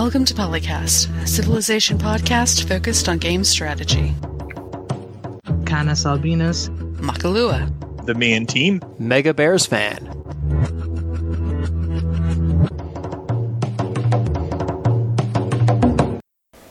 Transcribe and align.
Welcome 0.00 0.24
to 0.26 0.34
Polycast, 0.34 1.22
a 1.24 1.26
civilization 1.26 1.98
podcast 1.98 2.68
focused 2.68 3.08
on 3.08 3.18
game 3.18 3.42
strategy. 3.42 4.14
Canis 5.66 6.06
Albinus. 6.06 6.68
Makalua. 7.00 7.66
The 8.06 8.14
main 8.14 8.46
team. 8.46 8.80
Mega 9.00 9.34
Bears 9.34 9.66
fan. 9.66 10.04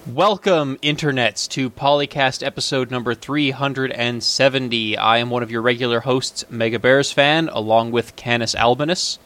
Welcome, 0.06 0.78
internets, 0.78 1.50
to 1.50 1.70
Polycast 1.70 2.46
episode 2.46 2.90
number 2.92 3.14
370. 3.14 4.98
I 4.98 5.18
am 5.18 5.30
one 5.30 5.44
of 5.44 5.52
your 5.52 5.62
regular 5.62 6.00
hosts, 6.00 6.46
Mega 6.50 6.80
Bears 6.80 7.12
fan, 7.12 7.50
along 7.50 7.92
with 7.92 8.16
Canis 8.16 8.56
Albinus. 8.56 9.20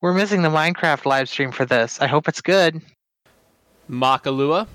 We're 0.00 0.12
missing 0.12 0.42
the 0.42 0.48
Minecraft 0.48 1.06
live 1.06 1.28
stream 1.28 1.52
for 1.52 1.64
this. 1.64 2.00
I 2.00 2.08
hope 2.08 2.26
it's 2.26 2.40
good. 2.40 2.82
Makalua. 3.90 4.66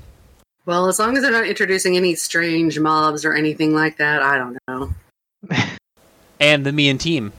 Well, 0.66 0.88
as 0.88 1.00
long 1.00 1.16
as 1.16 1.24
they're 1.24 1.32
not 1.32 1.48
introducing 1.48 1.96
any 1.96 2.16
strange 2.16 2.80
mobs 2.80 3.24
or 3.24 3.34
anything 3.34 3.74
like 3.74 3.98
that, 3.98 4.22
I 4.22 4.38
don't 4.38 4.58
know. 4.68 4.94
and 6.40 6.66
the 6.66 6.74
me 6.74 6.90
and 6.90 7.00
team. 7.00 7.32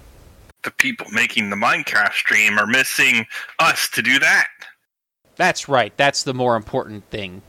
The 0.62 0.70
people 0.70 1.06
making 1.12 1.50
the 1.50 1.56
Minecraft 1.56 2.14
stream 2.14 2.58
are 2.58 2.66
missing 2.66 3.26
us 3.58 3.88
to 3.90 4.02
do 4.02 4.18
that. 4.18 4.48
That's 5.36 5.68
right. 5.68 5.92
That's 5.96 6.22
the 6.22 6.34
more 6.34 6.56
important 6.56 7.04
thing. 7.10 7.42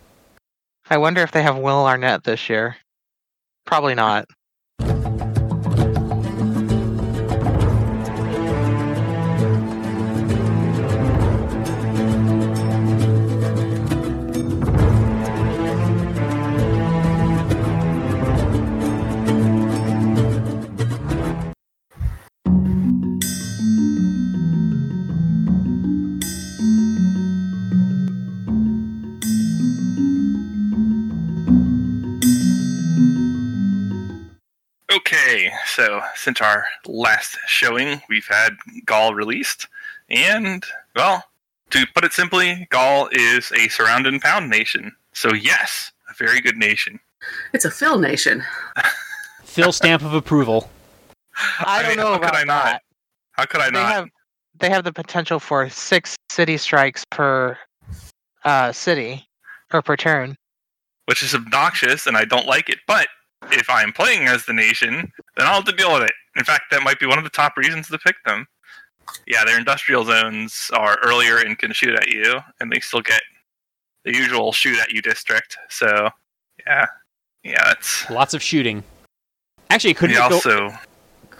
I 0.89 0.97
wonder 0.97 1.21
if 1.21 1.31
they 1.31 1.43
have 1.43 1.57
Will 1.57 1.85
Arnett 1.85 2.23
this 2.23 2.49
year. 2.49 2.77
Probably 3.65 3.95
not. 3.95 4.27
Since 36.19 36.41
our 36.41 36.65
last 36.85 37.37
showing, 37.47 38.01
we've 38.09 38.27
had 38.27 38.57
Gaul 38.85 39.13
released, 39.15 39.67
and, 40.09 40.63
well, 40.95 41.23
to 41.71 41.85
put 41.93 42.03
it 42.03 42.13
simply, 42.13 42.67
Gaul 42.69 43.09
is 43.11 43.51
a 43.51 43.67
surround 43.69 44.05
and 44.07 44.21
pound 44.21 44.49
nation. 44.49 44.91
So, 45.13 45.33
yes, 45.33 45.91
a 46.09 46.13
very 46.13 46.41
good 46.41 46.57
nation. 46.57 46.99
It's 47.53 47.65
a 47.65 47.71
Phil 47.71 47.99
nation. 47.99 48.43
Phil 49.43 49.71
stamp 49.71 50.03
of 50.03 50.13
approval. 50.13 50.69
I 51.59 51.81
don't 51.81 51.89
mean, 51.89 51.97
know 51.97 52.07
how 52.07 52.15
about 52.15 52.33
could 52.33 52.39
I 52.39 52.43
not? 52.43 52.65
that. 52.65 52.81
How 53.31 53.45
could 53.45 53.61
I 53.61 53.65
They 53.69 53.79
not? 53.79 53.91
have 53.93 54.09
they 54.59 54.69
have 54.69 54.83
the 54.83 54.91
potential 54.91 55.39
for 55.39 55.69
six 55.69 56.15
city 56.29 56.57
strikes 56.57 57.05
per 57.11 57.57
uh, 58.43 58.71
city 58.73 59.27
or 59.71 59.81
per 59.81 59.95
turn. 59.95 60.35
Which 61.05 61.23
is 61.23 61.33
obnoxious, 61.33 62.07
and 62.07 62.17
I 62.17 62.25
don't 62.25 62.45
like 62.45 62.69
it. 62.69 62.79
But 62.87 63.07
if 63.51 63.69
I'm 63.69 63.91
playing 63.91 64.27
as 64.27 64.45
the 64.45 64.53
nation, 64.53 65.11
then 65.37 65.47
I'll 65.47 65.55
have 65.55 65.65
to 65.65 65.71
deal 65.71 65.93
with 65.93 66.03
it. 66.03 66.13
In 66.35 66.43
fact, 66.43 66.65
that 66.71 66.83
might 66.83 66.99
be 66.99 67.05
one 67.05 67.17
of 67.17 67.23
the 67.23 67.29
top 67.29 67.57
reasons 67.57 67.87
to 67.87 67.97
pick 67.97 68.15
them. 68.25 68.47
Yeah, 69.25 69.43
their 69.43 69.57
industrial 69.57 70.05
zones 70.05 70.69
are 70.73 70.99
earlier 71.03 71.37
and 71.39 71.57
can 71.57 71.73
shoot 71.73 71.95
at 71.95 72.07
you, 72.07 72.39
and 72.59 72.71
they 72.71 72.79
still 72.79 73.01
get 73.01 73.21
the 74.05 74.13
usual 74.13 74.51
shoot 74.51 74.79
at 74.79 74.91
you 74.91 75.01
district. 75.01 75.57
So, 75.69 76.09
yeah, 76.67 76.85
yeah, 77.43 77.71
it's 77.71 78.09
Lots 78.09 78.33
of 78.33 78.41
shooting. 78.41 78.83
Actually, 79.69 79.95
couldn't 79.95 80.15
it 80.15 80.29
go? 80.29 80.35
also. 80.35 80.71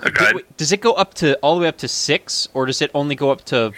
Oh, 0.01 0.09
go 0.09 0.25
ahead. 0.25 0.35
Does 0.57 0.72
it 0.72 0.81
go 0.81 0.94
up 0.94 1.13
to 1.16 1.35
all 1.38 1.56
the 1.56 1.62
way 1.62 1.68
up 1.68 1.78
to 1.79 1.88
six, 1.88 2.47
or 2.53 2.66
does 2.66 2.81
it 2.81 2.90
only 2.94 3.16
go 3.16 3.31
up 3.31 3.44
to 3.45 3.74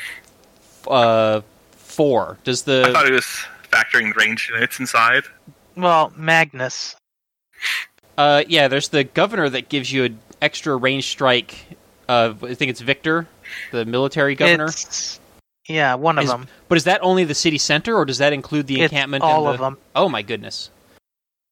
uh, 0.88 1.42
four? 1.72 2.38
Does 2.44 2.62
the 2.64 2.86
I 2.88 2.94
thought 2.94 3.08
it 3.08 3.14
was 3.14 3.46
factoring 3.72 4.16
range 4.16 4.50
units 4.54 4.80
inside. 4.80 5.24
Well, 5.76 6.14
Magnus. 6.16 6.96
Uh, 8.22 8.44
yeah? 8.48 8.68
There's 8.68 8.90
the 8.90 9.04
governor 9.04 9.50
that 9.50 9.70
gives 9.70 9.92
you 9.92 10.04
an 10.06 10.20
extra 10.42 10.76
range 10.76 11.08
strike. 11.08 11.66
Uh, 12.08 12.34
I 12.44 12.54
think 12.54 12.70
it's 12.72 12.82
Victor, 12.82 13.28
the 13.72 13.86
military 13.86 14.36
governor. 14.36 14.66
It's, 14.66 15.20
yeah, 15.68 15.96
one 15.96 16.18
of 16.18 16.26
Is- 16.26 16.30
them. 16.30 16.48
But 16.68 16.78
is 16.78 16.84
that 16.86 17.02
only 17.04 17.24
the 17.24 17.36
city 17.36 17.58
center, 17.58 17.96
or 17.96 18.06
does 18.06 18.18
that 18.18 18.34
include 18.34 18.68
the 18.68 18.82
It's 18.82 18.92
encampment? 18.92 19.24
all 19.24 19.48
and 19.48 19.56
of 19.56 19.60
them. 19.60 19.78
Oh 19.96 20.10
my 20.10 20.22
goodness! 20.22 20.70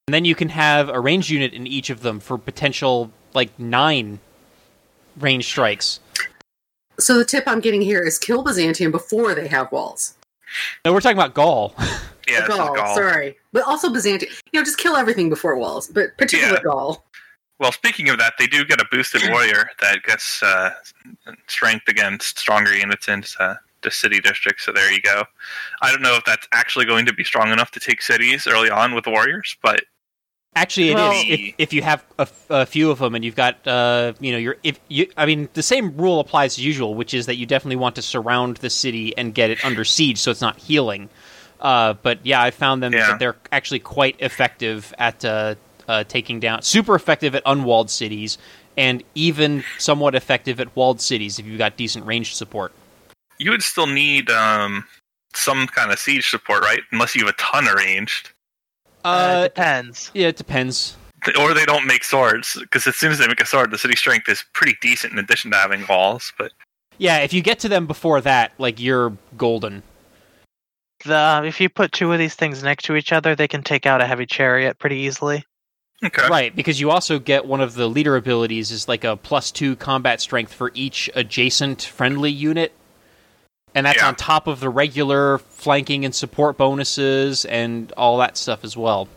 And 0.07 0.13
then 0.13 0.25
you 0.25 0.35
can 0.35 0.50
have 0.50 0.90
a 0.90 1.00
range 1.00 1.30
unit 1.30 1.53
in 1.53 1.68
each 1.68 1.90
of 1.90 2.02
them 2.02 2.19
for 2.19 2.38
potential 2.38 3.12
like 3.34 3.57
nine 3.59 4.19
range 5.18 5.46
strikes. 5.46 6.00
So 7.00 7.18
the 7.18 7.25
tip 7.25 7.44
I'm 7.47 7.59
getting 7.62 7.81
here 7.81 8.03
is 8.03 8.18
kill 8.18 8.44
Byzantium 8.44 8.91
before 8.91 9.34
they 9.36 9.47
have 9.47 9.72
walls. 9.72 10.16
No, 10.84 10.91
we're 10.91 11.00
talking 11.01 11.18
about 11.18 11.34
Gaul. 11.34 11.75
Yeah, 12.29 12.47
Gaul, 12.47 12.75
Gaul. 12.75 12.95
sorry. 12.95 13.38
But 13.53 13.63
also 13.63 13.90
Byzantium. 13.91 14.31
You 14.51 14.59
know, 14.59 14.63
just 14.63 14.78
kill 14.78 14.95
everything 14.95 15.29
before 15.29 15.56
walls, 15.56 15.88
but 15.88 16.17
particularly 16.17 16.57
Yeah. 16.59 16.63
Gaul. 16.63 17.06
Well, 17.59 17.72
speaking 17.73 18.07
of 18.09 18.17
that, 18.19 18.34
they 18.40 18.47
do 18.47 18.63
get 18.63 18.79
a 18.79 18.85
boosted 18.91 19.22
warrior 19.29 19.69
that 19.81 20.03
gets 20.03 20.41
uh, 20.41 20.72
strength 21.47 21.88
against 21.88 22.39
stronger 22.39 22.73
units 22.75 23.07
in 23.07 23.23
uh, 23.39 23.56
the 23.81 23.91
city 23.91 24.19
district. 24.19 24.62
So 24.62 24.72
there 24.72 24.91
you 24.91 25.01
go. 25.01 25.23
I 25.81 25.91
don't 25.91 26.01
know 26.01 26.16
if 26.16 26.23
that's 26.25 26.47
actually 26.53 26.85
going 26.85 27.06
to 27.07 27.13
be 27.13 27.23
strong 27.23 27.51
enough 27.51 27.72
to 27.72 27.79
take 27.79 28.01
cities 28.01 28.47
early 28.47 28.69
on 28.69 28.94
with 28.95 29.07
warriors, 29.07 29.57
but 29.62 29.81
Actually, 30.56 30.88
it 30.89 30.94
is 30.94 30.95
Well- 30.95 31.23
if, 31.28 31.56
if 31.59 31.73
you 31.73 31.84
have 31.84 32.03
a, 32.18 32.23
f- 32.23 32.45
a 32.50 32.66
few 32.66 32.89
of 32.89 32.97
them 32.97 33.13
and 33.13 33.23
you've 33.23 33.35
got 33.35 33.66
uh, 33.68 34.13
you 34.19 34.31
know 34.31 34.38
you're 34.39 34.57
if 34.63 34.79
you 34.88 35.06
I 35.16 35.28
mean 35.28 35.47
the 35.53 35.62
same 35.62 35.95
rule 35.95 36.19
applies 36.19 36.57
as 36.57 36.66
usual, 36.66 36.95
which 36.95 37.13
is 37.13 37.28
that 37.28 37.35
you 37.35 37.45
definitely 37.45 37.75
want 37.75 37.95
to 37.97 38.01
surround 38.01 38.57
the 38.57 38.69
city 38.72 39.16
and 39.16 39.35
get 39.35 39.51
it 39.51 39.63
under 39.63 39.85
siege 39.85 40.18
so 40.18 40.31
it's 40.31 40.41
not 40.41 40.57
healing. 40.57 41.07
Uh, 41.59 41.93
but 41.93 42.25
yeah, 42.25 42.41
I 42.41 42.51
found 42.51 42.81
them 42.81 42.93
Yeah. 42.93 43.07
that 43.07 43.19
they're 43.19 43.35
actually 43.51 43.79
quite 43.79 44.15
effective 44.19 44.93
at 44.97 45.23
uh, 45.25 45.55
uh, 45.87 46.03
taking 46.05 46.39
down, 46.39 46.61
super 46.61 46.95
effective 46.95 47.35
at 47.35 47.43
unwalled 47.45 47.89
cities, 47.89 48.37
and 48.77 49.03
even 49.15 49.63
somewhat 49.77 50.15
effective 50.15 50.59
at 50.59 50.73
walled 50.75 51.01
cities 51.01 51.39
if 51.39 51.45
you've 51.45 51.57
got 51.57 51.75
decent 51.77 52.05
range 52.05 52.35
support. 52.35 52.71
you 53.41 53.51
would 53.51 53.63
still 53.63 53.87
need 53.87 54.29
um, 54.29 54.85
some 55.33 55.65
kind 55.67 55.91
of 55.91 55.99
siege 55.99 56.29
support, 56.29 56.61
right? 56.61 56.81
Unless 56.91 57.15
you 57.15 57.25
have 57.25 57.33
a 57.33 57.37
ton 57.37 57.67
arranged, 57.69 58.31
Uh, 59.05 59.07
Uh, 59.07 59.43
depends. 59.43 60.11
yeah, 60.13 60.27
it 60.27 60.35
depends. 60.37 60.95
or 61.37 61.53
they 61.53 61.65
don't 61.65 61.85
make 61.87 62.03
swords. 62.03 62.57
Because 62.59 62.85
as 62.87 62.95
soon 62.97 63.11
as 63.11 63.17
they 63.17 63.27
make 63.27 63.39
a 63.41 63.45
sword, 63.45 63.71
the 63.71 63.77
city 63.77 63.95
strength 63.95 64.27
is 64.29 64.43
pretty 64.53 64.77
decent 64.81 65.11
in 65.13 65.19
addition 65.19 65.51
to 65.51 65.57
having 65.57 65.85
walls. 65.87 66.31
But 66.37 66.51
Yeah, 66.97 67.19
if 67.19 67.31
you 67.33 67.41
get 67.41 67.59
to 67.59 67.69
them 67.69 67.87
before 67.87 68.19
that, 68.21 68.51
like 68.57 68.77
you're 68.79 69.13
golden. 69.37 69.83
The 71.05 71.43
if 71.45 71.59
you 71.61 71.69
put 71.69 71.91
two 71.91 72.11
of 72.11 72.19
these 72.19 72.35
things 72.35 72.61
next 72.63 72.83
to 72.85 72.95
each 72.95 73.11
other, 73.11 73.35
they 73.35 73.47
can 73.47 73.63
take 73.63 73.85
out 73.85 74.01
a 74.01 74.05
heavy 74.07 74.25
chariot 74.25 74.79
pretty 74.79 74.97
easily. 74.97 75.43
okay, 76.03 76.27
Right, 76.27 76.55
because 76.55 76.79
you 76.79 76.91
also 76.91 77.19
get 77.19 77.45
one 77.45 77.61
of 77.61 77.73
the 77.75 77.87
leader 77.87 78.15
abilities 78.15 78.71
is 78.71 78.87
like 78.87 79.03
a 79.03 79.15
plus 79.17 79.51
two 79.51 79.75
combat 79.75 80.21
strength 80.21 80.53
for 80.53 80.71
each 80.73 81.09
adjacent 81.15 81.81
friendly 81.83 82.31
unit. 82.31 82.73
And 83.75 83.85
that's 83.85 83.97
Yeah. 83.99 84.07
on 84.07 84.15
top 84.15 84.47
of 84.47 84.59
the 84.61 84.69
regular 84.69 85.38
flanking 85.38 86.03
and 86.03 86.13
support 86.15 86.57
bonuses 86.57 87.45
and 87.45 87.91
all 87.97 88.17
that 88.17 88.35
stuff 88.35 88.63
as 88.63 88.75
well. 88.75 89.07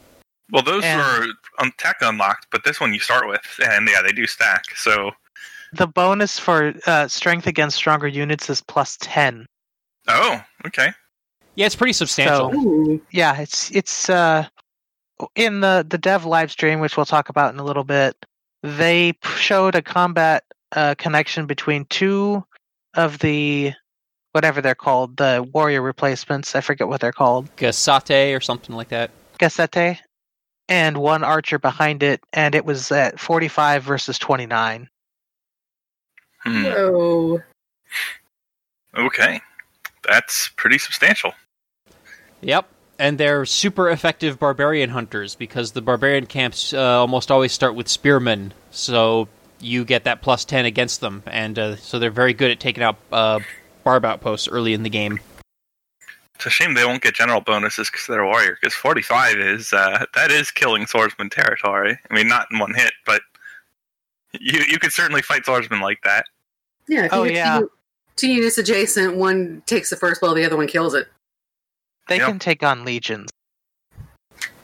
Well, 0.50 0.62
those 0.62 0.84
And- 0.84 1.00
were 1.00 1.26
un- 1.59 1.72
tech 1.78 1.97
unlocked, 2.03 2.48
but 2.50 2.62
this 2.65 2.78
one 2.78 2.92
you 2.92 3.00
start 3.00 3.26
with, 3.26 3.41
and 3.66 3.88
yeah, 3.88 4.03
they 4.03 4.12
do 4.12 4.26
stack. 4.26 4.65
So, 4.76 5.12
The 5.72 5.87
bonus 5.87 6.38
for 6.38 6.75
uh, 6.87 7.09
strength 7.09 7.47
against 7.47 7.78
stronger 7.78 8.06
units 8.09 8.50
is 8.50 8.60
plus 8.60 8.98
ten. 9.00 9.47
oh, 10.09 10.42
okay. 10.66 10.92
Yeah, 11.55 11.67
it's 11.67 11.77
pretty 11.77 11.93
substantial. 11.93 12.51
So- 12.53 13.01
Yeah, 13.10 13.41
it's 13.41 13.71
it's 13.71 14.09
uh 14.09 14.47
in 15.34 15.60
the 15.60 15.84
the 15.89 15.99
dev 15.99 16.25
live 16.25 16.51
stream, 16.51 16.81
which 16.81 16.97
we'll 16.97 17.07
talk 17.07 17.28
about 17.28 17.53
in 17.53 17.60
a 17.60 17.65
little 17.65 17.84
bit. 17.84 18.16
They 18.63 19.15
showed 19.37 19.75
a 19.75 19.83
combat 19.83 20.45
uh, 20.75 20.95
connection 20.97 21.47
between 21.47 21.84
two 21.87 22.45
of 22.95 23.19
the 23.19 23.72
whatever 24.33 24.60
they're 24.63 24.75
called, 24.75 25.16
the 25.19 25.47
warrior 25.53 25.83
replacements. 25.83 26.54
I 26.57 26.60
forget 26.63 26.89
what 26.89 27.01
they're 27.01 27.13
called, 27.13 27.55
Gasate 27.57 28.37
or 28.37 28.41
something 28.41 28.75
like 28.75 28.89
that. 28.89 29.10
Gaesatae, 29.39 29.98
and 30.69 30.97
one 30.97 31.22
archer 31.25 31.59
behind 31.59 32.03
it, 32.03 32.22
and 32.33 32.55
it 32.55 32.65
was 32.65 32.91
at 32.93 33.21
forty 33.21 33.48
five 33.48 33.83
versus 33.83 34.19
twenty 34.19 34.47
nine. 34.47 34.89
Hmm. 36.45 36.65
Whoa. 36.65 37.43
Okay, 38.97 39.41
that's 40.09 40.48
pretty 40.57 40.78
substantial. 40.78 41.33
Yep. 42.42 42.68
And 42.98 43.18
they're 43.18 43.44
super 43.47 43.91
effective 43.91 44.39
barbarian 44.39 44.91
hunters 44.91 45.34
because 45.34 45.72
the 45.72 45.83
barbarian 45.83 46.27
camps 46.27 46.72
uh, 46.72 47.00
almost 47.00 47.30
always 47.30 47.53
start 47.53 47.74
with 47.74 47.89
spearmen. 47.89 48.53
So 48.71 49.28
you 49.60 49.84
get 49.84 50.04
that 50.04 50.22
plus 50.22 50.44
10 50.44 50.66
against 50.66 51.00
them. 51.00 51.22
And 51.27 51.59
uh, 51.59 51.77
so 51.77 51.98
they're 51.98 52.10
very 52.10 52.33
good 52.34 52.50
at 52.50 52.60
taking 52.60 52.83
out 52.83 52.97
uh, 53.10 53.41
barb 53.83 54.04
outposts 54.04 54.47
early 54.47 54.72
in 54.74 54.83
the 54.83 54.91
game. 54.91 55.18
It's 56.34 56.47
a 56.47 56.50
shame 56.50 56.74
they 56.74 56.84
won't 56.84 57.03
get 57.03 57.15
general 57.15 57.41
bonuses 57.41 57.89
because 57.91 58.06
they're 58.06 58.21
a 58.21 58.27
warrior. 58.28 58.59
Because 58.60 58.74
45 58.74 59.36
is 59.38 59.72
uh, 59.72 60.04
that 60.15 60.30
is 60.30 60.50
killing 60.50 60.86
swordsman 60.86 61.30
territory. 61.30 61.97
I 62.10 62.15
mean, 62.15 62.27
not 62.28 62.48
in 62.50 62.59
one 62.59 62.74
hit, 62.74 62.92
but 63.06 63.22
you 64.33 64.60
you 64.68 64.78
could 64.78 64.92
certainly 64.92 65.22
fight 65.22 65.45
swordsmen 65.45 65.80
like 65.80 66.00
that. 66.03 66.24
Yeah. 66.88 67.04
If 67.04 67.12
Oh, 67.12 67.22
you 67.22 67.33
yeah. 67.34 67.60
Two, 67.60 67.71
two 68.16 68.28
units 68.28 68.59
adjacent, 68.59 69.16
one 69.16 69.62
takes 69.66 69.91
the 69.91 69.97
first 69.97 70.21
blow, 70.21 70.34
the 70.34 70.45
other 70.45 70.56
one 70.56 70.66
kills 70.66 70.95
it. 70.95 71.06
They 72.12 72.18
Yep. 72.18 72.28
can 72.28 72.38
take 72.38 72.62
on 72.62 72.84
legions. 72.84 73.30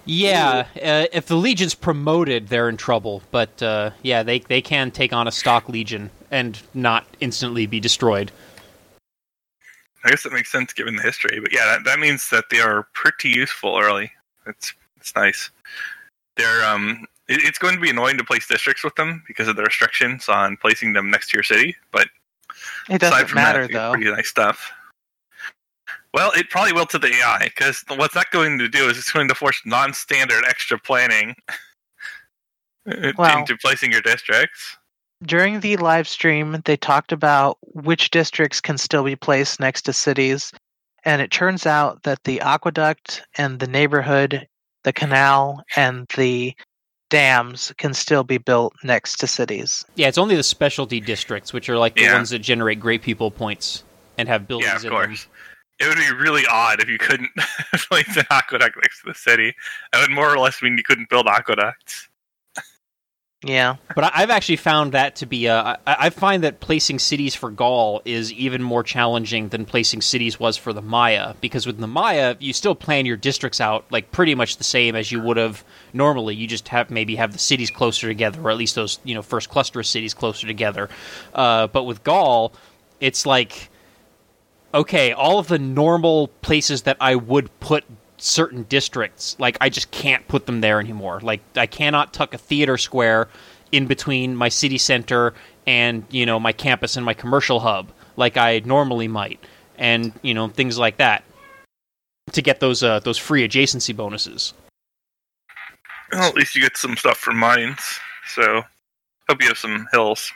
Yeah, 0.04 0.66
uh, 0.82 1.06
if 1.12 1.24
the 1.24 1.34
legion's 1.34 1.74
promoted, 1.74 2.48
they're 2.48 2.68
in 2.68 2.76
trouble. 2.76 3.22
But 3.30 3.62
uh, 3.62 3.92
yeah, 4.02 4.22
they 4.22 4.40
they 4.40 4.60
can 4.60 4.90
take 4.90 5.14
on 5.14 5.26
a 5.26 5.32
stock 5.32 5.66
legion 5.66 6.10
and 6.30 6.60
not 6.74 7.06
instantly 7.20 7.64
be 7.64 7.80
destroyed. 7.80 8.30
I 10.04 10.10
guess 10.10 10.24
that 10.24 10.32
makes 10.34 10.52
sense 10.52 10.74
given 10.74 10.96
the 10.96 11.02
history. 11.02 11.40
But 11.40 11.50
yeah, 11.50 11.64
that, 11.64 11.84
that 11.84 11.98
means 11.98 12.28
that 12.28 12.44
they 12.50 12.60
are 12.60 12.86
pretty 12.92 13.30
useful 13.30 13.78
early. 13.82 14.12
It's 14.46 14.74
it's 14.98 15.14
nice. 15.16 15.48
They're 16.36 16.62
um, 16.66 17.06
it, 17.28 17.40
it's 17.44 17.58
going 17.58 17.76
to 17.76 17.80
be 17.80 17.88
annoying 17.88 18.18
to 18.18 18.24
place 18.24 18.46
districts 18.46 18.84
with 18.84 18.94
them 18.96 19.22
because 19.26 19.48
of 19.48 19.56
the 19.56 19.62
restrictions 19.62 20.28
on 20.28 20.58
placing 20.58 20.92
them 20.92 21.10
next 21.10 21.30
to 21.30 21.38
your 21.38 21.44
city. 21.44 21.76
But 21.92 22.08
It 22.90 22.98
doesn't 23.00 23.28
from 23.28 23.36
that, 23.36 23.42
matter 23.54 23.62
it's 23.62 23.72
though. 23.72 23.92
Pretty 23.92 24.10
nice 24.10 24.28
stuff. 24.28 24.70
Well, 26.19 26.32
it 26.35 26.50
probably 26.50 26.73
will 26.73 26.87
to 26.87 26.99
the 26.99 27.15
AI 27.15 27.44
because 27.44 27.85
what's 27.94 28.15
that 28.15 28.26
going 28.32 28.59
to 28.59 28.69
do 28.69 28.88
is 28.88 28.99
it's 28.99 29.12
going 29.12 29.29
to 29.29 29.37
force 29.37 29.62
non-standard 29.65 30.43
extra 30.49 30.76
planning 30.76 31.37
Well- 33.17 33.38
into 33.38 33.56
placing 33.59 33.93
your 33.93 34.00
districts. 34.00 34.76
During 35.25 35.61
the 35.61 35.76
live 35.76 36.09
stream, 36.09 36.61
they 36.65 36.76
talked 36.76 37.12
about 37.12 37.59
which 37.62 38.11
districts 38.11 38.61
can 38.61 38.79
still 38.79 39.05
be 39.05 39.15
placed 39.15 39.61
next 39.61 39.82
to 39.82 39.93
cities, 39.93 40.53
and 41.05 41.23
it 41.23 41.31
turns 41.31 41.67
out 41.67 42.03
that 42.03 42.25
the 42.25 42.41
aqueduct 42.41 43.23
and 43.37 43.61
the 43.61 43.67
neighborhood, 43.69 44.49
the 44.82 44.93
canal, 44.93 45.62
and 45.76 46.06
the 46.17 46.53
dams 47.11 47.73
can 47.79 47.94
still 47.94 48.25
be 48.25 48.38
built 48.38 48.73
next 48.82 49.17
to 49.20 49.29
cities. 49.29 49.85
Yeah, 49.94 50.09
it's 50.09 50.19
only 50.19 50.35
the 50.35 50.43
specialty 50.43 50.99
districts, 51.00 51.53
which 51.53 51.69
are 51.69 51.79
like 51.79 51.94
the 51.94 52.03
Yeah. 52.03 52.15
ones 52.15 52.31
that 52.31 52.41
generate 52.41 52.81
great 52.81 53.03
people 53.03 53.31
points 53.31 53.85
and 54.19 54.29
have 54.29 54.49
buildings 54.49 54.69
Yeah, 54.70 54.76
of 54.76 54.85
in 54.85 54.91
course. 54.91 55.26
It 55.80 55.86
would 55.86 55.96
be 55.96 56.12
really 56.22 56.44
odd 56.50 56.80
if 56.80 56.88
you 56.88 56.98
couldn't 56.98 57.30
place 57.75 58.16
an 58.16 58.25
aqueduct 58.30 58.76
next 58.82 59.00
to 59.02 59.06
the 59.08 59.14
city. 59.14 59.54
That 59.92 60.00
would 60.00 60.10
more 60.10 60.32
or 60.32 60.38
less 60.38 60.60
mean 60.60 60.76
you 60.76 60.82
couldn't 60.82 61.08
build 61.08 61.26
aqueducts. 61.28 62.08
Yeah. 63.44 63.76
But 63.94 64.02
I- 64.02 64.10
I've 64.14 64.30
actually 64.30 64.56
found 64.56 64.90
that 64.92 65.14
to 65.16 65.26
be. 65.26 65.48
Uh, 65.48 65.76
I, 65.86 65.96
I 66.06 66.10
find 66.10 66.42
that 66.42 66.58
placing 66.58 66.98
cities 66.98 67.36
for 67.36 67.52
Gaul 67.52 68.02
is 68.04 68.32
even 68.32 68.60
more 68.64 68.82
challenging 68.82 69.50
than 69.50 69.64
placing 69.64 70.00
cities 70.02 70.40
was 70.40 70.56
for 70.56 70.72
the 70.72 70.82
Maya, 70.82 71.34
because 71.40 71.64
with 71.64 71.78
the 71.78 71.86
Maya, 71.86 72.34
you 72.40 72.52
still 72.52 72.74
plan 72.74 73.06
your 73.06 73.16
districts 73.16 73.60
out 73.60 73.84
like 73.92 74.10
pretty 74.10 74.34
much 74.34 74.56
the 74.56 74.64
same 74.64 74.96
as 74.96 75.12
you 75.12 75.20
would 75.20 75.36
have 75.36 75.64
normally. 75.92 76.34
You 76.34 76.48
just 76.48 76.66
have 76.69 76.90
maybe 76.90 77.14
have 77.14 77.32
the 77.32 77.38
cities 77.38 77.70
closer 77.70 78.08
together, 78.08 78.40
or 78.42 78.50
at 78.50 78.56
least 78.56 78.74
those 78.74 78.98
you 79.04 79.14
know 79.14 79.22
first 79.22 79.48
cluster 79.50 79.78
of 79.78 79.86
cities 79.86 80.14
closer 80.14 80.48
together. 80.48 80.88
Uh, 81.32 81.69
but 81.69 81.84
with 81.84 82.02
Gaul, 82.02 82.52
it's 82.98 83.24
like 83.24 83.70
okay, 84.75 85.12
all 85.12 85.38
of 85.38 85.49
the 85.49 85.59
normal 85.59 86.29
places 86.43 86.82
that 86.82 86.97
I 87.00 87.15
would 87.17 87.49
put 87.61 87.85
certain 88.19 88.65
districts, 88.65 89.37
like 89.38 89.56
I 89.61 89.69
just 89.69 89.91
can't 89.91 90.26
put 90.29 90.47
them 90.47 90.61
there 90.61 90.81
anymore. 90.81 91.20
Like 91.20 91.41
I 91.56 91.67
cannot 91.67 92.12
tuck 92.12 92.35
a 92.35 92.38
theater 92.38 92.76
square 92.76 93.29
in 93.73 93.87
between 93.87 94.35
my 94.35 94.49
city 94.49 94.79
center 94.79 95.35
and, 95.67 96.05
you 96.11 96.26
know, 96.26 96.41
my 96.41 96.53
campus 96.53 96.97
and 96.97 97.05
my 97.05 97.15
commercial 97.15 97.61
hub 97.61 97.93
like 98.17 98.37
I 98.37 98.61
normally 98.65 99.09
might. 99.09 99.38
And, 99.76 100.12
you 100.23 100.35
know, 100.35 100.49
things 100.49 100.76
like 100.79 100.97
that 100.97 101.23
to 102.32 102.43
get 102.43 102.59
those 102.61 102.82
uh, 102.82 102.99
those 103.00 103.17
free 103.17 103.47
adjacency 103.47 103.94
bonuses. 103.94 104.53
Well, 106.12 106.25
at 106.25 106.35
least 106.35 106.55
you 106.56 106.62
get 106.62 106.76
some 106.76 106.97
stuff 106.97 107.19
from 107.19 107.37
mines. 107.37 107.81
So, 108.26 108.62
hope 109.29 109.41
you 109.41 109.49
have 109.49 109.59
some 109.59 109.87
hills. 109.93 110.32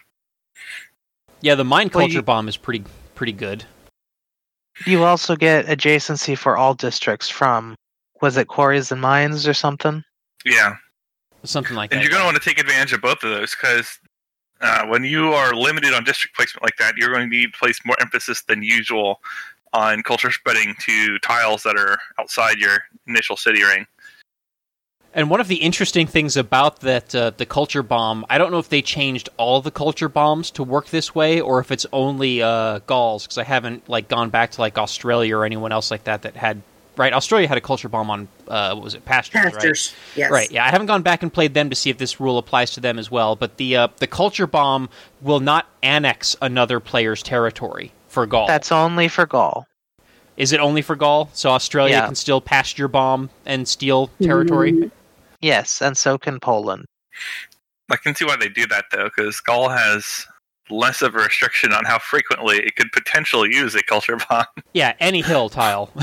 Yeah, 1.41 1.57
the 1.57 1.65
mine 1.65 1.91
Well, 1.93 2.03
culture 2.05 2.19
you- 2.19 2.23
bomb 2.23 2.47
is 2.49 2.57
pretty 2.57 2.85
pretty 3.15 3.33
good. 3.33 3.65
You 4.87 5.05
also 5.05 5.37
get 5.37 5.67
adjacency 5.67 6.37
for 6.37 6.57
all 6.57 6.75
districts 6.75 7.29
from, 7.29 7.77
was 8.21 8.37
it 8.37 8.49
quarries 8.49 8.93
and 8.93 9.01
mines 9.01 9.47
or 9.47 9.55
something? 9.55 10.03
Yeah, 10.45 10.77
Something 11.45 11.77
like 11.77 11.93
and 11.93 11.99
that. 11.99 12.05
And 12.05 12.05
you're 12.05 12.11
going 12.11 12.23
to 12.23 12.27
want 12.27 12.43
to 12.43 12.49
take 12.49 12.61
advantage 12.61 12.93
of 12.93 13.01
both 13.01 13.25
of 13.25 13.31
those 13.31 13.55
because 13.55 13.99
uh, 14.61 14.87
when 14.87 15.05
you 15.05 15.33
are 15.33 15.55
limited 15.55 15.93
on 15.93 16.05
district 16.05 16.37
placement 16.37 16.63
like 16.63 16.77
that, 16.79 16.97
you're 16.97 17.13
going 17.13 17.29
to 17.29 17.37
need 17.37 17.53
to 17.53 17.59
place 17.59 17.81
more 17.85 17.97
emphasis 18.01 18.43
than 18.43 18.63
usual 18.63 19.21
on 19.73 20.03
culture 20.03 20.31
spreading 20.31 20.75
to 20.81 21.19
tiles 21.19 21.63
that 21.65 21.77
are 21.77 21.99
outside 22.21 22.59
your 22.59 22.79
initial 23.09 23.37
city 23.37 23.63
ring. 23.63 23.87
And 25.15 25.29
one 25.29 25.41
of 25.41 25.49
the 25.49 25.57
interesting 25.57 26.07
things 26.07 26.37
about 26.39 26.81
that 26.81 27.15
uh, 27.15 27.33
the 27.37 27.45
culture 27.45 27.83
bomb, 27.83 28.25
I 28.31 28.39
don't 28.39 28.51
know 28.51 28.59
if 28.59 28.71
they 28.71 28.81
changed 28.81 29.29
all 29.37 29.61
the 29.61 29.71
culture 29.71 30.09
bombs 30.09 30.51
to 30.53 30.63
work 30.63 30.89
this 30.89 31.15
way, 31.15 31.41
or 31.41 31.61
if 31.61 31.71
it's 31.71 31.85
only 31.93 32.43
uh, 32.43 32.79
Gauls, 32.87 33.25
because 33.25 33.37
I 33.37 33.45
haven't 33.45 33.89
like 33.89 34.09
gone 34.09 34.31
back 34.31 34.53
to 34.53 34.61
like 34.63 34.79
Australia 34.79 35.37
or 35.37 35.45
anyone 35.45 35.71
else 35.71 35.91
like 35.91 36.05
that 36.05 36.23
that 36.23 36.37
had. 36.37 36.63
Right, 36.95 37.15
Australia 37.15 37.49
had 37.49 37.57
a 37.57 37.63
culture 37.63 37.89
bomb 37.89 38.11
on 38.11 38.29
uh, 38.49 38.75
what 38.75 38.85
was 38.85 38.95
it, 38.95 39.03
pastures, 39.07 39.45
right? 39.45 39.53
Pastures. 39.55 39.95
Yes. 40.15 40.31
Right. 40.31 40.51
Yeah, 40.51 40.67
I 40.67 40.69
haven't 40.69 40.89
gone 40.89 41.01
back 41.01 41.23
and 41.23 41.33
played 41.33 41.55
them 41.55 41.71
to 41.71 41.77
see 41.77 41.89
if 41.89 41.97
this 41.97 42.21
rule 42.21 42.37
applies 42.37 42.73
to 42.73 42.81
them 42.81 42.99
as 42.99 43.11
well. 43.11 43.35
But 43.35 43.57
the 43.57 43.77
uh, 43.77 43.89
the 43.97 44.07
culture 44.07 44.47
bomb 44.47 44.91
will 45.23 45.41
not 45.41 45.67
annex 45.83 46.37
another 46.43 46.81
player's 46.81 47.23
territory 47.23 47.93
for 48.09 48.27
Gaul. 48.27 48.47
That's 48.47 48.71
only 48.71 49.09
for 49.09 49.25
Gaul. 49.25 49.67
Is 50.37 50.53
it 50.53 50.61
only 50.61 50.83
for 50.83 50.97
Gaul? 50.97 51.31
So 51.33 51.51
Australia 51.51 51.97
Yeah. 51.97 52.07
can 52.07 52.15
still 52.15 52.41
pasture 52.43 52.89
bomb 52.89 53.31
and 53.47 53.67
steal 53.67 54.11
territory. 54.23 54.73
Mhm. 54.73 54.91
Yes, 55.43 55.83
and 55.83 55.97
so 55.97 56.17
can 56.17 56.41
Poland. 56.41 56.87
I 57.91 57.97
can 57.97 58.15
see 58.15 58.25
why 58.25 58.37
they 58.37 58.49
do 58.49 58.67
that 58.69 58.87
though, 58.93 59.11
because 59.15 59.41
Gaul 59.41 59.69
has 59.69 60.27
less 60.71 61.03
of 61.03 61.15
a 61.15 61.19
restriction 61.19 61.73
on 61.73 61.85
how 61.85 61.99
frequently 61.99 62.57
it 62.59 62.77
could 62.77 62.91
potentially 62.93 63.55
use 63.55 63.75
a 63.75 63.83
culture 63.83 64.17
bomb. 64.29 64.47
Yeah, 64.73 64.95
any 65.01 65.21
hill 65.21 65.51
tile. 65.51 65.91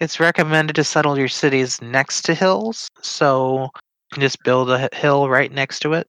It's 0.00 0.18
recommended 0.18 0.74
to 0.74 0.82
settle 0.82 1.16
your 1.16 1.28
cities 1.28 1.80
next 1.80 2.22
to 2.22 2.34
hills, 2.34 2.88
so 3.02 3.62
you 3.62 3.68
can 4.14 4.20
just 4.20 4.42
build 4.42 4.68
a 4.68 4.88
hill 4.92 5.28
right 5.28 5.52
next 5.52 5.78
to 5.80 5.92
it. 5.92 6.08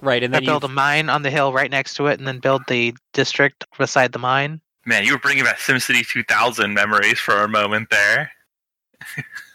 right, 0.00 0.24
and 0.24 0.34
Or 0.34 0.38
then 0.38 0.44
build 0.44 0.64
you 0.64 0.68
a 0.68 0.72
mine 0.72 1.08
on 1.08 1.22
the 1.22 1.30
hill 1.30 1.52
right 1.52 1.70
next 1.70 1.94
to 1.94 2.08
it, 2.08 2.18
and 2.18 2.26
then 2.26 2.40
build 2.40 2.62
the 2.66 2.96
district 3.12 3.64
beside 3.78 4.10
the 4.10 4.18
mine. 4.18 4.60
Man, 4.86 5.04
you 5.04 5.12
were 5.12 5.20
bringing 5.20 5.44
back 5.44 5.58
SimCity 5.58 6.04
2000 6.04 6.74
memories 6.74 7.20
for 7.20 7.44
a 7.44 7.48
moment 7.48 7.90
there. 7.90 8.32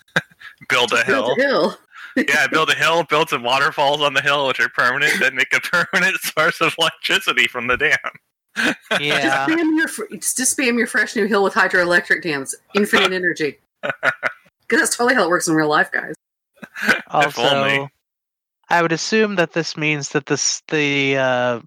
build 0.70 0.92
a 0.94 1.04
hill. 1.04 1.36
Build 1.36 1.40
a 1.40 1.42
hill. 1.42 1.78
yeah, 2.28 2.48
build 2.48 2.70
a 2.70 2.76
hill, 2.76 3.04
build 3.04 3.30
some 3.30 3.44
waterfalls 3.44 4.02
on 4.02 4.14
the 4.14 4.22
hill, 4.22 4.48
which 4.48 4.60
are 4.60 4.70
permanent, 4.70 5.14
then 5.20 5.36
make 5.36 5.54
a 5.54 5.60
permanent 5.92 6.18
source 6.18 6.62
of 6.62 6.76
electricity 6.80 7.48
from 7.48 7.68
the 7.68 7.78
dam. 7.78 7.98
Yeah. 9.00 9.46
Just 9.46 9.50
spam 9.50 9.78
your 9.78 10.18
just 10.18 10.58
spam 10.58 10.78
your 10.80 10.88
fresh 10.88 11.16
new 11.16 11.28
hill 11.28 11.44
with 11.44 11.54
hydroelectric 11.54 12.24
dams, 12.24 12.56
infinite 12.74 13.14
energy. 13.14 13.60
Because 13.84 14.80
that's 14.80 14.98
totally 14.98 15.14
how 15.14 15.26
it 15.26 15.30
works 15.30 15.48
in 15.48 15.54
real 15.54 15.70
life, 15.70 15.92
guys. 15.92 16.16
Also, 17.12 17.88
I 18.70 18.82
would 18.82 18.92
assume 18.92 19.36
that 19.36 19.54
this 19.54 19.78
means 19.78 20.10
that 20.10 20.26
this 20.26 20.64
the 20.70 21.18
uh, 21.18 21.60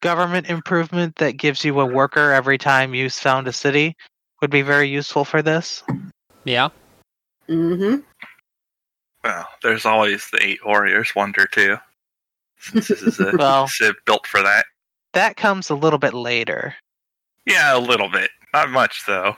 government 0.00 0.48
improvement 0.48 1.16
that 1.16 1.36
gives 1.36 1.66
you 1.66 1.78
a 1.80 1.84
worker 1.84 2.32
every 2.32 2.56
time 2.56 2.94
you 2.94 3.10
found 3.10 3.46
a 3.46 3.52
city 3.52 3.94
would 4.40 4.50
be 4.50 4.62
very 4.62 4.88
useful 4.88 5.26
for 5.26 5.42
this. 5.42 5.84
yeah. 6.44 6.70
Mm-hmm. 7.48 8.00
Well, 9.24 9.46
there's 9.62 9.86
always 9.86 10.28
the 10.32 10.42
eight 10.42 10.64
warriors 10.64 11.14
wonder 11.14 11.46
too. 11.46 11.76
Since 12.58 12.88
this 12.88 13.02
is 13.02 13.20
a 13.20 13.32
Well- 13.38 13.68
civ 13.68 13.94
built 14.06 14.26
for 14.26 14.42
that. 14.42 14.66
That 15.14 15.36
comes 15.36 15.68
a 15.68 15.74
little 15.74 15.98
bit 15.98 16.14
later. 16.14 16.74
Yeah, 17.44 17.76
a 17.76 17.78
little 17.78 18.08
bit. 18.08 18.30
Not 18.54 18.70
much 18.70 19.04
though. 19.06 19.36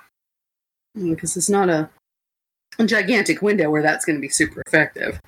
Because 0.94 1.36
it's 1.36 1.50
not 1.50 1.68
a, 1.68 1.90
a 2.78 2.86
gigantic 2.86 3.42
window 3.42 3.70
where 3.70 3.82
that's 3.82 4.04
going 4.04 4.16
to 4.16 4.20
be 4.22 4.28
super 4.28 4.62
effective. 4.66 5.20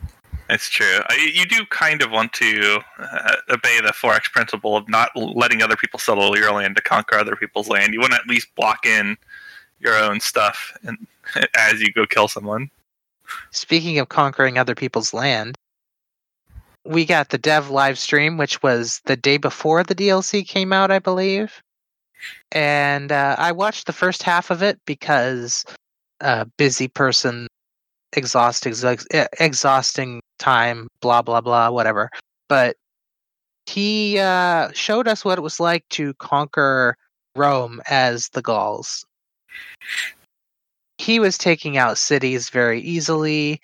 It's 0.48 0.68
true. 0.70 1.00
I, 1.08 1.32
you 1.34 1.44
do 1.44 1.66
kind 1.70 2.02
of 2.02 2.12
want 2.12 2.32
to 2.34 2.78
uh, 3.00 3.32
obey 3.50 3.80
the 3.80 3.92
4x 3.92 4.30
principle 4.32 4.76
of 4.76 4.88
not 4.88 5.10
letting 5.16 5.60
other 5.60 5.74
people 5.74 5.98
settle 5.98 6.36
your 6.38 6.52
land 6.52 6.76
to 6.76 6.82
conquer 6.82 7.16
other 7.18 7.34
people's 7.34 7.68
land. 7.68 7.92
You 7.92 7.98
want 7.98 8.12
to 8.12 8.18
at 8.20 8.28
least 8.28 8.54
block 8.54 8.86
in 8.86 9.16
your 9.80 9.96
own 9.96 10.20
stuff 10.20 10.72
and, 10.84 11.04
as 11.56 11.80
you 11.80 11.92
go 11.92 12.06
kill 12.06 12.28
someone. 12.28 12.70
Speaking 13.50 13.98
of 13.98 14.08
conquering 14.08 14.58
other 14.58 14.74
people's 14.74 15.14
land, 15.14 15.56
we 16.84 17.04
got 17.04 17.30
the 17.30 17.38
dev 17.38 17.70
live 17.70 17.98
stream, 17.98 18.36
which 18.36 18.62
was 18.62 19.00
the 19.06 19.16
day 19.16 19.36
before 19.36 19.82
the 19.82 19.94
DLC 19.94 20.46
came 20.46 20.72
out, 20.72 20.90
I 20.90 20.98
believe. 20.98 21.60
And 22.52 23.12
uh, 23.12 23.36
I 23.38 23.52
watched 23.52 23.86
the 23.86 23.92
first 23.92 24.22
half 24.22 24.50
of 24.50 24.62
it 24.62 24.78
because 24.86 25.64
uh, 26.20 26.44
busy 26.56 26.88
person, 26.88 27.48
exhaust, 28.12 28.66
exhaust, 28.66 29.06
exhausting 29.40 30.20
time, 30.38 30.88
blah 31.00 31.22
blah 31.22 31.40
blah, 31.40 31.70
whatever. 31.70 32.10
But 32.48 32.76
he 33.66 34.18
uh, 34.18 34.70
showed 34.72 35.08
us 35.08 35.24
what 35.24 35.38
it 35.38 35.42
was 35.42 35.60
like 35.60 35.88
to 35.90 36.14
conquer 36.14 36.96
Rome 37.34 37.80
as 37.88 38.28
the 38.30 38.42
Gauls, 38.42 39.04
he 41.06 41.20
was 41.20 41.38
taking 41.38 41.76
out 41.76 41.98
cities 41.98 42.50
very 42.50 42.80
easily. 42.80 43.60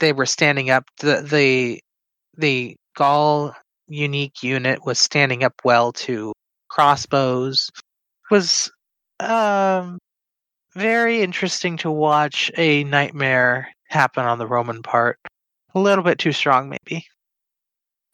They 0.00 0.12
were 0.12 0.26
standing 0.26 0.70
up. 0.70 0.84
The 0.98 1.22
the 1.22 1.80
the 2.36 2.76
Gaul 2.96 3.54
unique 3.86 4.42
unit 4.42 4.84
was 4.84 4.98
standing 4.98 5.44
up 5.44 5.54
well 5.64 5.92
to 5.92 6.32
crossbows. 6.68 7.70
Was 8.30 8.72
um 9.20 9.98
very 10.74 11.22
interesting 11.22 11.76
to 11.78 11.90
watch 11.92 12.50
a 12.56 12.82
nightmare 12.84 13.68
happen 13.88 14.24
on 14.24 14.38
the 14.38 14.46
Roman 14.48 14.82
part. 14.82 15.18
A 15.76 15.80
little 15.80 16.02
bit 16.02 16.18
too 16.18 16.32
strong, 16.32 16.68
maybe. 16.68 17.06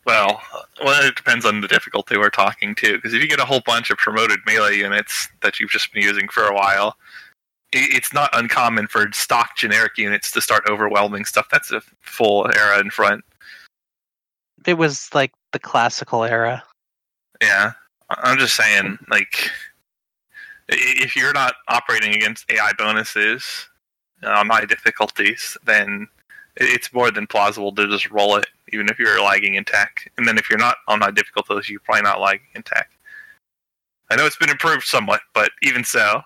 Well, 0.05 0.41
well, 0.85 1.03
it 1.07 1.17
depends 1.17 1.47
on 1.47 1.63
the 1.63 1.69
difficulty 1.69 2.17
we're 2.17 2.31
talking 2.31 2.75
to. 2.77 2.97
Because 2.97 3.15
if 3.15 3.23
you 3.23 3.29
get 3.29 3.41
a 3.41 3.45
whole 3.45 3.63
bunch 3.65 3.91
of 3.91 3.97
promoted 3.97 4.41
melee 4.47 4.77
units 4.77 5.29
that 5.43 5.59
you've 5.59 5.71
just 5.71 5.93
been 5.93 6.03
using 6.03 6.29
for 6.29 6.45
a 6.45 6.55
while, 6.55 6.97
it's 7.73 8.13
not 8.13 8.31
uncommon 8.33 8.87
for 8.87 9.11
stock 9.13 9.57
generic 9.57 9.99
units 9.99 10.31
to 10.33 10.41
start 10.41 10.65
overwhelming 10.69 11.25
stuff 11.25 11.47
that's 11.51 11.73
a 11.73 11.83
full 12.01 12.47
era 12.55 12.79
in 12.81 12.91
front. 12.91 13.25
It 14.67 14.75
was 14.75 15.11
like 15.15 15.33
the 15.53 15.59
classical 15.59 16.25
era. 16.25 16.63
Yeah, 17.41 17.73
I'm 18.11 18.39
just 18.39 18.57
saying, 18.57 18.99
like, 19.11 19.51
if 20.69 21.15
you're 21.17 21.33
not 21.33 21.55
operating 21.69 22.15
against 22.15 22.51
AI 22.51 22.73
bonuses 22.79 23.69
um, 24.23 24.33
on 24.33 24.49
high 24.49 24.65
difficulties, 24.65 25.57
then 25.65 26.09
it's 26.57 26.93
more 26.93 27.11
than 27.11 27.27
plausible 27.27 27.73
to 27.75 27.87
just 27.89 28.11
roll 28.11 28.37
it, 28.37 28.47
even 28.73 28.89
if 28.89 28.99
you're 28.99 29.23
lagging 29.23 29.55
in 29.55 29.65
tech. 29.65 30.11
And 30.17 30.27
then 30.27 30.39
if 30.39 30.49
you're 30.49 30.59
not 30.59 30.77
on 30.89 31.01
high 31.03 31.11
difficulties, 31.11 31.69
you're 31.69 31.81
probably 31.81 32.03
not 32.03 32.21
lagging 32.21 32.47
in 32.55 32.63
tech. 32.63 32.91
I 34.11 34.17
know 34.17 34.25
it's 34.25 34.37
been 34.37 34.51
improved 34.51 34.85
somewhat, 34.85 35.21
but 35.35 35.51
even 35.63 35.85
so, 35.85 36.23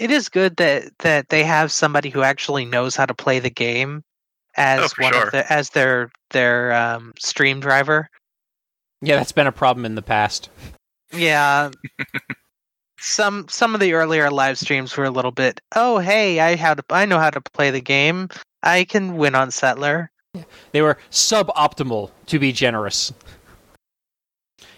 It 0.00 0.10
is 0.10 0.30
good 0.30 0.56
that 0.56 0.84
that 1.00 1.28
they 1.28 1.44
have 1.44 1.70
somebody 1.70 2.08
who 2.08 2.22
actually 2.22 2.64
knows 2.64 2.96
how 2.96 3.04
to 3.04 3.12
play 3.14 3.38
the 3.38 3.50
game 3.50 4.02
as 4.56 4.80
Oh, 4.80 4.88
for 4.88 5.02
one 5.02 5.12
sure. 5.12 5.26
of 5.26 5.32
the, 5.32 5.52
as 5.52 5.70
their 5.70 6.10
their 6.30 6.72
um, 6.72 7.12
stream 7.18 7.60
driver. 7.60 8.08
Yeah, 9.02 9.16
that's 9.16 9.32
been 9.32 9.46
a 9.46 9.52
problem 9.52 9.84
in 9.84 9.94
the 9.96 10.02
past. 10.02 10.48
Yeah. 11.12 11.70
some 12.98 13.46
some 13.48 13.74
of 13.74 13.80
the 13.80 13.92
earlier 13.92 14.30
live 14.30 14.58
streams 14.58 14.96
were 14.96 15.04
a 15.04 15.10
little 15.10 15.32
bit, 15.32 15.60
"Oh, 15.76 15.98
hey, 15.98 16.40
I 16.40 16.56
how 16.56 16.72
to 16.72 16.82
I 16.88 17.04
know 17.04 17.18
how 17.18 17.30
to 17.30 17.40
play 17.40 17.70
the 17.70 17.80
game. 17.82 18.30
I 18.62 18.84
can 18.84 19.18
win 19.18 19.34
on 19.34 19.50
Settler." 19.50 20.10
They 20.72 20.80
were 20.80 20.96
suboptimal, 21.10 22.10
to 22.26 22.38
be 22.38 22.52
generous. 22.52 23.12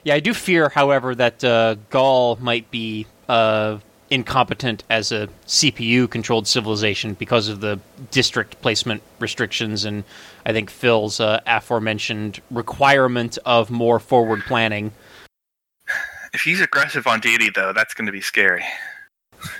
Yeah, 0.03 0.15
I 0.15 0.21
do 0.21 0.35
fear, 0.35 0.69
however, 0.71 1.15
that 1.15 1.45
uh, 1.45 1.77
Gaul 1.91 2.39
might 2.41 2.71
be 2.71 3.07
uh, 3.29 3.79
incompetent 4.13 4.85
as 4.91 5.11
a 5.11 5.27
CPU-controlled 5.47 6.47
civilization 6.47 7.15
because 7.15 7.49
of 7.49 7.61
the 7.61 7.81
district 8.11 8.61
placement 8.61 9.03
restrictions, 9.19 9.87
and 9.87 10.05
I 10.45 10.53
think 10.53 10.69
Phil's 10.69 11.19
uh, 11.19 11.41
aforementioned 11.47 12.41
requirement 12.51 13.39
of 13.47 13.71
more 13.71 13.99
forward 13.99 14.43
planning. 14.43 14.93
if 16.35 16.43
he's 16.43 16.61
aggressive 16.61 17.07
on 17.07 17.21
deity, 17.21 17.49
though, 17.55 17.73
that's 17.73 17.95
going 17.95 18.07
to 18.07 18.13
be 18.13 18.21
scary. 18.21 18.65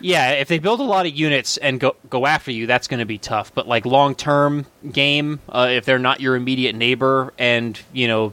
Yeah, 0.01 0.33
if 0.33 0.49
they 0.49 0.59
build 0.59 0.81
a 0.81 0.85
lot 0.85 1.07
of 1.07 1.13
units 1.13 1.57
and 1.57 1.81
go 1.81 1.97
go 2.09 2.27
after 2.27 2.53
you, 2.53 2.69
that's 2.69 2.87
going 2.87 3.01
to 3.01 3.07
be 3.07 3.19
tough. 3.19 3.53
But 3.53 3.67
like 3.67 3.85
long 3.85 4.15
term 4.15 4.67
game, 4.93 5.41
uh, 5.49 5.69
if 5.71 5.85
they're 5.85 5.99
not 5.99 6.21
your 6.21 6.37
immediate 6.37 6.77
neighbor, 6.77 7.33
and 7.37 7.81
you 7.93 8.07
know 8.07 8.33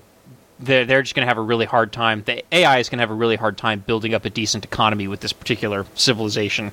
they're 0.60 0.86
they're 0.86 1.02
just 1.02 1.16
going 1.16 1.26
to 1.26 1.30
have 1.30 1.38
a 1.38 1.42
really 1.42 1.66
hard 1.66 1.92
time. 1.92 2.24
The 2.26 2.44
AI 2.54 2.80
is 2.80 2.90
going 2.90 2.98
to 2.98 3.02
have 3.02 3.12
a 3.12 3.16
really 3.16 3.36
hard 3.36 3.58
time 3.58 3.84
building 3.86 4.14
up 4.14 4.26
a 4.26 4.30
decent 4.30 4.66
economy 4.66 5.08
with 5.08 5.22
this 5.22 5.34
particular 5.34 5.86
civilization. 5.96 6.72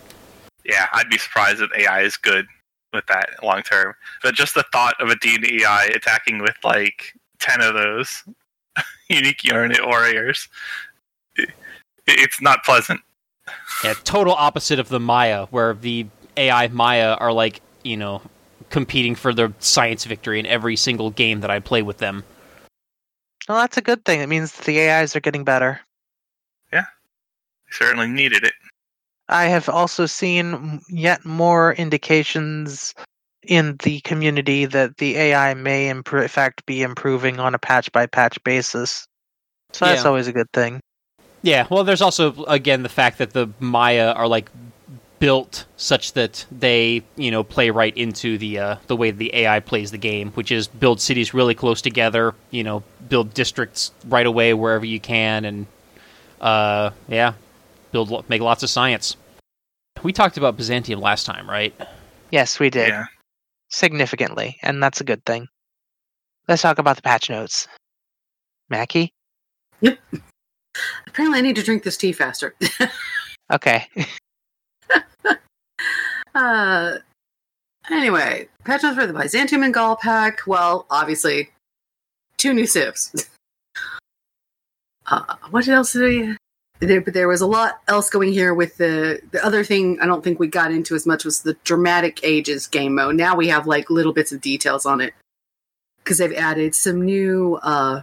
Yeah, 0.64 0.86
I'd 0.92 1.08
be 1.08 1.18
surprised 1.18 1.62
if 1.62 1.70
AI 1.76 2.02
is 2.02 2.16
good 2.16 2.46
with 2.92 3.06
that 3.06 3.42
long 3.42 3.62
term. 3.62 3.94
But 4.22 4.34
just 4.34 4.54
the 4.54 4.64
thought 4.72 4.94
of 5.00 5.08
a 5.08 5.16
deity 5.16 5.62
AI 5.62 5.84
attacking 5.94 6.40
with 6.40 6.56
like 6.64 7.14
ten 7.38 7.60
of 7.60 7.74
those 7.74 8.24
unique 9.08 9.44
unit 9.44 9.86
warriors, 9.86 10.48
it, 11.36 11.50
it's 12.06 12.40
not 12.40 12.64
pleasant. 12.64 13.00
Yeah, 13.84 13.94
total 14.02 14.32
opposite 14.32 14.80
of 14.80 14.88
the 14.88 14.98
Maya, 14.98 15.46
where 15.50 15.74
the 15.74 16.06
AI 16.36 16.68
Maya 16.68 17.14
are 17.14 17.32
like 17.32 17.60
you 17.84 17.96
know 17.96 18.22
competing 18.70 19.14
for 19.14 19.32
the 19.32 19.52
science 19.60 20.04
victory 20.04 20.40
in 20.40 20.46
every 20.46 20.74
single 20.74 21.10
game 21.10 21.40
that 21.40 21.50
I 21.50 21.60
play 21.60 21.82
with 21.82 21.98
them. 21.98 22.24
Well, 23.48 23.58
that's 23.58 23.76
a 23.76 23.82
good 23.82 24.04
thing. 24.04 24.20
It 24.20 24.28
means 24.28 24.52
the 24.52 24.80
AIs 24.80 25.14
are 25.14 25.20
getting 25.20 25.44
better. 25.44 25.80
Yeah, 26.72 26.82
they 26.82 27.72
certainly 27.72 28.08
needed 28.08 28.44
it. 28.44 28.54
I 29.28 29.44
have 29.46 29.68
also 29.68 30.06
seen 30.06 30.80
yet 30.88 31.24
more 31.24 31.74
indications 31.74 32.94
in 33.42 33.76
the 33.82 34.00
community 34.00 34.66
that 34.66 34.96
the 34.98 35.16
AI 35.16 35.54
may, 35.54 35.92
impro- 35.92 36.22
in 36.22 36.28
fact, 36.28 36.66
be 36.66 36.82
improving 36.82 37.38
on 37.38 37.54
a 37.54 37.58
patch 37.58 37.90
by 37.92 38.06
patch 38.06 38.42
basis. 38.44 39.06
So 39.72 39.84
that's 39.84 40.04
always 40.04 40.26
a 40.26 40.32
good 40.32 40.50
thing. 40.52 40.80
Yeah, 41.42 41.66
well, 41.70 41.84
there's 41.84 42.02
also 42.02 42.44
again 42.44 42.82
the 42.82 42.88
fact 42.88 43.18
that 43.18 43.32
the 43.32 43.48
Maya 43.60 44.12
are 44.12 44.26
like 44.26 44.50
built 45.18 45.66
such 45.76 46.12
that 46.12 46.44
they, 46.50 47.02
you 47.16 47.30
know, 47.30 47.42
play 47.42 47.70
right 47.70 47.96
into 47.96 48.38
the 48.38 48.58
uh, 48.58 48.76
the 48.86 48.96
way 48.96 49.10
the 49.10 49.34
AI 49.34 49.60
plays 49.60 49.90
the 49.90 49.98
game, 49.98 50.30
which 50.32 50.50
is 50.50 50.68
build 50.68 51.00
cities 51.00 51.34
really 51.34 51.54
close 51.54 51.82
together, 51.82 52.34
you 52.50 52.64
know, 52.64 52.82
build 53.08 53.34
districts 53.34 53.92
right 54.06 54.26
away 54.26 54.54
wherever 54.54 54.84
you 54.84 55.00
can, 55.00 55.44
and 55.44 55.66
uh, 56.40 56.90
yeah, 57.08 57.34
build 57.92 58.28
make 58.28 58.42
lots 58.42 58.62
of 58.62 58.70
science. 58.70 59.16
We 60.02 60.12
talked 60.12 60.36
about 60.36 60.56
Byzantium 60.56 61.00
last 61.00 61.24
time, 61.24 61.48
right? 61.48 61.74
Yes, 62.30 62.60
we 62.60 62.70
did. 62.70 62.88
Yeah. 62.88 63.06
Significantly, 63.68 64.58
and 64.62 64.82
that's 64.82 65.00
a 65.00 65.04
good 65.04 65.24
thing. 65.24 65.48
Let's 66.48 66.62
talk 66.62 66.78
about 66.78 66.96
the 66.96 67.02
patch 67.02 67.28
notes. 67.28 67.66
Mackie? 68.68 69.12
Yep. 69.80 69.98
Apparently, 71.06 71.38
I 71.38 71.42
need 71.42 71.56
to 71.56 71.62
drink 71.62 71.82
this 71.82 71.96
tea 71.96 72.12
faster. 72.12 72.54
Okay. 73.52 73.86
uh, 76.34 76.96
anyway, 77.90 78.48
patch 78.64 78.82
notes 78.82 78.96
for 78.96 79.06
the 79.06 79.12
Byzantium 79.12 79.62
and 79.62 79.74
Gaul 79.74 79.96
pack. 79.96 80.40
Well, 80.46 80.86
obviously, 80.90 81.50
two 82.36 82.52
new 82.52 82.66
civs. 82.66 83.28
uh, 85.06 85.36
what 85.50 85.66
else 85.68 85.92
did 85.92 86.02
we? 86.02 86.36
There, 86.78 87.00
there 87.00 87.28
was 87.28 87.40
a 87.40 87.46
lot 87.46 87.80
else 87.88 88.10
going 88.10 88.32
here 88.32 88.52
with 88.52 88.76
the 88.76 89.20
the 89.30 89.44
other 89.44 89.64
thing. 89.64 89.98
I 90.00 90.06
don't 90.06 90.22
think 90.22 90.38
we 90.38 90.46
got 90.46 90.72
into 90.72 90.94
as 90.94 91.06
much 91.06 91.24
was 91.24 91.42
the 91.42 91.54
dramatic 91.64 92.20
ages 92.22 92.66
game 92.66 92.94
mode. 92.94 93.16
Now 93.16 93.34
we 93.34 93.48
have 93.48 93.66
like 93.66 93.88
little 93.88 94.12
bits 94.12 94.30
of 94.30 94.42
details 94.42 94.84
on 94.84 95.00
it 95.00 95.14
because 96.04 96.18
they've 96.18 96.32
added 96.34 96.74
some 96.74 97.02
new. 97.04 97.58
uh 97.62 98.02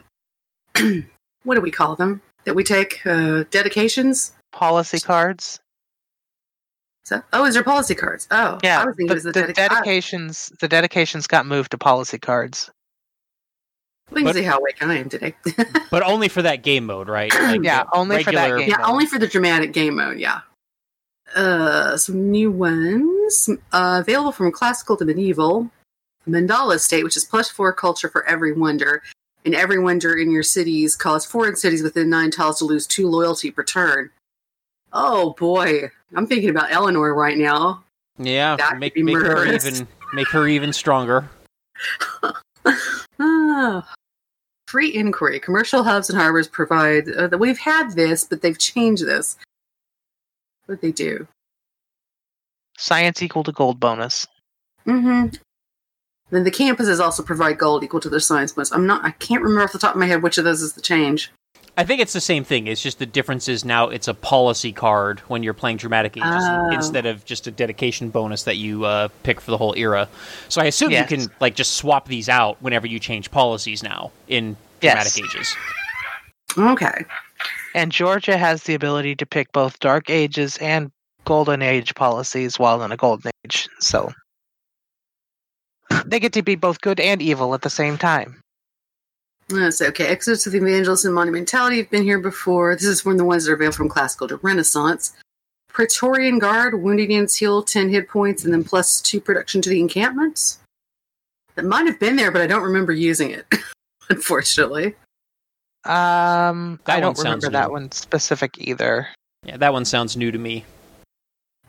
What 1.43 1.55
do 1.55 1.61
we 1.61 1.71
call 1.71 1.97
them? 1.97 2.21
That 2.45 2.55
we 2.55 2.63
take 2.63 3.05
uh 3.05 3.43
dedications. 3.51 4.33
Policy 4.51 4.99
cards. 4.99 5.59
So, 7.05 7.22
oh, 7.33 7.45
is 7.45 7.53
there 7.53 7.63
policy 7.63 7.95
cards? 7.95 8.27
Oh, 8.31 8.60
Yeah, 8.63 8.81
I 8.81 8.86
was 8.86 8.95
thinking 8.95 9.07
but 9.07 9.13
it 9.17 9.24
was 9.24 9.24
the, 9.25 9.31
the 9.33 9.41
dedica- 9.53 9.60
I- 9.60 9.67
dedications. 9.69 10.51
The 10.60 10.67
dedications 10.69 11.27
got 11.27 11.45
moved 11.45 11.72
to 11.72 11.77
policy 11.77 12.17
cards. 12.17 12.72
We 14.12 14.22
can 14.22 14.25
But- 14.25 14.36
see 14.36 14.43
how 14.43 14.57
awake 14.60 14.77
I 14.81 14.95
am 14.95 15.10
today. 15.10 15.36
But 15.91 16.03
only 16.03 16.27
for 16.29 16.41
that 16.41 16.63
game 16.63 16.86
mode, 16.86 17.07
right? 17.10 17.31
Like, 17.39 17.63
Yeah, 17.63 17.83
only 17.93 18.24
for 18.24 18.31
that 18.31 18.57
game. 18.57 18.69
yeah, 18.69 18.77
mode. 18.77 18.89
only 18.89 19.05
for 19.05 19.19
the 19.19 19.27
dramatic 19.27 19.74
game 19.74 19.95
mode. 19.98 20.17
Yeah. 20.19 20.41
Uh, 21.36 21.98
some 21.98 22.29
new 22.31 22.51
ones 22.51 23.50
uh, 23.72 24.00
available 24.01 24.31
from 24.31 24.51
classical 24.51 24.95
to 24.98 25.05
medieval. 25.05 25.69
Mandala 26.27 26.79
state, 26.79 27.03
which 27.03 27.17
is 27.17 27.25
plus 27.25 27.50
four 27.50 27.74
culture 27.74 28.07
for 28.07 28.25
every 28.27 28.53
wonder, 28.53 29.01
and 29.43 29.53
every 29.53 29.77
wonder 29.79 30.15
in 30.15 30.31
your 30.31 30.43
cities 30.43 30.95
cause 30.95 31.25
foreign 31.25 31.55
cities 31.57 31.83
within 31.83 32.10
nine 32.10 32.31
tiles 32.31 32.60
to 32.60 32.65
lose 32.65 32.88
two 32.88 33.07
loyalty 33.10 33.51
per 33.51 33.63
turn. 33.63 34.10
Oh 34.93 35.33
boy, 35.33 35.89
I'm 36.15 36.27
thinking 36.27 36.50
about 36.50 36.71
Eleanor 36.71 37.13
right 37.13 37.38
now. 37.38 37.83
Yeah, 38.17 38.55
That 38.55 38.71
could 38.71 38.79
make 38.79 38.93
be 38.93 39.03
make 39.03 39.17
her 39.17 39.45
even 39.45 39.88
make 40.13 40.27
her 40.29 40.47
even 40.47 40.71
stronger. 40.73 41.29
Ah. 43.19 43.93
Free 44.67 44.93
inquiry. 44.93 45.39
Commercial 45.39 45.83
hubs 45.83 46.09
and 46.09 46.17
harbors 46.17 46.47
provide. 46.47 47.07
Uh, 47.09 47.27
that 47.27 47.38
we've 47.38 47.59
had 47.59 47.91
this, 47.91 48.23
but 48.23 48.41
they've 48.41 48.57
changed 48.57 49.05
this. 49.05 49.38
What 50.65 50.81
they 50.81 50.91
do? 50.91 51.27
Science 52.77 53.21
equal 53.21 53.43
to 53.43 53.51
gold 53.51 53.79
bonus. 53.79 54.25
Mm-hmm. 54.88 55.35
Then 56.31 56.43
the 56.43 56.51
campuses 56.51 57.00
also 57.00 57.21
provide 57.21 57.59
gold 57.59 57.83
equal 57.83 58.00
to 58.00 58.09
their 58.09 58.19
science 58.19 58.53
bonus. 58.53 58.71
I'm 58.71 58.88
not. 58.88 59.05
I 59.05 59.12
can't 59.12 59.43
remember 59.43 59.63
off 59.63 59.73
the 59.73 59.79
top 59.79 59.93
of 59.93 60.00
my 60.00 60.07
head 60.07 60.23
which 60.23 60.38
of 60.38 60.43
those 60.45 60.62
is 60.62 60.73
the 60.73 60.81
change. 60.81 61.31
I 61.75 61.84
think 61.84 62.01
it's 62.01 62.13
the 62.13 62.22
same 62.22 62.44
thing. 62.44 62.68
It's 62.68 62.82
just 62.84 63.00
the 63.00 63.06
difference 63.08 63.48
is 63.48 63.65
now 63.65 63.89
it's 63.89 64.08
a 64.08 64.13
policy 64.13 64.72
card 64.72 65.22
when 65.22 65.42
you're 65.42 65.56
playing 65.56 65.77
Dramatic 65.77 66.15
Ages 66.15 66.30
Oh. 66.30 66.70
instead 66.72 67.08
of 67.08 67.25
just 67.25 67.48
a 67.48 67.51
dedication 67.51 68.10
bonus 68.10 68.44
that 68.44 68.58
you 68.58 68.86
uh, 68.86 69.08
pick 69.24 69.42
for 69.42 69.50
the 69.50 69.58
whole 69.58 69.74
era. 69.75 70.08
So 70.50 70.62
I 70.62 70.65
assume 70.65 70.92
Yes. 70.92 71.10
you 71.10 71.18
can 71.18 71.32
like 71.39 71.56
just 71.56 71.74
swap 71.74 72.08
these 72.08 72.30
out 72.30 72.62
whenever 72.62 72.86
you 72.86 73.00
change 73.00 73.32
policies 73.32 73.82
now 73.82 74.12
in 74.27 74.56
Yes. 74.82 75.15
Dramatic 75.15 75.36
Ages. 75.36 75.56
Okay. 76.58 77.06
And 77.74 77.92
Georgia 77.92 78.38
has 78.38 78.63
the 78.63 78.75
ability 78.75 79.15
to 79.15 79.25
pick 79.25 79.51
both 79.51 79.80
Dark 79.80 80.12
Ages 80.12 80.58
and 80.58 80.92
golden 81.25 81.63
age 81.63 81.96
policies 81.96 82.60
while 82.60 82.84
in 82.84 82.92
a 82.92 82.98
golden 82.98 83.32
age. 83.46 83.68
So 83.80 84.12
they 86.06 86.20
get 86.20 86.34
to 86.34 86.44
be 86.44 86.53
both 86.53 86.82
good 86.82 87.00
and 87.00 87.20
evil 87.20 87.56
at 87.56 87.63
the 87.63 87.70
same 87.72 87.98
time. 87.98 88.42
That's 89.50 89.81
okay. 89.81 90.07
Exodus 90.07 90.45
of 90.45 90.53
the 90.53 90.59
Evangelist 90.59 91.05
and 91.05 91.15
Monumentality 91.15 91.77
have 91.77 91.89
been 91.89 92.03
here 92.03 92.19
before. 92.19 92.75
This 92.75 92.85
is 92.85 93.05
one 93.05 93.13
of 93.13 93.19
the 93.19 93.25
ones 93.25 93.45
that 93.45 93.51
are 93.51 93.55
available 93.55 93.75
from 93.75 93.89
Classical 93.89 94.27
to 94.29 94.38
Renaissance. 94.38 95.13
Praetorian 95.69 96.39
Guard, 96.39 96.81
wounded 96.81 97.12
units 97.12 97.35
heal 97.35 97.63
10 97.63 97.89
hit 97.89 98.07
points, 98.07 98.43
and 98.43 98.53
then 98.53 98.63
plus 98.63 99.01
2 99.01 99.19
production 99.19 99.62
to 99.63 99.69
the 99.69 99.79
encampments. 99.79 100.59
That 101.55 101.65
might 101.65 101.85
have 101.88 102.00
been 102.00 102.15
there, 102.15 102.31
but 102.31 102.41
I 102.41 102.47
don't 102.47 102.63
remember 102.63 102.91
using 102.93 103.31
it, 103.31 103.45
unfortunately. 104.09 104.95
Um, 105.85 106.79
That 106.85 106.97
I 106.97 107.00
don't 107.00 107.17
one 107.17 107.25
sounds 107.25 107.43
remember 107.43 107.50
that 107.51 107.67
new. 107.67 107.73
one 107.73 107.91
specific 107.91 108.57
either. 108.57 109.07
Yeah, 109.43 109.57
that 109.57 109.73
one 109.73 109.83
sounds 109.85 110.15
new 110.15 110.31
to 110.31 110.38
me. 110.38 110.63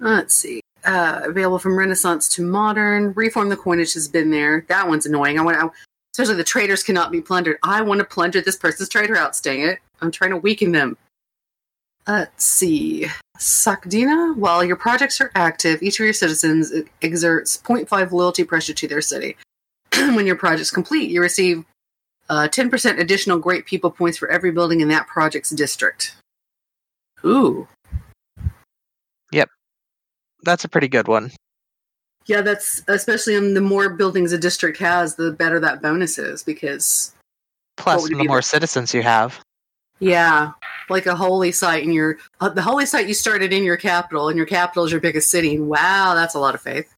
Let's 0.01 0.35
see. 0.35 0.61
Uh, 0.85 1.23
available 1.25 1.59
from 1.59 1.77
Renaissance 1.77 2.29
to 2.31 2.43
Modern. 2.43 3.13
Reform 3.15 3.49
the 3.49 3.57
coinage 3.57 3.95
has 3.95 4.07
been 4.07 4.31
there. 4.31 4.65
That 4.69 4.87
one's 4.87 5.07
annoying. 5.07 5.39
I 5.39 5.43
want 5.43 5.59
to, 5.59 5.71
especially 6.15 6.37
the 6.37 6.45
traders 6.45 6.85
cannot 6.85 7.11
be 7.11 7.21
plundered. 7.21 7.59
I 7.65 7.83
want 7.83 7.99
to 7.99 8.05
plunder 8.05 8.41
this 8.41 8.57
person's 8.57 8.89
trader 8.89 9.17
out, 9.17 9.37
Dang 9.43 9.61
it! 9.63 9.81
I'm 10.01 10.13
trying 10.13 10.31
to 10.31 10.37
weaken 10.37 10.71
them. 10.71 10.97
Let's 12.07 12.45
see. 12.45 13.07
Sakdina. 13.39 14.37
While 14.37 14.63
your 14.63 14.77
projects 14.77 15.21
are 15.21 15.33
active, 15.35 15.83
each 15.83 15.99
of 15.99 16.05
your 16.05 16.13
citizens 16.13 16.73
exerts 17.03 17.57
0.5 17.57 18.13
loyalty 18.13 18.45
pressure 18.45 18.75
to 18.75 18.87
their 18.87 19.01
city. 19.01 19.37
when 19.97 20.27
your 20.27 20.37
project's 20.37 20.71
complete, 20.71 21.11
you 21.11 21.21
receive 21.21 21.65
uh, 22.29 22.49
10% 22.49 23.01
additional 23.01 23.39
great 23.39 23.67
people 23.67 23.91
points 23.91 24.19
for 24.19 24.31
every 24.31 24.53
building 24.53 24.81
in 24.81 24.89
that 24.89 25.07
project's 25.07 25.51
district. 25.51 26.15
Ooh. 27.25 27.67
Yep. 29.33 29.49
That's 30.43 30.65
a 30.65 30.69
pretty 30.69 30.89
good 30.89 31.09
one. 31.09 31.33
Yeah, 32.27 32.41
that's 32.41 32.83
especially 32.89 33.37
on 33.37 33.55
the 33.55 33.61
more 33.61 33.91
buildings 33.91 34.33
a 34.33 34.39
district 34.39 34.79
has, 34.79 35.17
the 35.17 35.33
better 35.33 35.61
that 35.61 35.83
bonus 35.83 36.19
is 36.19 36.43
because 36.43 37.13
Plus, 37.77 38.09
the 38.09 38.15
more 38.25 38.37
then? 38.37 38.43
citizens 38.43 38.95
you 38.95 39.03
have. 39.03 39.41
yeah, 40.01 40.53
like 40.89 41.07
a 41.07 41.15
holy 41.15 41.53
site 41.53 41.83
in 41.85 41.93
your 41.93 42.19
uh, 42.41 42.49
the 42.49 42.63
holy 42.63 42.87
site 42.87 43.09
you 43.09 43.15
started 43.15 43.53
in 43.53 43.63
your 43.65 43.77
capital, 43.77 44.29
and 44.29 44.37
your 44.39 44.47
capital 44.47 44.85
is 44.85 44.91
your 44.93 45.01
biggest 45.03 45.31
city. 45.31 45.55
And 45.57 45.69
wow, 45.69 46.15
that's 46.15 46.35
a 46.35 46.39
lot 46.39 46.55
of 46.55 46.63
faith. 46.63 46.95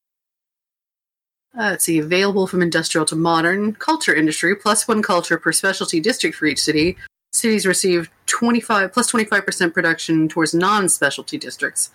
Uh, 1.59 1.71
let's 1.71 1.85
see, 1.87 1.99
available 1.99 2.47
from 2.47 2.61
industrial 2.63 3.07
to 3.07 3.17
modern 3.17 3.73
culture 3.75 4.15
industry, 4.15 4.55
plus 4.55 4.87
one 4.87 5.03
culture 5.03 5.39
per 5.39 5.51
specialty 5.53 5.99
district 6.01 6.37
for 6.37 6.47
each 6.47 6.61
city. 6.61 6.97
Cities 7.33 7.67
receive 7.67 8.11
twenty 8.27 8.61
five 8.61 8.93
plus 8.93 9.09
twenty 9.09 9.25
five 9.25 9.45
percent 9.45 9.75
production 9.75 10.29
towards 10.29 10.55
non 10.55 10.89
specialty 10.89 11.37
districts. 11.39 11.91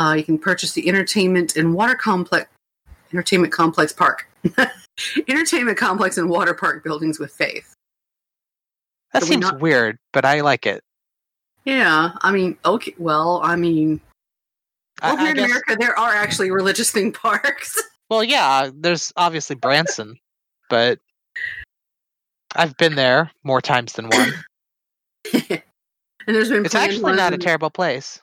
Uh, 0.00 0.14
you 0.14 0.24
can 0.24 0.38
purchase 0.38 0.72
the 0.72 0.88
entertainment 0.88 1.56
and 1.56 1.74
water 1.74 1.94
complex 1.94 2.48
entertainment 3.12 3.52
complex 3.52 3.92
park. 3.92 4.26
entertainment 5.28 5.76
complex 5.76 6.16
and 6.16 6.28
water 6.30 6.54
park 6.54 6.82
buildings 6.82 7.18
with 7.18 7.30
faith. 7.32 7.74
That 9.12 9.20
But 9.20 9.22
we 9.24 9.28
seems 9.34 9.42
not- 9.42 9.60
weird, 9.60 9.98
but 10.12 10.24
I 10.24 10.40
like 10.40 10.64
it. 10.66 10.82
Yeah, 11.66 12.12
I 12.22 12.32
mean, 12.32 12.56
okay, 12.64 12.94
well, 12.96 13.40
I 13.44 13.54
mean, 13.56 14.00
I- 15.02 15.12
over 15.12 15.20
I 15.22 15.28
in 15.30 15.34
guess- 15.36 15.44
America, 15.44 15.76
there 15.78 15.98
are 15.98 16.14
actually 16.14 16.50
religious 16.50 16.90
theme 16.90 17.12
parks. 17.12 17.80
Well, 18.10 18.24
yeah, 18.24 18.70
there's 18.74 19.12
obviously 19.16 19.54
Branson, 19.54 20.16
but 20.68 20.98
I've 22.56 22.76
been 22.76 22.96
there 22.96 23.30
more 23.44 23.60
times 23.60 23.92
than 23.92 24.08
one. 24.08 24.32
and 25.32 25.62
there's 26.26 26.48
been 26.48 26.64
It's 26.66 26.74
actually 26.74 27.12
not 27.14 27.32
a 27.32 27.38
terrible 27.38 27.70
place. 27.70 28.20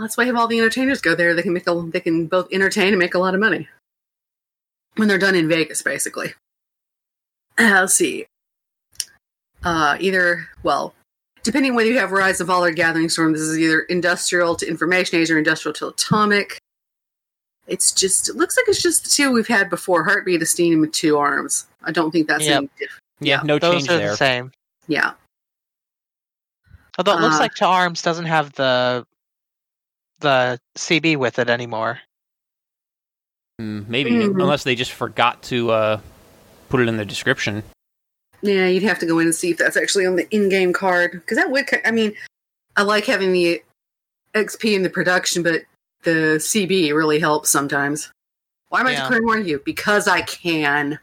That's 0.00 0.16
why 0.16 0.24
I 0.24 0.26
have 0.26 0.36
all 0.36 0.46
the 0.48 0.58
entertainers 0.58 1.00
go 1.00 1.14
there. 1.14 1.34
They 1.34 1.42
can 1.42 1.52
make 1.52 1.66
a, 1.68 1.82
they 1.92 2.00
can 2.00 2.26
both 2.26 2.48
entertain 2.52 2.88
and 2.88 2.98
make 2.98 3.14
a 3.14 3.18
lot 3.18 3.34
of 3.34 3.40
money 3.40 3.68
when 4.96 5.08
they're 5.08 5.18
done 5.18 5.34
in 5.34 5.48
Vegas, 5.48 5.82
basically. 5.82 6.34
Uh, 7.58 7.62
let's 7.80 7.94
see. 7.94 8.26
Uh, 9.64 9.96
either 10.00 10.46
well, 10.62 10.94
depending 11.42 11.74
whether 11.74 11.90
you 11.90 11.98
have 11.98 12.12
Rise 12.12 12.40
and 12.40 12.46
Fall 12.48 12.64
or 12.64 12.70
Gathering 12.72 13.08
Storm, 13.08 13.32
this 13.32 13.40
is 13.42 13.58
either 13.58 13.80
industrial 13.80 14.54
to 14.56 14.68
information 14.68 15.18
age 15.18 15.30
or 15.30 15.38
industrial 15.38 15.72
to 15.74 15.88
atomic. 15.88 16.58
It's 17.66 17.90
just 17.92 18.28
it 18.28 18.36
looks 18.36 18.56
like 18.56 18.68
it's 18.68 18.80
just 18.82 19.04
the 19.04 19.10
two 19.10 19.32
we've 19.32 19.48
had 19.48 19.68
before: 19.68 20.04
Heartbeat 20.04 20.40
of 20.42 20.46
Steam, 20.48 20.84
and 20.84 20.92
To 20.94 21.18
Arms. 21.18 21.66
I 21.82 21.90
don't 21.90 22.12
think 22.12 22.28
that's 22.28 22.44
Yep. 22.44 22.56
any 22.56 22.68
different. 22.78 23.02
Yeah, 23.20 23.36
Yeah. 23.38 23.42
no 23.44 23.58
Those 23.58 23.72
change 23.74 23.88
are 23.90 23.96
there. 23.98 24.10
the 24.10 24.16
same. 24.16 24.52
Yeah. 24.86 25.14
Although 26.98 27.18
it 27.18 27.20
looks 27.22 27.36
Uh, 27.36 27.40
like 27.40 27.54
To 27.56 27.66
Arms 27.66 28.02
doesn't 28.02 28.26
have 28.26 28.52
the 28.52 29.04
the 30.20 30.58
CB 30.76 31.16
with 31.16 31.38
it 31.38 31.50
anymore. 31.50 32.00
Hmm, 33.58 33.82
maybe 33.88 34.10
Mhm. 34.10 34.40
unless 34.40 34.64
they 34.64 34.74
just 34.74 34.92
forgot 34.92 35.42
to 35.44 35.70
uh, 35.70 36.00
put 36.68 36.80
it 36.80 36.88
in 36.88 36.96
the 36.96 37.04
description. 37.04 37.62
Yeah, 38.42 38.66
you'd 38.66 38.82
have 38.82 38.98
to 38.98 39.06
go 39.06 39.18
in 39.18 39.26
and 39.28 39.34
see 39.34 39.50
if 39.50 39.56
that's 39.56 39.76
actually 39.76 40.06
on 40.06 40.16
the 40.16 40.28
in-game 40.34 40.72
card 40.72 41.12
because 41.12 41.38
that 41.38 41.50
would. 41.50 41.66
I 41.84 41.90
mean, 41.90 42.14
I 42.76 42.82
like 42.82 43.06
having 43.06 43.32
the 43.32 43.62
XP 44.34 44.74
in 44.74 44.82
the 44.82 44.90
production, 44.90 45.42
but 45.42 45.62
the 46.02 46.38
CB 46.38 46.92
really 46.92 47.18
helps 47.18 47.50
sometimes. 47.50 48.10
Why 48.68 48.80
am 48.80 48.86
I 48.86 48.92
Yeah. 48.92 49.02
declaring 49.02 49.24
war 49.24 49.36
on 49.36 49.46
you? 49.46 49.62
Because 49.64 50.06
I 50.06 50.20
can. 50.22 50.98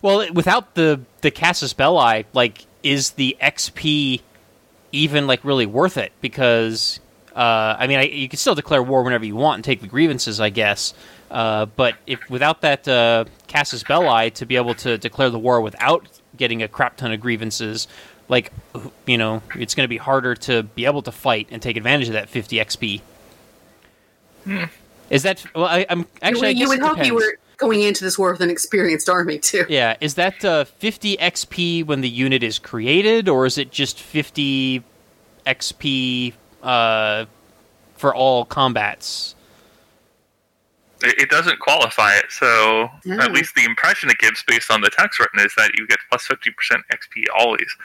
Well, 0.00 0.32
without 0.32 0.74
the 0.74 1.00
the 1.20 1.30
Casus 1.30 1.72
Belli, 1.72 2.24
like, 2.32 2.66
is 2.82 3.12
the 3.12 3.36
XP 3.40 4.22
even 4.92 5.26
like 5.26 5.44
really 5.44 5.66
worth 5.66 5.96
it? 5.96 6.12
Because 6.20 7.00
uh, 7.34 7.76
I 7.78 7.86
mean, 7.86 7.98
I, 7.98 8.02
you 8.04 8.28
can 8.28 8.38
still 8.38 8.54
declare 8.54 8.82
war 8.82 9.02
whenever 9.02 9.24
you 9.24 9.36
want 9.36 9.56
and 9.56 9.64
take 9.64 9.80
the 9.80 9.86
grievances, 9.86 10.40
I 10.40 10.50
guess. 10.50 10.94
Uh, 11.30 11.66
but 11.66 11.94
if 12.06 12.28
without 12.28 12.60
that 12.60 12.86
uh, 12.86 13.24
Casus 13.46 13.82
Belli 13.82 14.30
to 14.32 14.46
be 14.46 14.56
able 14.56 14.74
to 14.76 14.98
declare 14.98 15.30
the 15.30 15.38
war 15.38 15.60
without 15.60 16.06
getting 16.36 16.62
a 16.62 16.68
crap 16.68 16.96
ton 16.96 17.12
of 17.12 17.20
grievances, 17.20 17.88
like 18.28 18.52
you 19.06 19.16
know, 19.16 19.42
it's 19.54 19.74
going 19.74 19.84
to 19.84 19.88
be 19.88 19.96
harder 19.96 20.34
to 20.34 20.62
be 20.62 20.84
able 20.84 21.02
to 21.02 21.12
fight 21.12 21.48
and 21.50 21.62
take 21.62 21.76
advantage 21.76 22.08
of 22.08 22.14
that 22.14 22.28
50 22.28 22.56
XP. 22.56 23.00
Is 25.10 25.22
that 25.22 25.44
well? 25.54 25.66
I, 25.66 25.86
I'm 25.88 26.06
actually. 26.20 26.48
I 26.48 26.50
you, 26.50 26.56
guess 26.56 26.62
you 26.62 26.68
would 26.68 26.80
hope 26.80 27.06
you 27.06 27.14
were 27.14 27.38
going 27.56 27.82
into 27.82 28.04
this 28.04 28.18
war 28.18 28.32
with 28.32 28.40
an 28.40 28.50
experienced 28.50 29.08
army 29.08 29.38
too. 29.38 29.64
Yeah, 29.68 29.96
is 30.00 30.14
that 30.14 30.44
uh, 30.44 30.64
50 30.64 31.16
XP 31.16 31.86
when 31.86 32.00
the 32.00 32.08
unit 32.08 32.42
is 32.42 32.58
created, 32.58 33.28
or 33.28 33.46
is 33.46 33.56
it 33.56 33.70
just 33.70 34.00
50 34.00 34.82
XP 35.46 36.34
uh, 36.62 37.26
for 37.96 38.14
all 38.14 38.44
combats? 38.44 39.34
It, 41.02 41.18
it 41.22 41.30
doesn't 41.30 41.58
qualify 41.58 42.14
it, 42.16 42.26
so 42.30 42.88
Yeah. 43.04 43.22
at 43.24 43.32
least 43.32 43.54
the 43.54 43.64
impression 43.64 44.08
it 44.10 44.18
gives 44.18 44.42
based 44.46 44.70
on 44.70 44.80
the 44.80 44.90
text 44.90 45.18
written 45.18 45.40
is 45.40 45.52
that 45.56 45.72
you 45.78 45.86
get 45.86 45.98
plus 46.08 46.26
50% 46.28 46.52
XP 46.92 47.24
always 47.36 47.76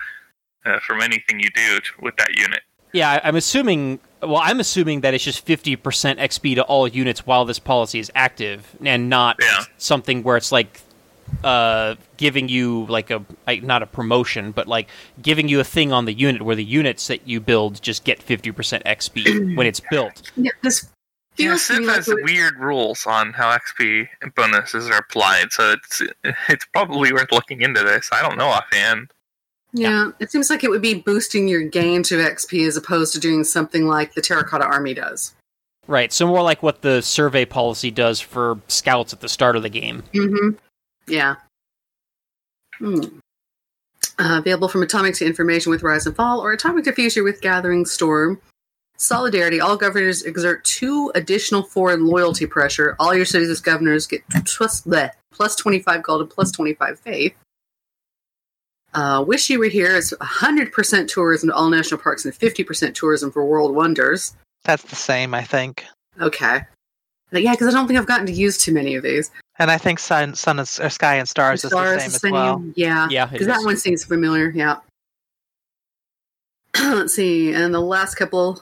uh, 0.65 0.79
from 0.79 1.01
anything 1.01 1.39
you 1.39 1.49
do 1.55 1.79
t- 1.79 1.85
with 2.01 2.15
that 2.17 2.35
unit. 2.37 2.61
Yeah, 2.93 3.11
I- 3.11 3.21
I'm 3.27 3.35
assuming. 3.35 3.99
Well, 4.21 4.37
I'm 4.43 4.59
assuming 4.59 5.01
that 5.01 5.13
it's 5.13 5.23
just 5.23 5.45
50% 5.45 5.77
XP 6.19 6.55
to 6.55 6.63
all 6.63 6.87
units 6.87 7.25
while 7.27 7.45
this 7.45 7.59
policy 7.59 7.99
is 7.99 8.11
active, 8.15 8.75
and 8.83 9.09
not 9.09 9.37
Yeah. 9.39 9.63
something 9.77 10.23
where 10.23 10.37
it's 10.37 10.51
like 10.51 10.79
uh, 11.43 11.95
giving 12.17 12.49
you 12.49 12.85
like 12.87 13.09
a 13.11 13.23
not 13.61 13.83
a 13.83 13.87
promotion, 13.87 14.51
but 14.51 14.67
like 14.67 14.89
giving 15.21 15.47
you 15.47 15.59
a 15.59 15.63
thing 15.63 15.91
on 15.91 16.05
the 16.05 16.13
unit 16.13 16.41
where 16.41 16.55
the 16.55 16.63
units 16.63 17.07
that 17.07 17.27
you 17.27 17.39
build 17.39 17.81
just 17.81 18.03
get 18.03 18.19
50% 18.19 18.83
XP 18.83 19.55
when 19.55 19.67
it's 19.67 19.79
built. 19.79 20.31
Yeah, 20.35 20.51
this 20.63 20.89
feels 21.35 21.67
to 21.67 21.73
Civ 21.75 21.81
me 21.81 21.87
like 21.87 22.25
weird 22.25 22.57
rules 22.57 23.05
on 23.05 23.33
how 23.33 23.55
XP 23.55 24.07
bonuses 24.35 24.89
are 24.89 24.97
applied, 24.97 25.51
so 25.51 25.73
it's 25.73 26.01
it's 26.49 26.65
probably 26.73 27.13
worth 27.13 27.31
looking 27.31 27.61
into 27.61 27.83
this. 27.83 28.09
I 28.11 28.21
don't 28.21 28.37
know 28.37 28.47
offhand. 28.47 29.11
yeah, 29.73 30.11
it 30.19 30.31
seems 30.31 30.49
like 30.49 30.63
it 30.63 30.69
would 30.69 30.81
be 30.81 30.95
boosting 30.95 31.47
your 31.47 31.63
gain 31.63 32.03
to 32.03 32.15
XP 32.15 32.67
as 32.67 32.77
opposed 32.77 33.13
to 33.13 33.19
doing 33.19 33.43
something 33.43 33.87
like 33.87 34.13
the 34.13 34.21
Terracotta 34.21 34.65
Army 34.65 34.93
does. 34.93 35.33
Right, 35.87 36.11
so 36.11 36.27
more 36.27 36.41
like 36.41 36.61
what 36.61 36.81
the 36.81 37.01
survey 37.01 37.45
policy 37.45 37.91
does 37.91 38.19
for 38.19 38.59
scouts 38.67 39.13
at 39.13 39.21
the 39.21 39.29
start 39.29 39.55
of 39.55 39.63
the 39.63 39.69
game. 39.69 40.03
Mm-hmm. 40.13 40.57
Yeah. 41.07 41.35
Hmm. 42.77 43.01
Uh, 44.19 44.39
available 44.39 44.67
from 44.67 44.83
Atomic 44.83 45.15
to 45.15 45.25
Information 45.25 45.69
with 45.69 45.83
Rise 45.83 46.07
and 46.07 46.15
Fall 46.15 46.39
or 46.39 46.51
Atomic 46.51 46.85
to 46.85 46.93
Future 46.93 47.23
with 47.23 47.41
Gathering 47.41 47.85
Storm. 47.85 48.41
Solidarity. 48.97 49.59
All 49.59 49.77
governors 49.77 50.23
exert 50.23 50.65
two 50.65 51.11
additional 51.13 51.61
foreign 51.61 52.07
loyalty 52.07 52.47
pressure. 52.47 52.95
All 52.99 53.13
your 53.13 53.25
cities 53.25 53.49
as 53.49 53.61
governors 53.61 54.07
get 54.07 54.27
plus, 54.45 54.81
bleh, 54.81 55.11
plus 55.31 55.55
25 55.55 56.01
gold 56.01 56.21
and 56.21 56.29
plus 56.29 56.51
25 56.51 56.99
faith. 56.99 57.35
Uh, 58.95 59.23
Wish 59.27 59.49
You 59.51 59.59
Were 59.59 59.65
Here 59.65 59.95
is 59.95 60.15
100% 60.19 61.07
tourism 61.07 61.49
to 61.49 61.55
all 61.55 61.69
national 61.69 61.99
parks 61.99 62.25
and 62.25 62.33
50% 62.33 62.95
tourism 62.95 63.31
for 63.31 63.45
world 63.45 63.75
wonders. 63.75 64.35
That's 64.63 64.83
the 64.83 64.95
same, 64.95 65.35
I 65.35 65.43
think. 65.43 65.85
Okay. 66.19 66.61
But 67.29 67.43
yeah, 67.43 67.51
because 67.51 67.67
I 67.67 67.77
don't 67.77 67.87
think 67.87 67.99
I've 67.99 68.07
gotten 68.07 68.25
to 68.25 68.33
use 68.33 68.57
too 68.57 68.73
many 68.73 68.95
of 68.95 69.03
these. 69.03 69.29
And 69.59 69.71
I 69.71 69.77
think 69.77 69.99
Sun, 69.99 70.35
Sun 70.35 70.59
is, 70.59 70.79
or 70.79 70.89
Sky 70.89 71.15
and 71.15 71.27
Stars, 71.27 71.63
is 71.63 71.71
the 71.71 71.77
same 71.77 71.97
the 71.97 72.03
as 72.03 72.21
same. 72.21 72.31
well. 72.31 72.63
Yeah. 72.75 73.07
Yeah, 73.09 73.25
because 73.25 73.47
that 73.47 73.63
one 73.63 73.77
seems 73.77 74.03
familiar. 74.03 74.51
Yeah. 74.51 74.77
Let's 76.79 77.15
see, 77.15 77.53
and 77.53 77.73
the 77.73 77.79
last 77.81 78.15
couple. 78.15 78.61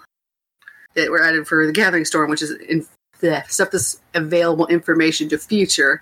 that 0.96 1.12
were 1.12 1.22
added 1.22 1.48
for 1.48 1.66
the 1.66 1.74
Gathering 1.74 2.06
Storm, 2.06 2.30
which 2.30 2.42
is 2.42 2.52
in 2.52 2.86
the 3.20 3.44
stuff 3.48 3.72
that's 3.72 4.00
available 4.14 4.68
information 4.68 5.28
to 5.30 5.38
future. 5.38 6.02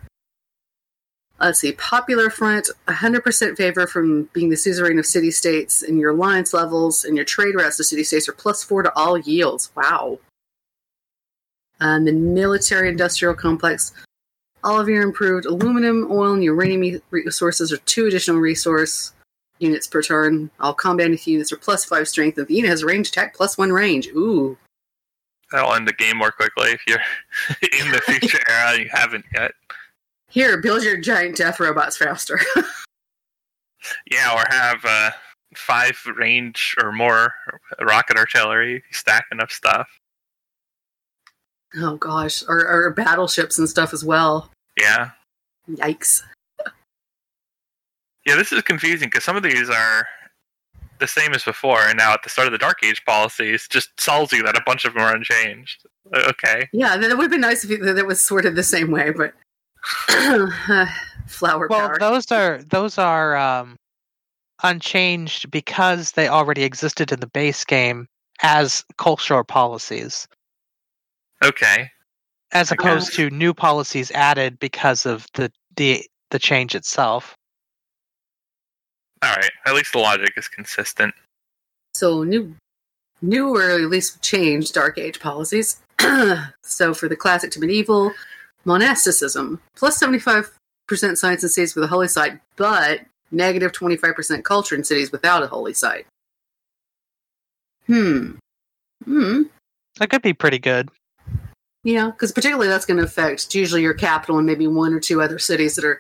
Let's 1.39 1.59
see, 1.59 1.71
Popular 1.73 2.29
Front, 2.29 2.69
100% 2.87 3.57
favor 3.57 3.87
from 3.87 4.29
being 4.33 4.49
the 4.49 4.55
suzerain 4.55 4.99
of 4.99 5.05
city 5.05 5.31
states, 5.31 5.81
and 5.81 5.97
your 5.99 6.11
alliance 6.11 6.53
levels 6.53 7.03
and 7.03 7.15
your 7.15 7.25
trade 7.25 7.55
routes 7.55 7.77
to 7.77 7.83
city 7.83 8.03
states 8.03 8.29
are 8.29 8.33
plus 8.33 8.63
four 8.63 8.83
to 8.83 8.93
all 8.95 9.17
yields. 9.17 9.71
Wow. 9.75 10.19
And 11.79 12.07
the 12.07 12.13
military 12.13 12.87
industrial 12.89 13.33
complex, 13.33 13.91
all 14.63 14.79
of 14.79 14.87
your 14.87 15.01
improved 15.03 15.45
aluminum, 15.45 16.07
oil, 16.11 16.33
and 16.33 16.43
uranium 16.43 17.01
resources 17.11 17.71
are 17.71 17.77
two 17.77 18.07
additional 18.07 18.39
resource 18.39 19.13
units 19.59 19.87
per 19.87 20.01
turn. 20.01 20.49
All 20.59 20.73
combat 20.73 21.25
units 21.27 21.51
are 21.51 21.57
plus 21.57 21.85
five 21.85 22.07
strength, 22.07 22.37
and 22.37 22.47
the 22.47 22.55
unit 22.55 22.69
has 22.69 22.83
range 22.83 23.09
attack 23.09 23.35
plus 23.35 23.57
one 23.57 23.71
range. 23.71 24.07
Ooh. 24.07 24.57
That'll 25.51 25.73
end 25.73 25.87
the 25.87 25.93
game 25.93 26.17
more 26.17 26.31
quickly 26.31 26.71
if 26.71 26.81
you're 26.87 26.99
in 27.79 27.91
the 27.91 28.01
future 28.01 28.39
era 28.49 28.71
and 28.71 28.83
you 28.83 28.89
haven't 28.91 29.25
yet. 29.33 29.51
Here, 30.29 30.59
build 30.59 30.83
your 30.83 30.97
giant 30.97 31.37
death 31.37 31.59
robots 31.59 31.97
faster. 31.97 32.39
Yeah, 34.09 34.33
or 34.33 34.43
have 34.49 34.85
uh, 34.85 35.11
five 35.57 35.99
range 36.15 36.73
or 36.81 36.93
more 36.93 37.33
rocket 37.81 38.17
artillery. 38.17 38.77
if 38.77 38.83
you 38.89 38.93
Stack 38.93 39.25
enough 39.31 39.51
stuff. 39.51 39.89
oh 41.75 41.97
gosh, 41.97 42.43
or, 42.47 42.65
or 42.65 42.91
battleships 42.91 43.59
and 43.59 43.69
stuff 43.69 43.93
as 43.93 44.03
well. 44.05 44.49
Yeah, 44.83 45.09
Yikes. 45.69 46.21
yeah. 48.25 48.35
This 48.35 48.51
is 48.51 48.61
confusing 48.63 49.07
because 49.07 49.23
some 49.23 49.35
of 49.35 49.43
these 49.43 49.69
are 49.69 50.07
the 50.99 51.07
same 51.07 51.33
as 51.33 51.43
before, 51.43 51.81
and 51.81 51.97
now 51.97 52.13
at 52.13 52.21
the 52.23 52.29
start 52.29 52.47
of 52.47 52.51
the 52.51 52.57
Dark 52.57 52.83
Age 52.83 53.03
policies, 53.05 53.67
just 53.69 53.95
tells 53.97 54.31
you 54.31 54.43
that 54.43 54.55
a 54.57 54.61
bunch 54.65 54.85
of 54.85 54.93
them 54.93 55.03
are 55.03 55.15
unchanged. 55.15 55.85
Okay, 56.13 56.67
Yeah, 56.73 56.97
that 56.97 57.09
would 57.17 57.23
have 57.23 57.31
been 57.31 57.41
nice 57.41 57.63
if 57.63 57.79
that 57.81 57.97
it 57.97 58.05
was 58.05 58.21
sort 58.21 58.45
of 58.45 58.55
the 58.55 58.63
same 58.63 58.91
way, 58.91 59.11
but 59.11 59.33
flower 61.27 61.67
Well, 61.67 61.87
power. 61.89 61.97
those 61.99 62.31
are 62.31 62.61
those 62.63 62.97
are 62.97 63.35
um, 63.35 63.77
unchanged 64.63 65.49
because 65.51 66.11
they 66.11 66.27
already 66.27 66.63
existed 66.63 67.11
in 67.11 67.19
the 67.19 67.27
base 67.27 67.63
game 67.65 68.07
as 68.41 68.83
cultural 68.97 69.43
policies, 69.43 70.27
okay. 71.43 71.89
As 72.53 72.71
opposed 72.71 73.07
guess. 73.09 73.15
to 73.17 73.29
new 73.29 73.53
policies 73.53 74.11
added 74.11 74.59
because 74.59 75.05
of 75.05 75.25
the 75.33 75.51
the 75.75 76.05
the 76.31 76.39
change 76.39 76.75
itself. 76.75 77.35
All 79.21 79.33
right. 79.33 79.51
At 79.65 79.73
least 79.75 79.93
the 79.93 79.99
logic 79.99 80.33
is 80.35 80.47
consistent. 80.47 81.13
so 81.93 82.23
new, 82.23 82.55
new 83.21 83.55
or 83.55 83.69
at 83.69 83.89
least 83.89 84.21
changed 84.21 84.73
Dark 84.73 84.97
Age 84.97 85.19
policies. 85.19 85.81
so 86.63 86.93
for 86.93 87.07
the 87.07 87.15
classic 87.15 87.51
to 87.51 87.59
medieval, 87.59 88.11
monasticism 88.65 89.61
plus 89.75 89.97
seventy 89.97 90.19
five 90.19 90.51
percent 90.87 91.17
science 91.17 91.43
in 91.43 91.49
cities 91.49 91.75
with 91.75 91.83
a 91.85 91.87
holy 91.87 92.07
site, 92.07 92.39
but 92.55 93.01
negative 93.31 93.71
twenty 93.71 93.95
five 93.95 94.15
percent 94.15 94.43
culture 94.43 94.75
in 94.75 94.83
cities 94.83 95.11
without 95.11 95.43
a 95.43 95.47
holy 95.47 95.73
site. 95.73 96.05
Hmm. 97.87 98.35
Hmm. 99.05 99.43
That 99.99 100.09
could 100.09 100.21
be 100.21 100.33
pretty 100.33 100.59
good. 100.59 100.89
Yeah, 101.83 102.07
because 102.07 102.31
particularly 102.31 102.69
that's 102.69 102.85
going 102.85 102.97
to 102.99 103.03
affect 103.03 103.53
usually 103.53 103.81
your 103.81 103.93
capital 103.93 104.37
and 104.37 104.47
maybe 104.47 104.67
one 104.67 104.93
or 104.93 104.99
two 104.99 105.21
other 105.21 105.37
cities 105.37 105.75
that 105.75 105.83
are 105.85 105.99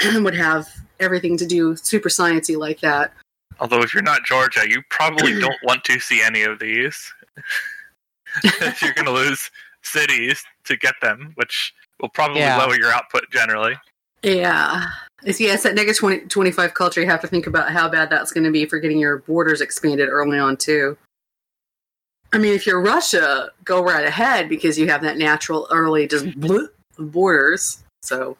would 0.20 0.34
have 0.34 0.68
everything 1.00 1.36
to 1.38 1.46
do 1.46 1.74
super 1.76 2.08
sciencey 2.08 2.56
like 2.56 2.80
that. 2.80 3.12
Although 3.60 3.82
if 3.82 3.94
you're 3.94 4.02
not 4.02 4.24
Georgia, 4.24 4.68
you 4.68 4.82
probably 4.90 5.32
don't 5.40 5.56
want 5.62 5.84
to 5.84 5.98
see 6.00 6.22
any 6.22 6.42
of 6.42 6.58
these. 6.58 7.12
you're 8.82 8.94
going 8.94 9.06
to 9.06 9.12
lose 9.12 9.50
cities 9.82 10.42
to 10.64 10.76
get 10.76 10.94
them, 11.00 11.32
which 11.36 11.72
will 12.00 12.08
probably 12.08 12.40
Yeah. 12.40 12.58
lower 12.58 12.76
your 12.76 12.92
output 12.92 13.24
generally. 13.30 13.74
Yeah. 14.22 14.86
It's, 15.24 15.40
yeah, 15.40 15.54
it's 15.54 15.62
that 15.62 15.74
negative 15.74 15.98
20, 15.98 16.26
25 16.26 16.74
culture. 16.74 17.00
You 17.00 17.08
have 17.08 17.20
to 17.20 17.26
think 17.26 17.46
about 17.46 17.70
how 17.70 17.88
bad 17.88 18.10
that's 18.10 18.32
going 18.32 18.44
to 18.44 18.50
be 18.50 18.66
for 18.66 18.78
getting 18.78 18.98
your 18.98 19.18
borders 19.18 19.60
expanded 19.60 20.08
early 20.08 20.38
on, 20.38 20.56
too. 20.56 20.96
I 22.32 22.38
mean, 22.38 22.54
if 22.54 22.66
you're 22.66 22.80
Russia, 22.80 23.50
go 23.64 23.82
right 23.82 24.06
ahead 24.06 24.48
because 24.48 24.78
you 24.78 24.88
have 24.88 25.02
that 25.02 25.18
natural 25.18 25.68
early 25.70 26.06
just 26.06 26.24
mm-hmm. 26.24 26.44
bleh 26.44 26.68
of 26.98 27.12
borders. 27.12 27.82
So, 28.02 28.36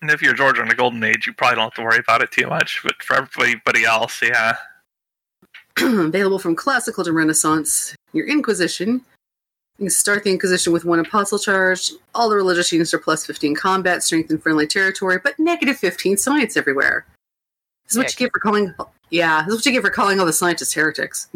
And 0.00 0.10
if 0.10 0.20
you're 0.20 0.34
Georgia 0.34 0.62
in 0.62 0.68
the 0.68 0.74
Golden 0.74 1.02
Age, 1.04 1.26
you 1.26 1.32
probably 1.32 1.56
don't 1.56 1.64
have 1.64 1.74
to 1.74 1.82
worry 1.82 1.98
about 1.98 2.22
it 2.22 2.30
too 2.30 2.48
much. 2.48 2.80
But 2.82 3.02
for 3.02 3.16
everybody 3.16 3.84
else, 3.84 4.20
yeah. 4.22 4.56
available 5.80 6.38
from 6.38 6.56
classical 6.56 7.04
to 7.04 7.12
Renaissance, 7.12 7.94
your 8.12 8.26
Inquisition. 8.26 9.00
You 9.78 9.90
start 9.90 10.22
the 10.22 10.30
Inquisition 10.30 10.72
with 10.72 10.84
one 10.84 11.00
apostle 11.00 11.38
charge. 11.38 11.90
All 12.14 12.28
the 12.28 12.36
religious 12.36 12.70
units 12.70 12.94
are 12.94 12.98
plus 12.98 13.26
15 13.26 13.56
combat, 13.56 14.02
strength, 14.04 14.30
and 14.30 14.40
friendly 14.40 14.66
territory, 14.66 15.18
but 15.22 15.38
negative 15.38 15.76
15 15.76 16.16
science 16.16 16.56
everywhere. 16.56 17.06
This 17.84 17.92
is 17.92 17.98
what 17.98 18.04
Yeah, 18.04 18.10
you 18.10 18.26
get 18.26 18.32
for 18.32 18.40
calling. 18.40 18.74
Yeah, 19.10 19.42
this 19.42 19.48
is 19.52 19.58
what 19.58 19.66
you 19.66 19.72
get 19.72 19.82
for 19.82 19.90
calling 19.90 20.20
all 20.20 20.26
the 20.26 20.32
scientists 20.32 20.74
heretics. 20.74 21.28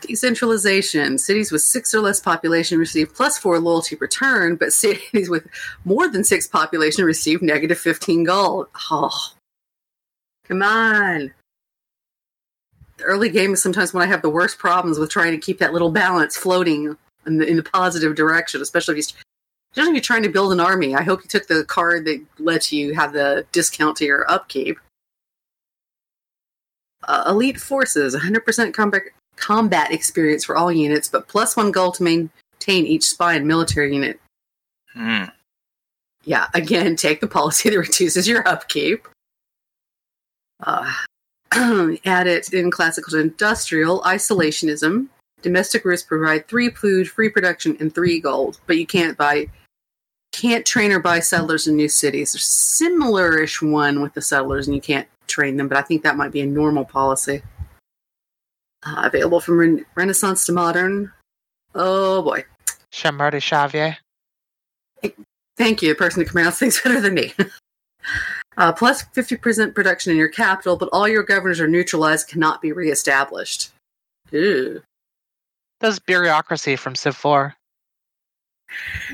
Decentralization. 0.00 1.18
Cities 1.18 1.50
with 1.50 1.62
six 1.62 1.94
or 1.94 2.00
less 2.00 2.20
population 2.20 2.78
receive 2.78 3.14
plus 3.14 3.38
four 3.38 3.58
loyalty 3.58 3.96
per 3.96 4.06
turn, 4.06 4.56
but 4.56 4.72
cities 4.72 5.28
with 5.30 5.46
more 5.84 6.08
than 6.08 6.24
six 6.24 6.46
population 6.46 7.04
receive 7.04 7.42
negative 7.42 7.78
15 7.78 8.24
gold. 8.24 8.68
Oh, 8.90 9.32
come 10.46 10.62
on 10.62 11.32
the 12.98 13.04
early 13.04 13.28
game 13.28 13.52
is 13.52 13.62
sometimes 13.62 13.92
when 13.92 14.02
I 14.02 14.06
have 14.06 14.22
the 14.22 14.30
worst 14.30 14.58
problems 14.58 14.98
with 14.98 15.10
trying 15.10 15.32
to 15.32 15.38
keep 15.38 15.58
that 15.58 15.72
little 15.72 15.90
balance 15.90 16.36
floating 16.36 16.96
in 17.26 17.38
the, 17.38 17.46
in 17.46 17.56
the 17.56 17.62
positive 17.62 18.14
direction, 18.14 18.60
especially 18.60 18.98
if, 18.98 18.98
you, 18.98 19.16
especially 19.72 19.90
if 19.90 19.94
you're 19.94 20.00
trying 20.00 20.22
to 20.22 20.28
build 20.28 20.52
an 20.52 20.60
army. 20.60 20.94
I 20.94 21.02
hope 21.02 21.22
you 21.22 21.28
took 21.28 21.46
the 21.46 21.64
card 21.64 22.04
that 22.04 22.24
lets 22.38 22.72
you 22.72 22.94
have 22.94 23.12
the 23.12 23.46
discount 23.52 23.96
to 23.98 24.04
your 24.04 24.30
upkeep. 24.30 24.78
Uh, 27.06 27.24
elite 27.28 27.60
forces, 27.60 28.14
100% 28.14 28.72
combat, 28.72 29.02
combat 29.36 29.92
experience 29.92 30.44
for 30.44 30.56
all 30.56 30.72
units, 30.72 31.08
but 31.08 31.28
plus 31.28 31.56
one 31.56 31.70
gold 31.70 31.94
to 31.96 32.02
maintain 32.02 32.86
each 32.86 33.04
spy 33.04 33.34
and 33.34 33.46
military 33.46 33.94
unit. 33.94 34.20
Hmm. 34.92 35.24
Yeah, 36.24 36.48
again, 36.54 36.96
take 36.96 37.20
the 37.20 37.26
policy 37.26 37.70
that 37.70 37.78
reduces 37.78 38.28
your 38.28 38.46
upkeep. 38.48 39.06
Uh, 40.62 40.92
add 42.04 42.26
it 42.26 42.52
in 42.52 42.70
classical 42.70 43.10
to 43.12 43.18
industrial 43.18 44.00
isolationism. 44.02 45.08
Domestic 45.42 45.84
routes 45.84 46.02
provide 46.02 46.48
three 46.48 46.70
food, 46.70 47.08
free 47.08 47.28
production, 47.28 47.76
and 47.78 47.94
three 47.94 48.18
gold, 48.18 48.60
but 48.66 48.78
you 48.78 48.86
can't 48.86 49.16
buy, 49.18 49.46
can't 50.32 50.64
train 50.64 50.90
or 50.90 51.00
buy 51.00 51.20
settlers 51.20 51.66
in 51.66 51.76
new 51.76 51.88
cities. 51.88 52.32
There's 52.32 52.46
similar-ish 52.46 53.60
one 53.60 54.00
with 54.00 54.14
the 54.14 54.22
settlers, 54.22 54.66
and 54.66 54.74
you 54.74 54.80
can't 54.80 55.06
train 55.26 55.56
them, 55.56 55.68
but 55.68 55.76
I 55.76 55.82
think 55.82 56.02
that 56.02 56.16
might 56.16 56.32
be 56.32 56.40
a 56.40 56.46
normal 56.46 56.84
policy. 56.84 57.42
Uh, 58.86 59.02
available 59.04 59.40
from 59.40 59.58
Ren- 59.58 59.86
Renaissance 59.94 60.44
to 60.46 60.52
modern. 60.52 61.10
Oh 61.74 62.22
boy. 62.22 62.44
Chamarty 62.92 63.40
Xavier. 63.42 63.96
Thank 65.56 65.82
you, 65.82 65.88
the 65.90 65.94
person 65.94 66.20
who 66.20 66.24
can 66.26 66.32
pronounce 66.32 66.58
things 66.58 66.80
better 66.84 67.00
than 67.00 67.14
me. 67.14 67.32
uh, 68.56 68.72
plus 68.72 69.04
50% 69.04 69.74
production 69.74 70.10
in 70.12 70.18
your 70.18 70.28
capital, 70.28 70.76
but 70.76 70.88
all 70.92 71.08
your 71.08 71.22
governors 71.22 71.60
are 71.60 71.68
neutralized, 71.68 72.28
cannot 72.28 72.60
be 72.60 72.72
reestablished. 72.72 73.70
Ew. 74.30 74.82
Does 75.80 75.98
bureaucracy 75.98 76.76
from 76.76 76.94
Civ 76.94 77.16
4. 77.16 77.54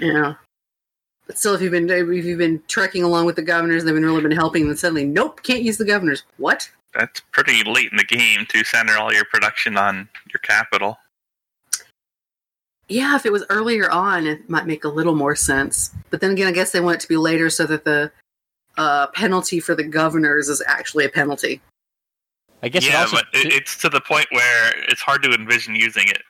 Yeah. 0.01 0.35
But 1.27 1.39
still, 1.39 1.55
if 1.55 1.63
you've 1.63 1.73
been 1.73 1.89
if 1.89 2.25
you've 2.25 2.39
been 2.39 2.63
trekking 2.69 3.05
along 3.05 3.27
with 3.27 3.37
the 3.37 3.43
governors, 3.43 3.85
they've 3.85 3.95
been 3.95 4.05
really 4.05 4.23
been 4.23 4.31
helping, 4.33 4.67
then 4.67 4.77
suddenly, 4.77 5.05
nope, 5.05 5.43
can't 5.43 5.63
use 5.63 5.77
the 5.79 5.85
governors. 5.85 6.25
What? 6.39 6.71
That's 6.94 7.20
pretty 7.33 7.62
late 7.64 7.90
in 7.90 7.96
the 7.96 8.05
game 8.05 8.46
to 8.48 8.64
center 8.64 8.96
all 8.96 9.12
your 9.12 9.24
production 9.24 9.76
on 9.76 10.09
your 10.33 10.40
capital. 10.42 10.98
Yeah, 12.88 13.14
if 13.14 13.24
it 13.24 13.31
was 13.31 13.44
earlier 13.48 13.88
on, 13.88 14.26
it 14.26 14.50
might 14.50 14.66
make 14.66 14.83
a 14.83 14.88
little 14.88 15.14
more 15.14 15.37
sense. 15.37 15.94
But 16.11 16.20
then 16.20 16.33
again, 16.33 16.48
I 16.48 16.53
guess 16.53 16.72
they 16.72 16.81
want 16.81 16.96
it 16.96 17.00
to 17.03 17.09
be 17.09 17.16
later 17.16 17.48
so 17.48 17.64
that 17.66 17.85
the 17.85 18.11
uh, 18.76 19.07
penalty 19.09 19.61
for 19.61 19.76
the 19.76 19.85
governors 19.85 20.48
is 20.48 20.61
actually 20.66 21.05
a 21.05 21.09
penalty. 21.09 21.61
I 22.62 22.68
guess 22.68 22.85
it 22.85 22.90
yeah, 22.90 23.03
also 23.03 23.16
but 23.16 23.26
it's 23.33 23.76
to 23.79 23.88
the 23.88 24.00
point 24.00 24.26
where 24.31 24.72
it's 24.88 25.00
hard 25.00 25.22
to 25.22 25.31
envision 25.31 25.76
using 25.76 26.09
it. 26.09 26.22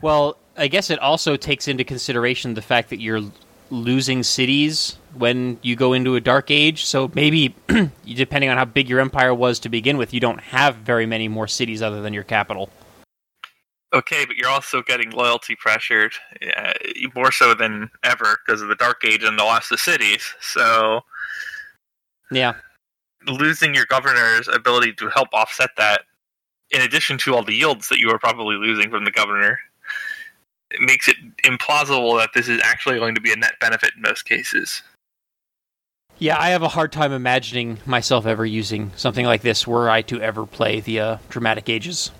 Well, 0.00 0.38
I 0.56 0.68
guess 0.68 0.90
it 0.90 0.98
also 1.00 1.36
takes 1.36 1.68
into 1.68 1.84
consideration 1.84 2.54
the 2.54 2.62
fact 2.62 2.90
that 2.90 3.00
you're 3.00 3.18
l- 3.18 3.32
losing 3.70 4.22
cities 4.22 4.96
when 5.14 5.58
you 5.62 5.76
go 5.76 5.92
into 5.92 6.16
a 6.16 6.20
dark 6.20 6.50
age. 6.50 6.84
So 6.84 7.10
maybe, 7.14 7.54
depending 8.14 8.50
on 8.50 8.56
how 8.56 8.64
big 8.64 8.88
your 8.88 9.00
empire 9.00 9.34
was 9.34 9.58
to 9.60 9.68
begin 9.68 9.96
with, 9.96 10.12
you 10.12 10.20
don't 10.20 10.40
have 10.40 10.76
very 10.76 11.06
many 11.06 11.28
more 11.28 11.48
cities 11.48 11.82
other 11.82 12.02
than 12.02 12.12
your 12.12 12.24
capital. 12.24 12.70
Okay, 13.92 14.24
but 14.24 14.36
you're 14.36 14.48
also 14.48 14.82
getting 14.82 15.10
loyalty 15.10 15.56
pressured 15.56 16.12
uh, 16.56 16.72
more 17.14 17.32
so 17.32 17.54
than 17.54 17.90
ever 18.04 18.38
because 18.46 18.62
of 18.62 18.68
the 18.68 18.76
Dark 18.76 19.04
Age 19.04 19.24
and 19.24 19.36
the 19.38 19.42
loss 19.42 19.70
of 19.72 19.80
cities. 19.80 20.34
So 20.40 21.00
Yeah. 22.30 22.54
losing 23.26 23.74
your 23.74 23.86
governor's 23.86 24.46
ability 24.46 24.92
to 24.94 25.08
help 25.08 25.28
offset 25.32 25.70
that 25.76 26.02
in 26.70 26.82
addition 26.82 27.18
to 27.18 27.34
all 27.34 27.42
the 27.42 27.54
yields 27.54 27.88
that 27.88 27.98
you 27.98 28.10
are 28.10 28.18
probably 28.18 28.54
losing 28.54 28.90
from 28.90 29.04
the 29.04 29.10
governor, 29.10 29.58
it 30.70 30.80
makes 30.80 31.08
it 31.08 31.16
implausible 31.44 32.18
that 32.18 32.30
this 32.34 32.48
is 32.48 32.60
actually 32.64 32.98
going 32.98 33.14
to 33.14 33.20
be 33.20 33.32
a 33.32 33.36
net 33.36 33.54
benefit 33.60 33.92
in 33.96 34.02
most 34.02 34.24
cases. 34.24 34.82
Yeah, 36.18 36.38
I 36.38 36.50
have 36.50 36.62
a 36.62 36.68
hard 36.68 36.92
time 36.92 37.12
imagining 37.12 37.78
myself 37.86 38.26
ever 38.26 38.44
using 38.44 38.92
something 38.94 39.24
like 39.24 39.40
this 39.40 39.66
were 39.66 39.88
I 39.88 40.02
to 40.02 40.20
ever 40.20 40.44
play 40.44 40.80
the 40.80 41.00
uh, 41.00 41.16
Dramatic 41.30 41.68
Ages. 41.68 42.10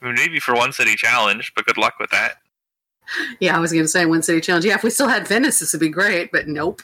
I 0.00 0.06
mean, 0.06 0.14
maybe 0.14 0.38
for 0.38 0.54
one 0.54 0.72
city 0.72 0.94
challenge, 0.94 1.52
but 1.54 1.66
good 1.66 1.76
luck 1.76 1.94
with 1.98 2.10
that. 2.10 2.34
Yeah, 3.40 3.56
I 3.56 3.58
was 3.58 3.72
going 3.72 3.82
to 3.84 3.88
say 3.88 4.06
one 4.06 4.22
city 4.22 4.40
challenge. 4.40 4.64
Yeah, 4.64 4.76
if 4.76 4.84
we 4.84 4.90
still 4.90 5.08
had 5.08 5.26
Venice, 5.26 5.58
this 5.58 5.72
would 5.72 5.80
be 5.80 5.88
great, 5.88 6.30
but 6.30 6.46
nope. 6.46 6.80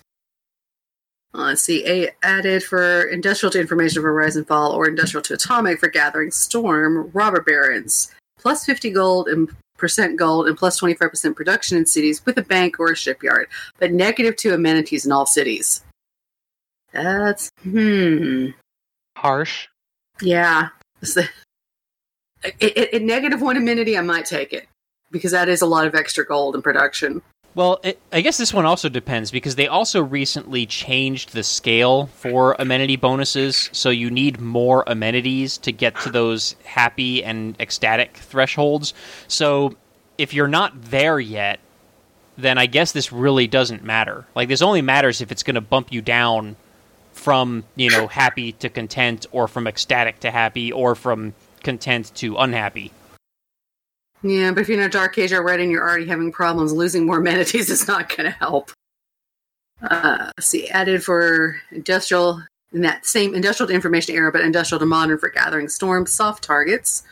Uh, 1.32 1.42
let's 1.42 1.62
see. 1.62 1.86
A 1.86 2.10
added 2.24 2.64
for 2.64 3.02
industrial 3.02 3.52
to 3.52 3.60
information 3.60 4.02
for 4.02 4.12
Rise 4.12 4.34
and 4.34 4.44
Fall 4.44 4.72
or 4.72 4.88
industrial 4.88 5.22
to 5.22 5.34
atomic 5.34 5.78
for 5.78 5.88
Gathering 5.88 6.32
Storm, 6.32 7.12
robber 7.14 7.42
barons. 7.42 8.12
Plus 8.40 8.64
50 8.64 8.90
gold 8.90 9.28
and 9.28 9.48
percent 9.76 10.18
gold 10.18 10.48
and 10.48 10.56
plus 10.56 10.80
25% 10.80 11.36
production 11.36 11.78
in 11.78 11.86
cities 11.86 12.24
with 12.24 12.38
a 12.38 12.42
bank 12.42 12.78
or 12.78 12.90
a 12.92 12.96
shipyard, 12.96 13.48
but 13.78 13.92
negative 13.92 14.36
to 14.36 14.54
amenities 14.54 15.06
in 15.06 15.12
all 15.12 15.26
cities. 15.26 15.82
That's, 16.92 17.50
hmm. 17.62 18.48
Harsh. 19.16 19.68
Yeah. 20.20 20.68
It's 21.02 21.16
it, 21.16 21.28
it, 22.60 22.94
it- 22.94 23.02
negative 23.02 23.42
one 23.42 23.56
amenity, 23.56 23.98
I 23.98 24.02
might 24.02 24.26
take 24.26 24.52
it 24.52 24.66
because 25.10 25.32
that 25.32 25.48
is 25.48 25.62
a 25.62 25.66
lot 25.66 25.86
of 25.86 25.94
extra 25.94 26.24
gold 26.24 26.54
in 26.54 26.62
production. 26.62 27.22
Well, 27.56 27.80
it, 27.82 27.98
I 28.12 28.20
guess 28.20 28.36
this 28.36 28.52
one 28.52 28.66
also 28.66 28.90
depends 28.90 29.30
because 29.30 29.54
they 29.54 29.66
also 29.66 30.02
recently 30.02 30.66
changed 30.66 31.32
the 31.32 31.42
scale 31.42 32.04
for 32.08 32.54
amenity 32.58 32.96
bonuses, 32.96 33.70
so 33.72 33.88
you 33.88 34.10
need 34.10 34.38
more 34.38 34.84
amenities 34.86 35.56
to 35.58 35.72
get 35.72 35.98
to 36.00 36.10
those 36.10 36.54
happy 36.64 37.24
and 37.24 37.58
ecstatic 37.58 38.18
thresholds. 38.18 38.92
So 39.26 39.74
if 40.18 40.34
you're 40.34 40.48
not 40.48 40.90
there 40.90 41.18
yet, 41.18 41.58
then 42.36 42.58
I 42.58 42.66
guess 42.66 42.92
this 42.92 43.10
really 43.10 43.46
doesn't 43.46 43.82
matter. 43.82 44.26
Like 44.34 44.48
this 44.48 44.60
only 44.60 44.82
matters 44.82 45.22
if 45.22 45.32
it's 45.32 45.42
going 45.42 45.54
to 45.54 45.62
bump 45.62 45.90
you 45.90 46.02
down 46.02 46.56
from, 47.14 47.64
you 47.74 47.88
know, 47.88 48.06
happy 48.06 48.52
to 48.52 48.68
content 48.68 49.24
or 49.32 49.48
from 49.48 49.66
ecstatic 49.66 50.20
to 50.20 50.30
happy 50.30 50.72
or 50.72 50.94
from 50.94 51.32
content 51.62 52.12
to 52.16 52.36
unhappy. 52.36 52.92
Yeah, 54.22 54.50
but 54.52 54.62
if 54.62 54.68
you're 54.68 54.78
in 54.78 54.86
a 54.86 54.88
dark 54.88 55.18
age 55.18 55.32
already 55.32 55.64
and 55.64 55.72
you're 55.72 55.86
already 55.86 56.06
having 56.06 56.32
problems, 56.32 56.72
losing 56.72 57.06
more 57.06 57.18
amenities 57.20 57.70
is 57.70 57.86
not 57.86 58.08
going 58.08 58.30
to 58.30 58.36
help. 58.38 58.70
Uh, 59.82 60.30
see, 60.40 60.68
added 60.68 61.04
for 61.04 61.56
industrial 61.70 62.42
in 62.72 62.80
that 62.80 63.06
same 63.06 63.34
industrial 63.34 63.68
to 63.68 63.74
information 63.74 64.14
era, 64.14 64.32
but 64.32 64.40
industrial 64.40 64.78
to 64.78 64.86
modern 64.86 65.18
for 65.18 65.28
gathering 65.28 65.68
storm 65.68 66.06
soft 66.06 66.42
targets. 66.42 67.02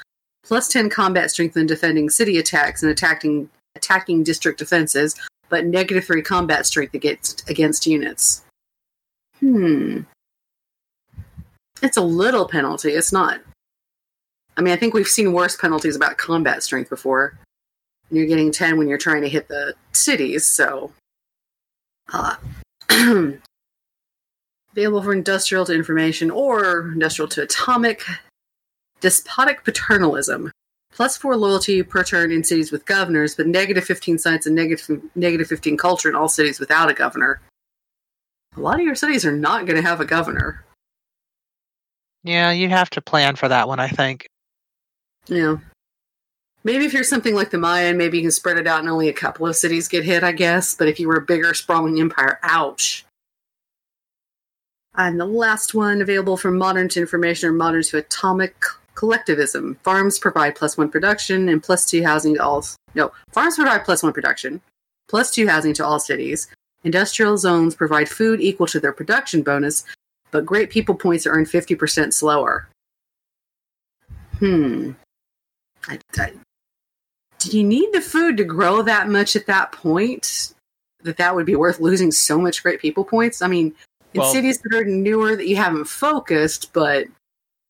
Plus 0.44 0.68
ten 0.68 0.90
combat 0.90 1.30
strength 1.30 1.56
in 1.56 1.66
defending 1.66 2.10
city 2.10 2.38
attacks 2.38 2.82
and 2.82 2.90
attacking 2.90 3.48
attacking 3.76 4.22
district 4.22 4.58
defenses, 4.58 5.14
but 5.48 5.66
negative 5.66 6.04
three 6.04 6.22
combat 6.22 6.66
strength 6.66 6.94
against 6.94 7.48
against 7.48 7.86
units. 7.86 8.42
Hmm. 9.40 10.00
It's 11.82 11.96
a 11.96 12.02
little 12.02 12.46
penalty. 12.46 12.92
It's 12.92 13.12
not 13.12 13.40
I 14.56 14.62
mean, 14.62 14.72
I 14.72 14.76
think 14.76 14.94
we've 14.94 15.06
seen 15.06 15.32
worse 15.32 15.56
penalties 15.56 15.96
about 15.96 16.18
combat 16.18 16.62
strength 16.62 16.90
before. 16.90 17.38
You're 18.10 18.26
getting 18.26 18.52
10 18.52 18.78
when 18.78 18.88
you're 18.88 18.98
trying 18.98 19.22
to 19.22 19.28
hit 19.28 19.48
the 19.48 19.74
cities, 19.92 20.46
so. 20.46 20.92
Uh, 22.12 22.36
available 24.72 25.02
for 25.02 25.12
industrial 25.12 25.64
to 25.64 25.74
information 25.74 26.30
or 26.30 26.92
industrial 26.92 27.28
to 27.28 27.42
atomic. 27.42 28.02
Despotic 29.00 29.64
paternalism. 29.64 30.50
Plus 30.92 31.16
four 31.16 31.36
loyalty 31.36 31.82
per 31.82 32.04
turn 32.04 32.30
in 32.30 32.44
cities 32.44 32.70
with 32.70 32.86
governors, 32.86 33.34
but 33.34 33.48
negative 33.48 33.84
15 33.84 34.18
science 34.18 34.46
and 34.46 34.54
negative, 34.54 35.00
negative 35.16 35.48
15 35.48 35.76
culture 35.76 36.08
in 36.08 36.14
all 36.14 36.28
cities 36.28 36.60
without 36.60 36.88
a 36.88 36.94
governor. 36.94 37.40
A 38.56 38.60
lot 38.60 38.78
of 38.78 38.86
your 38.86 38.94
cities 38.94 39.24
are 39.24 39.36
not 39.36 39.66
going 39.66 39.80
to 39.80 39.86
have 39.86 40.00
a 40.00 40.04
governor. 40.04 40.64
Yeah, 42.22 42.52
you 42.52 42.68
have 42.68 42.90
to 42.90 43.02
plan 43.02 43.34
for 43.34 43.48
that 43.48 43.66
one, 43.66 43.80
I 43.80 43.88
think. 43.88 44.28
Yeah. 45.26 45.56
Maybe 46.62 46.86
if 46.86 46.94
you're 46.94 47.04
something 47.04 47.34
like 47.34 47.50
the 47.50 47.58
Mayan, 47.58 47.98
maybe 47.98 48.16
you 48.16 48.22
can 48.22 48.30
spread 48.30 48.56
it 48.56 48.66
out 48.66 48.80
and 48.80 48.88
only 48.88 49.08
a 49.08 49.12
couple 49.12 49.46
of 49.46 49.54
cities 49.54 49.88
get 49.88 50.04
hit, 50.04 50.24
I 50.24 50.32
guess. 50.32 50.74
But 50.74 50.88
if 50.88 50.98
you 50.98 51.08
were 51.08 51.16
a 51.16 51.22
bigger, 51.22 51.52
sprawling 51.52 52.00
empire, 52.00 52.38
ouch. 52.42 53.04
And 54.94 55.20
the 55.20 55.26
last 55.26 55.74
one 55.74 56.00
available 56.00 56.36
from 56.36 56.56
modern 56.56 56.88
to 56.90 57.00
information 57.00 57.50
or 57.50 57.52
modern 57.52 57.82
to 57.82 57.98
atomic 57.98 58.54
collectivism. 58.94 59.76
Farms 59.82 60.18
provide 60.18 60.54
plus 60.54 60.78
one 60.78 60.88
production 60.88 61.48
and 61.48 61.62
plus 61.62 61.84
two 61.84 62.02
housing 62.02 62.34
to 62.34 62.42
all. 62.42 62.64
No, 62.94 63.12
farms 63.32 63.56
provide 63.56 63.84
plus 63.84 64.02
one 64.02 64.12
production, 64.12 64.60
plus 65.08 65.30
two 65.30 65.48
housing 65.48 65.74
to 65.74 65.84
all 65.84 65.98
cities. 65.98 66.48
Industrial 66.84 67.36
zones 67.36 67.74
provide 67.74 68.08
food 68.08 68.40
equal 68.40 68.66
to 68.68 68.78
their 68.78 68.92
production 68.92 69.42
bonus, 69.42 69.84
but 70.30 70.46
great 70.46 70.70
people 70.70 70.94
points 70.94 71.26
are 71.26 71.32
earned 71.32 71.46
50% 71.46 72.12
slower. 72.12 72.68
Hmm. 74.38 74.92
I, 75.88 75.98
I, 76.16 76.32
do 77.38 77.56
you 77.56 77.64
need 77.64 77.92
the 77.92 78.00
food 78.00 78.36
to 78.38 78.44
grow 78.44 78.82
that 78.82 79.08
much 79.08 79.36
at 79.36 79.46
that 79.46 79.72
point? 79.72 80.54
That 81.02 81.18
that 81.18 81.34
would 81.34 81.44
be 81.44 81.56
worth 81.56 81.80
losing 81.80 82.10
so 82.10 82.38
much 82.38 82.62
great 82.62 82.80
people 82.80 83.04
points. 83.04 83.42
I 83.42 83.48
mean, 83.48 83.74
in 84.14 84.20
Well- 84.20 84.32
cities 84.32 84.58
that 84.58 84.74
are 84.76 84.84
newer 84.84 85.36
that 85.36 85.46
you 85.46 85.56
haven't 85.56 85.84
focused, 85.84 86.72
but 86.72 87.06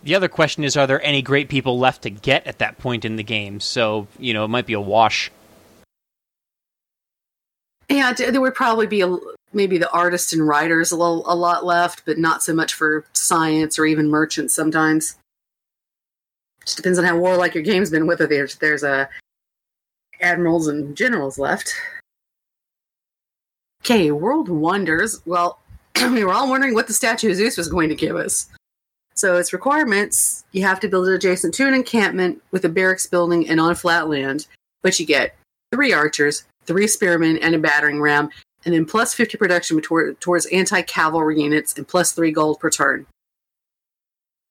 The 0.02 0.14
other 0.14 0.28
question 0.28 0.62
is, 0.64 0.76
are 0.76 0.86
there 0.86 1.02
any 1.02 1.22
great 1.22 1.48
people 1.48 1.78
left 1.78 2.02
to 2.02 2.10
get 2.10 2.46
at 2.46 2.58
that 2.58 2.78
point 2.78 3.04
in 3.04 3.16
the 3.16 3.22
game? 3.24 3.58
So, 3.58 4.06
you 4.18 4.34
know, 4.34 4.44
it 4.44 4.48
might 4.48 4.66
be 4.66 4.74
a 4.74 4.80
wash. 4.80 5.32
yeah, 7.88 8.12
there 8.12 8.40
would 8.40 8.54
probably 8.54 8.86
be 8.86 9.00
a, 9.02 9.16
maybe 9.52 9.78
the 9.78 9.90
artists 9.90 10.32
and 10.32 10.46
writers 10.46 10.92
a, 10.92 10.96
little, 10.96 11.22
a 11.26 11.34
lot 11.34 11.64
left, 11.64 12.02
but 12.04 12.18
not 12.18 12.42
so 12.42 12.54
much 12.54 12.74
for 12.74 13.04
science 13.12 13.78
or 13.78 13.86
even 13.86 14.08
merchants 14.08 14.54
sometimes. 14.54 15.16
Just 16.64 16.76
depends 16.76 16.98
on 16.98 17.04
how 17.04 17.16
warlike 17.18 17.54
your 17.54 17.62
game's 17.62 17.90
been. 17.90 18.06
Whether 18.06 18.26
there's 18.26 18.56
there's 18.56 18.82
a 18.82 19.08
admirals 20.20 20.68
and 20.68 20.96
generals 20.96 21.38
left. 21.38 21.74
Okay, 23.82 24.10
World 24.10 24.48
Wonders. 24.48 25.20
Well, 25.26 25.58
we 25.96 26.24
were 26.24 26.32
all 26.32 26.48
wondering 26.48 26.74
what 26.74 26.86
the 26.86 26.94
Statue 26.94 27.30
of 27.30 27.36
Zeus 27.36 27.58
was 27.58 27.68
going 27.68 27.90
to 27.90 27.94
give 27.94 28.16
us. 28.16 28.48
So 29.14 29.36
its 29.36 29.52
requirements: 29.52 30.44
you 30.52 30.62
have 30.62 30.80
to 30.80 30.88
build 30.88 31.08
it 31.08 31.14
adjacent 31.14 31.54
to 31.54 31.68
an 31.68 31.74
encampment 31.74 32.42
with 32.50 32.64
a 32.64 32.68
barracks 32.68 33.06
building 33.06 33.48
and 33.48 33.60
on 33.60 33.74
flat 33.74 34.08
land. 34.08 34.46
But 34.82 34.98
you 34.98 35.06
get 35.06 35.36
three 35.72 35.92
archers, 35.92 36.44
three 36.66 36.86
spearmen, 36.86 37.38
and 37.38 37.54
a 37.54 37.58
battering 37.58 38.00
ram, 38.00 38.30
and 38.64 38.74
then 38.74 38.86
plus 38.86 39.12
fifty 39.12 39.36
production 39.36 39.80
toward, 39.80 40.20
towards 40.20 40.46
anti-cavalry 40.46 41.40
units 41.40 41.76
and 41.76 41.86
plus 41.86 42.12
three 42.12 42.32
gold 42.32 42.58
per 42.58 42.70
turn. 42.70 43.06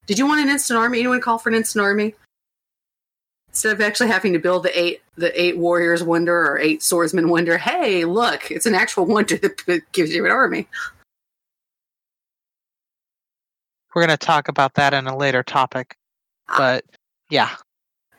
Did 0.05 0.19
you 0.19 0.27
want 0.27 0.41
an 0.41 0.49
instant 0.49 0.79
army? 0.79 0.99
Anyone 0.99 1.21
call 1.21 1.37
for 1.37 1.49
an 1.49 1.55
instant 1.55 1.83
army? 1.83 2.15
Instead 3.49 3.73
of 3.73 3.81
actually 3.81 4.09
having 4.09 4.33
to 4.33 4.39
build 4.39 4.63
the 4.63 4.79
eight 4.79 5.01
the 5.15 5.39
eight 5.39 5.57
warriors 5.57 6.03
wonder 6.03 6.35
or 6.35 6.57
eight 6.57 6.81
swordsmen 6.81 7.29
wonder, 7.29 7.57
hey, 7.57 8.03
look, 8.03 8.49
it's 8.49 8.65
an 8.65 8.73
actual 8.73 9.05
wonder 9.05 9.37
that 9.37 9.81
gives 9.91 10.13
you 10.13 10.25
an 10.25 10.31
army. 10.31 10.67
We're 13.93 14.01
going 14.01 14.17
to 14.17 14.25
talk 14.25 14.47
about 14.47 14.73
that 14.73 14.93
in 14.93 15.05
a 15.05 15.15
later 15.15 15.43
topic. 15.43 15.95
Ah. 16.49 16.55
But 16.57 16.85
yeah, 17.29 17.55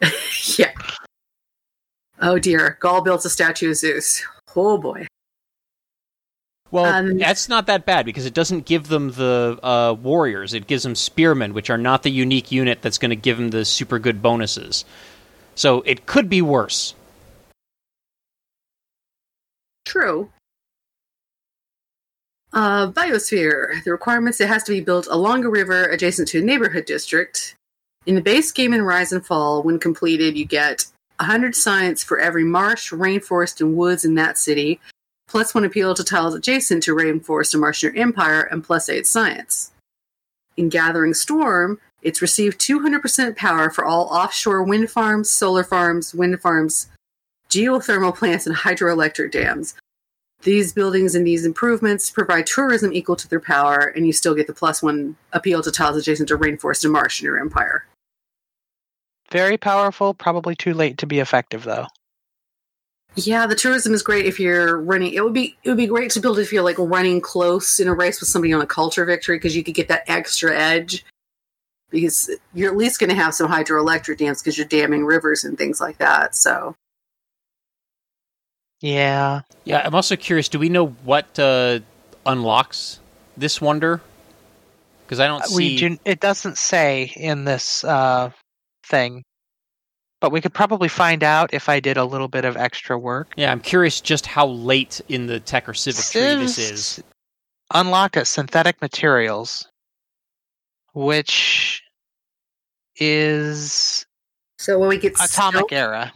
yeah. 0.57 0.73
Oh 2.23 2.38
dear, 2.38 2.79
Gaul 2.81 3.03
builds 3.03 3.27
a 3.27 3.31
statue 3.31 3.70
of 3.70 3.77
Zeus. 3.77 4.25
Oh 4.55 4.79
boy. 4.79 5.07
Well, 6.75 6.87
Um, 6.87 7.19
that's 7.19 7.49
not 7.49 7.69
that 7.69 7.87
bad 7.87 8.05
because 8.05 8.27
it 8.27 8.35
doesn't 8.35 8.67
give 8.67 8.89
them 8.89 9.13
the 9.13 9.61
uh, 9.63 9.95
warriors. 9.95 10.55
It 10.55 10.67
gives 10.67 10.83
them 10.83 10.97
spearmen, 10.97 11.55
which 11.55 11.71
are 11.71 11.79
not 11.79 12.03
the 12.03 12.11
unique 12.11 12.51
unit 12.51 12.83
that's 12.83 12.99
going 12.99 13.11
to 13.11 13.17
give 13.17 13.39
them 13.39 13.51
the 13.51 13.65
super 13.65 14.01
good 14.01 14.21
bonuses. 14.21 14.85
So 15.55 15.83
it 15.83 16.07
could 16.07 16.29
be 16.29 16.43
worse. 16.43 16.97
True. 19.85 20.31
Uh, 22.53 22.91
biosphere. 22.91 23.85
The 23.85 23.93
requirements 23.93 24.41
it 24.41 24.49
has 24.49 24.65
to 24.65 24.73
be 24.73 24.81
built 24.81 25.07
along 25.09 25.45
a 25.45 25.51
river 25.51 25.85
adjacent 25.85 26.27
to 26.31 26.41
a 26.41 26.45
neighborhood 26.45 26.87
district. 26.87 27.55
In 28.07 28.17
the 28.17 28.21
base 28.21 28.51
game 28.51 28.75
in 28.75 28.83
Rise 28.83 29.13
and 29.13 29.25
Fall, 29.25 29.63
when 29.63 29.79
completed, 29.79 30.37
you 30.37 30.45
get 30.45 30.87
100 31.21 31.55
science 31.55 32.03
for 32.03 32.19
every 32.19 32.43
marsh, 32.43 32.93
rainforest, 32.93 33.61
and 33.61 33.77
woods 33.77 34.05
in 34.05 34.17
that 34.17 34.39
city, 34.39 34.81
plus 35.35 35.53
one 35.53 35.64
appeal 35.64 35.94
to 35.94 36.05
tiles 36.05 36.33
adjacent 36.33 36.81
to 36.81 36.94
rainforest 36.94 37.55
and 37.55 37.83
your 37.83 37.97
empire, 37.97 38.42
and 38.42 38.62
plus 38.62 38.88
8 38.88 39.05
science. 39.05 39.73
In 40.57 40.68
Gathering 40.68 41.12
Storm, 41.12 41.81
it's 42.03 42.23
received 42.23 42.61
200% 42.61 43.35
power 43.35 43.68
for 43.68 43.85
all 43.85 44.05
offshore 44.05 44.62
wind 44.62 44.92
farms, 44.92 45.29
solar 45.29 45.64
farms, 45.64 46.14
wind 46.14 46.40
farms, 46.40 46.87
geothermal 47.51 48.14
plants, 48.14 48.47
and 48.47 48.55
hydroelectric 48.55 49.33
dams. 49.33 49.75
These 50.44 50.73
buildings 50.73 51.16
and 51.16 51.27
these 51.27 51.44
improvements 51.44 52.11
provide 52.11 52.47
tourism 52.47 52.92
equal 52.92 53.16
to 53.16 53.27
their 53.27 53.40
power, 53.40 53.92
and 53.97 54.07
you 54.07 54.12
still 54.12 54.37
get 54.37 54.47
the 54.47 54.55
plus 54.55 54.85
one 54.85 55.16
appeal 55.33 55.64
to 55.64 55.73
tiles 55.73 55.97
adjacent 55.97 56.29
to 56.29 56.38
rainforest 56.38 56.85
and 56.85 56.92
marsh 56.92 57.20
in 57.20 57.25
your 57.25 57.40
empire. 57.40 57.87
Very 59.33 59.57
powerful, 59.59 60.14
probably 60.14 60.55
too 60.55 60.75
late 60.75 60.99
to 60.99 61.09
be 61.09 61.18
effective 61.18 61.64
though. 61.64 61.88
Yeah, 63.16 63.46
the 63.46 63.55
tourism 63.55 63.94
is 63.94 64.03
great 64.03 64.27
if 64.27 64.40
you're 64.40 64.81
running. 64.81 65.12
It 65.12 65.22
would 65.22 65.33
be 65.33 65.57
it 65.62 65.68
would 65.68 65.79
be 65.79 65.87
great 65.87 66.11
to 66.12 66.20
build 66.20 66.38
if 66.38 66.53
you're 66.53 66.64
like 66.64 66.79
running 66.79 67.20
close 67.20 67.79
in 67.79 67.87
a 67.87 67.94
race 67.94 68.20
with 68.20 68.29
somebody 68.29 68.53
on 68.53 68.61
a 68.61 68.66
culture 68.66 69.05
victory 69.05 69.37
because 69.37 69.55
you 69.55 69.62
could 69.62 69.74
get 69.74 69.88
that 69.88 70.05
extra 70.09 70.57
edge. 70.57 71.05
Because 71.90 72.29
you're 72.55 72.70
at 72.70 72.77
least 72.77 72.98
going 72.98 73.11
to 73.11 73.16
have 73.16 73.35
some 73.35 73.48
hydroelectric 73.48 74.18
dams 74.18 74.42
because 74.42 74.59
you're 74.59 74.66
damming 74.66 75.05
rivers 75.05 75.44
and 75.44 75.57
things 75.57 75.81
like 75.81 75.98
that. 75.98 76.35
So 76.35 76.74
Yeah. 78.81 79.42
Yeah, 79.64 79.83
I'm 79.85 79.94
also 79.94 80.16
curious. 80.16 80.48
Do 80.48 80.59
we 80.59 80.68
know 80.68 80.88
what 80.88 81.38
uh, 81.38 81.81
unlocks 82.27 82.98
this 83.37 83.61
wonder? 83.61 84.00
Because 85.07 85.20
I 85.20 85.29
don't 85.29 85.44
see. 85.44 85.57
We 85.57 85.77
do 85.77 85.98
it 86.05 86.18
doesn't 86.18 86.59
say 86.59 87.12
in 87.14 87.44
this 87.44 87.85
uh 87.85 88.31
thing. 88.87 89.22
But 90.25 90.33
we 90.33 90.41
could 90.41 90.55
probably 90.55 90.89
find 90.89 91.23
out 91.23 91.53
if 91.53 91.69
I 91.69 91.81
did 91.81 91.99
a 91.99 92.05
little 92.07 92.29
bit 92.29 92.47
of 92.47 92.57
extra 92.57 92.99
work. 92.99 93.35
Yeah, 93.37 93.53
I'm 93.53 93.61
curious 93.61 94.01
just 94.01 94.25
how 94.25 94.47
late 94.47 95.03
in 95.11 95.27
the 95.27 95.39
tech 95.39 95.69
or 95.69 95.75
civic 95.75 96.03
tree 96.03 96.23
this 96.37 96.57
is. 96.57 97.03
Unlocked 97.75 98.17
at 98.17 98.27
synthetic 98.27 98.81
materials, 98.81 99.69
which 100.95 101.83
is 102.97 104.07
so 104.59 104.79
when 104.79 104.89
we 104.89 104.97
get 104.97 105.13
atomic 105.13 105.67
stealth- 105.67 105.73
era. 105.73 106.11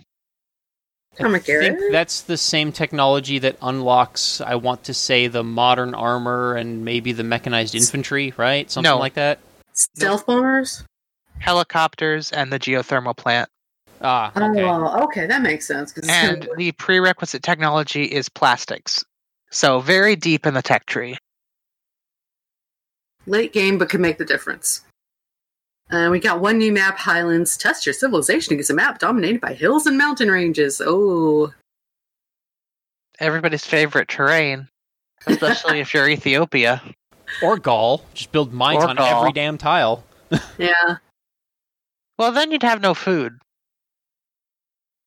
atomic 1.19 1.43
I 1.43 1.45
think 1.45 1.79
era, 1.79 1.93
that's 1.93 2.23
the 2.23 2.39
same 2.39 2.73
technology 2.73 3.39
that 3.41 3.59
unlocks. 3.61 4.41
I 4.41 4.55
want 4.55 4.85
to 4.85 4.95
say 4.95 5.27
the 5.27 5.45
modern 5.45 5.93
armor 5.95 6.55
and 6.55 6.83
maybe 6.83 7.13
the 7.13 7.25
mechanized 7.25 7.75
infantry, 7.75 8.33
right? 8.39 8.71
Something 8.71 8.89
No. 8.91 8.99
like 8.99 9.13
that. 9.15 9.39
stealth 9.75 10.25
bombers. 10.25 10.83
helicopters 11.41 12.33
and 12.33 12.51
the 12.51 12.59
geothermal 12.59 13.15
plant. 13.15 13.51
Ah, 14.01 14.31
okay. 14.37 14.63
Oh, 14.63 15.05
okay, 15.05 15.27
that 15.27 15.43
makes 15.43 15.67
sense. 15.67 15.97
it's 15.97 16.09
And 16.09 16.43
gonna- 16.43 16.57
the 16.57 16.73
prerequisite 16.73 17.43
technology 17.43 18.05
is 18.05 18.29
plastics. 18.29 19.05
So 19.51 19.81
very 19.81 20.15
deep 20.15 20.47
in 20.47 20.55
the 20.55 20.63
tech 20.63 20.87
tree. 20.87 21.17
late 23.27 23.53
game, 23.53 23.77
but 23.77 23.91
can 23.91 24.01
make 24.01 24.17
the 24.19 24.25
difference. 24.25 24.83
Uh, 25.91 26.09
we 26.11 26.19
got 26.21 26.41
one 26.41 26.57
new 26.59 26.73
map, 26.73 26.97
Highlands. 26.99 27.57
Test 27.59 27.85
your 27.85 27.93
civilization 27.93 28.55
against 28.55 28.71
a 28.71 28.75
map 28.75 28.99
dominated 28.99 29.41
by 29.41 29.53
hills 29.53 29.87
and 29.87 29.99
mountain 29.99 30.31
ranges. 30.31 30.81
Oh, 30.85 31.53
Everybody's 33.21 33.65
favorite 33.67 34.09
terrain, 34.09 34.69
especially 35.27 35.81
if 35.81 35.93
you're 35.93 36.09
Ethiopia. 36.09 36.83
Or 37.43 37.59
Gaul. 37.59 38.03
Just 38.15 38.33
build 38.33 38.53
mines 38.55 38.83
Or 38.85 38.89
on 38.89 38.97
Gaul. 38.97 39.21
every 39.21 39.33
damn 39.33 39.59
tile. 39.59 40.05
yeah. 40.59 40.97
Well, 42.19 42.33
then 42.33 42.51
you'd 42.51 42.63
have 42.63 42.81
no 42.81 42.95
food. 42.95 43.39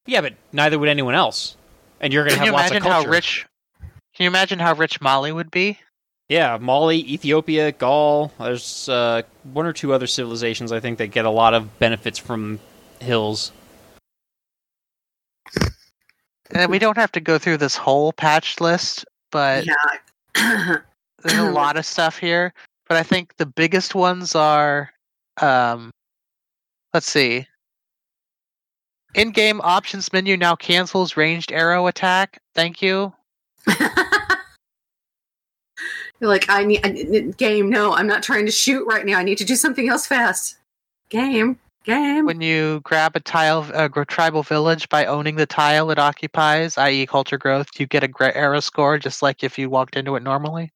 Yeah, 0.05 0.21
but 0.21 0.33
neither 0.51 0.79
would 0.79 0.89
anyone 0.89 1.15
else. 1.15 1.55
And 1.99 2.11
you're 2.11 2.23
going 2.23 2.33
to 2.33 2.39
have 2.39 2.45
you 2.47 2.53
lots 2.53 2.71
of 2.71 2.77
imagine 2.77 2.91
how 2.91 3.03
rich? 3.05 3.45
Can 3.79 4.23
you 4.25 4.27
imagine 4.27 4.59
how 4.59 4.73
rich 4.73 4.99
Mali 4.99 5.31
would 5.31 5.51
be? 5.51 5.79
Yeah, 6.27 6.57
Mali, 6.59 6.97
Ethiopia, 6.97 7.71
Gaul. 7.71 8.31
There's 8.39 8.87
uh, 8.89 9.23
one 9.53 9.65
or 9.65 9.73
two 9.73 9.93
other 9.93 10.07
civilizations 10.07 10.71
I 10.71 10.79
think 10.79 10.97
that 10.97 11.07
get 11.07 11.25
a 11.25 11.29
lot 11.29 11.53
of 11.53 11.77
benefits 11.77 12.17
from 12.17 12.59
hills. 12.99 13.51
And 16.51 16.71
we 16.71 16.79
don't 16.79 16.97
have 16.97 17.11
to 17.13 17.19
go 17.19 17.37
through 17.37 17.57
this 17.57 17.75
whole 17.75 18.13
patch 18.13 18.59
list, 18.59 19.05
but 19.31 19.65
yeah. 19.65 19.75
there's 21.23 21.37
a 21.37 21.51
lot 21.51 21.77
of 21.77 21.85
stuff 21.85 22.17
here. 22.17 22.53
But 22.87 22.97
I 22.97 23.03
think 23.03 23.35
the 23.37 23.45
biggest 23.45 23.95
ones 23.95 24.35
are, 24.35 24.91
um, 25.41 25.91
let's 26.93 27.09
see. 27.09 27.45
In-game 29.13 29.59
options 29.61 30.11
menu 30.13 30.37
now 30.37 30.55
cancels 30.55 31.17
ranged 31.17 31.51
arrow 31.51 31.87
attack. 31.87 32.41
Thank 32.55 32.81
you. 32.81 33.13
You're 36.21 36.29
like, 36.29 36.49
I 36.49 36.63
need, 36.63 36.85
I 36.85 36.89
need 36.89 37.37
game. 37.37 37.69
No, 37.69 37.93
I'm 37.93 38.07
not 38.07 38.23
trying 38.23 38.45
to 38.45 38.51
shoot 38.51 38.85
right 38.85 39.05
now. 39.05 39.17
I 39.17 39.23
need 39.23 39.39
to 39.39 39.45
do 39.45 39.55
something 39.55 39.89
else 39.89 40.05
fast. 40.05 40.57
Game, 41.09 41.59
game. 41.83 42.25
When 42.25 42.41
you 42.41 42.79
grab 42.83 43.15
a 43.15 43.19
tile, 43.19 43.67
a 43.73 43.89
tribal 44.05 44.43
village 44.43 44.87
by 44.89 45.05
owning 45.05 45.35
the 45.35 45.47
tile 45.47 45.89
it 45.89 45.97
occupies, 45.97 46.77
i.e., 46.77 47.07
culture 47.07 47.39
growth, 47.39 47.67
you 47.79 47.87
get 47.87 48.03
a 48.03 48.37
era 48.37 48.61
score 48.61 48.99
just 48.99 49.21
like 49.21 49.43
if 49.43 49.57
you 49.57 49.69
walked 49.69 49.95
into 49.95 50.15
it 50.15 50.23
normally. 50.23 50.71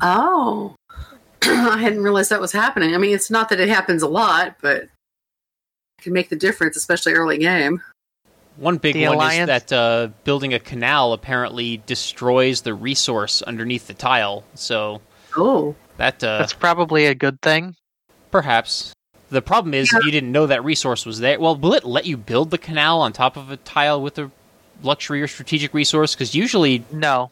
Oh, 0.00 0.74
I 1.42 1.78
hadn't 1.78 2.02
realized 2.02 2.30
that 2.30 2.40
was 2.40 2.52
happening. 2.52 2.94
I 2.94 2.98
mean, 2.98 3.14
it's 3.14 3.30
not 3.30 3.50
that 3.50 3.60
it 3.60 3.68
happens 3.68 4.02
a 4.02 4.08
lot, 4.08 4.56
but 4.62 4.88
can 6.02 6.12
make 6.12 6.28
the 6.28 6.36
difference, 6.36 6.76
especially 6.76 7.14
early 7.14 7.38
game. 7.38 7.80
One 8.56 8.76
big 8.76 8.94
The 8.94 9.06
one 9.08 9.14
Alliance- 9.16 9.50
is 9.50 9.68
that 9.68 9.72
uh, 9.72 10.08
building 10.24 10.52
a 10.52 10.58
canal 10.58 11.14
apparently 11.14 11.78
destroys 11.86 12.60
the 12.60 12.74
resource 12.74 13.40
underneath 13.42 13.86
the 13.86 13.94
tile. 13.94 14.44
So 14.54 15.00
Oh, 15.36 15.74
that 15.96 16.22
uh, 16.22 16.38
That's 16.38 16.52
probably 16.52 17.06
a 17.06 17.14
good 17.14 17.40
thing. 17.40 17.74
perhaps 18.30 18.92
the 19.30 19.40
problem 19.40 19.72
is 19.72 19.90
if 19.94 20.04
you 20.04 20.10
didn't 20.10 20.30
know 20.32 20.46
that 20.46 20.62
resource 20.62 21.06
was 21.06 21.20
there. 21.20 21.40
Well, 21.40 21.56
will 21.56 21.72
it 21.72 21.84
let 21.84 22.04
you 22.04 22.18
build 22.18 22.50
the 22.50 22.58
canal 22.58 23.00
on 23.00 23.14
top 23.14 23.38
of 23.38 23.50
a 23.50 23.56
tile 23.56 24.02
with 24.02 24.18
a 24.18 24.30
luxury 24.82 25.22
or 25.22 25.26
strategic 25.28 25.72
resource? 25.72 26.14
Because 26.14 26.34
usually, 26.34 26.84
No. 26.92 27.30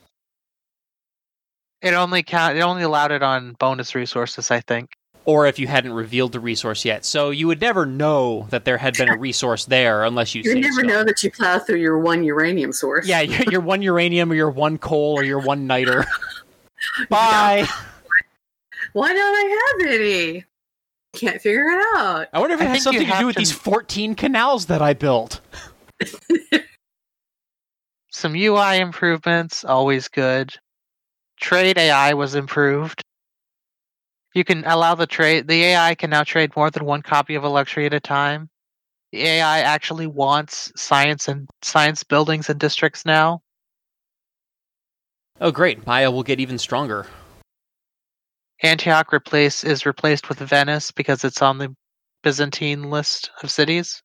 It 1.83 1.95
only 1.95 2.23
count. 2.23 2.57
It 2.57 2.61
only 2.61 2.83
allowed 2.83 3.11
it 3.13 3.23
on 3.23 3.55
bonus 3.59 3.95
resources, 3.95 4.51
I 4.51 4.61
think. 4.61 4.91
Or 5.25 5.47
if 5.47 5.59
you 5.59 5.67
hadn't 5.67 5.93
revealed 5.93 6.33
the 6.33 6.41
resource 6.41 6.85
yet, 6.85 7.05
so 7.05 7.31
you 7.31 7.47
would 7.47 7.61
never 7.61 7.87
know 7.87 8.47
that 8.51 8.65
there 8.65 8.79
had 8.79 8.97
been 8.97 9.09
a 9.09 9.17
resource 9.17 9.65
there 9.67 10.05
unless 10.05 10.35
you. 10.35 10.43
you 10.43 10.55
never 10.55 10.73
stone. 10.73 10.87
know 10.87 11.05
that 11.05 11.23
you 11.23 11.31
plow 11.31 11.59
through 11.59 11.77
your 11.79 11.99
one 11.99 12.23
uranium 12.25 12.73
source. 12.73 13.07
Yeah, 13.07 13.21
your, 13.21 13.43
your 13.51 13.61
one 13.61 13.83
uranium 13.83 14.33
or 14.33 14.35
your 14.35 14.51
one 14.51 14.79
coal 14.79 15.19
or 15.19 15.23
your 15.25 15.41
one 15.41 15.67
niter. 15.67 16.05
Bye. 17.09 17.67
Why 18.93 19.13
don't 19.13 19.19
I 19.35 19.75
have 19.79 19.93
any? 19.93 20.45
Can't 21.13 21.41
figure 21.41 21.67
it 21.67 21.85
out. 21.97 22.29
I 22.33 22.39
wonder 22.39 22.55
if 22.55 22.61
it 22.61 22.69
I 22.69 22.71
has 22.75 22.83
something 22.83 23.07
to 23.07 23.13
have 23.13 23.21
do 23.21 23.27
with 23.27 23.37
to- 23.37 23.41
these 23.41 23.53
14 23.53 24.15
canals 24.15 24.67
that 24.67 24.81
I 24.81 24.95
built. 24.95 25.41
Some 28.13 28.35
UI 28.35 28.79
improvements, 28.79 29.65
always 29.65 30.09
good. 30.09 30.53
Trade 31.41 31.79
AI 31.79 32.15
was 32.15 32.35
improved. 32.35 33.03
You 34.35 34.45
can 34.45 34.65
allow 34.65 34.95
the 34.95 35.07
trade. 35.07 35.49
The 35.49 35.65
AI 35.65 35.95
can 35.95 36.11
now 36.11 36.23
trade 36.23 36.55
more 36.55 36.71
than 36.71 36.85
one 36.85 37.03
copy 37.03 37.35
of 37.35 37.45
a 37.45 37.49
luxury 37.49 37.87
at 37.87 37.95
a 37.95 38.01
time. 38.01 38.49
The 39.13 39.23
AI 39.23 39.61
actually 39.61 40.07
wants 40.07 40.73
science 40.77 41.27
and 41.27 41.49
science 41.63 42.05
buildings 42.05 42.49
and 42.49 42.61
districts 42.61 43.05
now. 43.05 43.43
Oh, 45.41 45.51
great. 45.51 45.85
Maya 45.87 46.11
will 46.11 46.23
get 46.23 46.39
even 46.39 46.59
stronger. 46.59 47.07
Antioch 48.63 49.13
replace 49.13 49.65
is 49.65 49.87
replaced 49.87 50.29
with 50.29 50.39
Venice 50.39 50.91
because 50.91 51.25
it's 51.25 51.43
on 51.43 51.59
the 51.59 51.75
Byzantine 52.23 52.91
list 52.91 53.31
of 53.43 53.51
cities. 53.51 54.03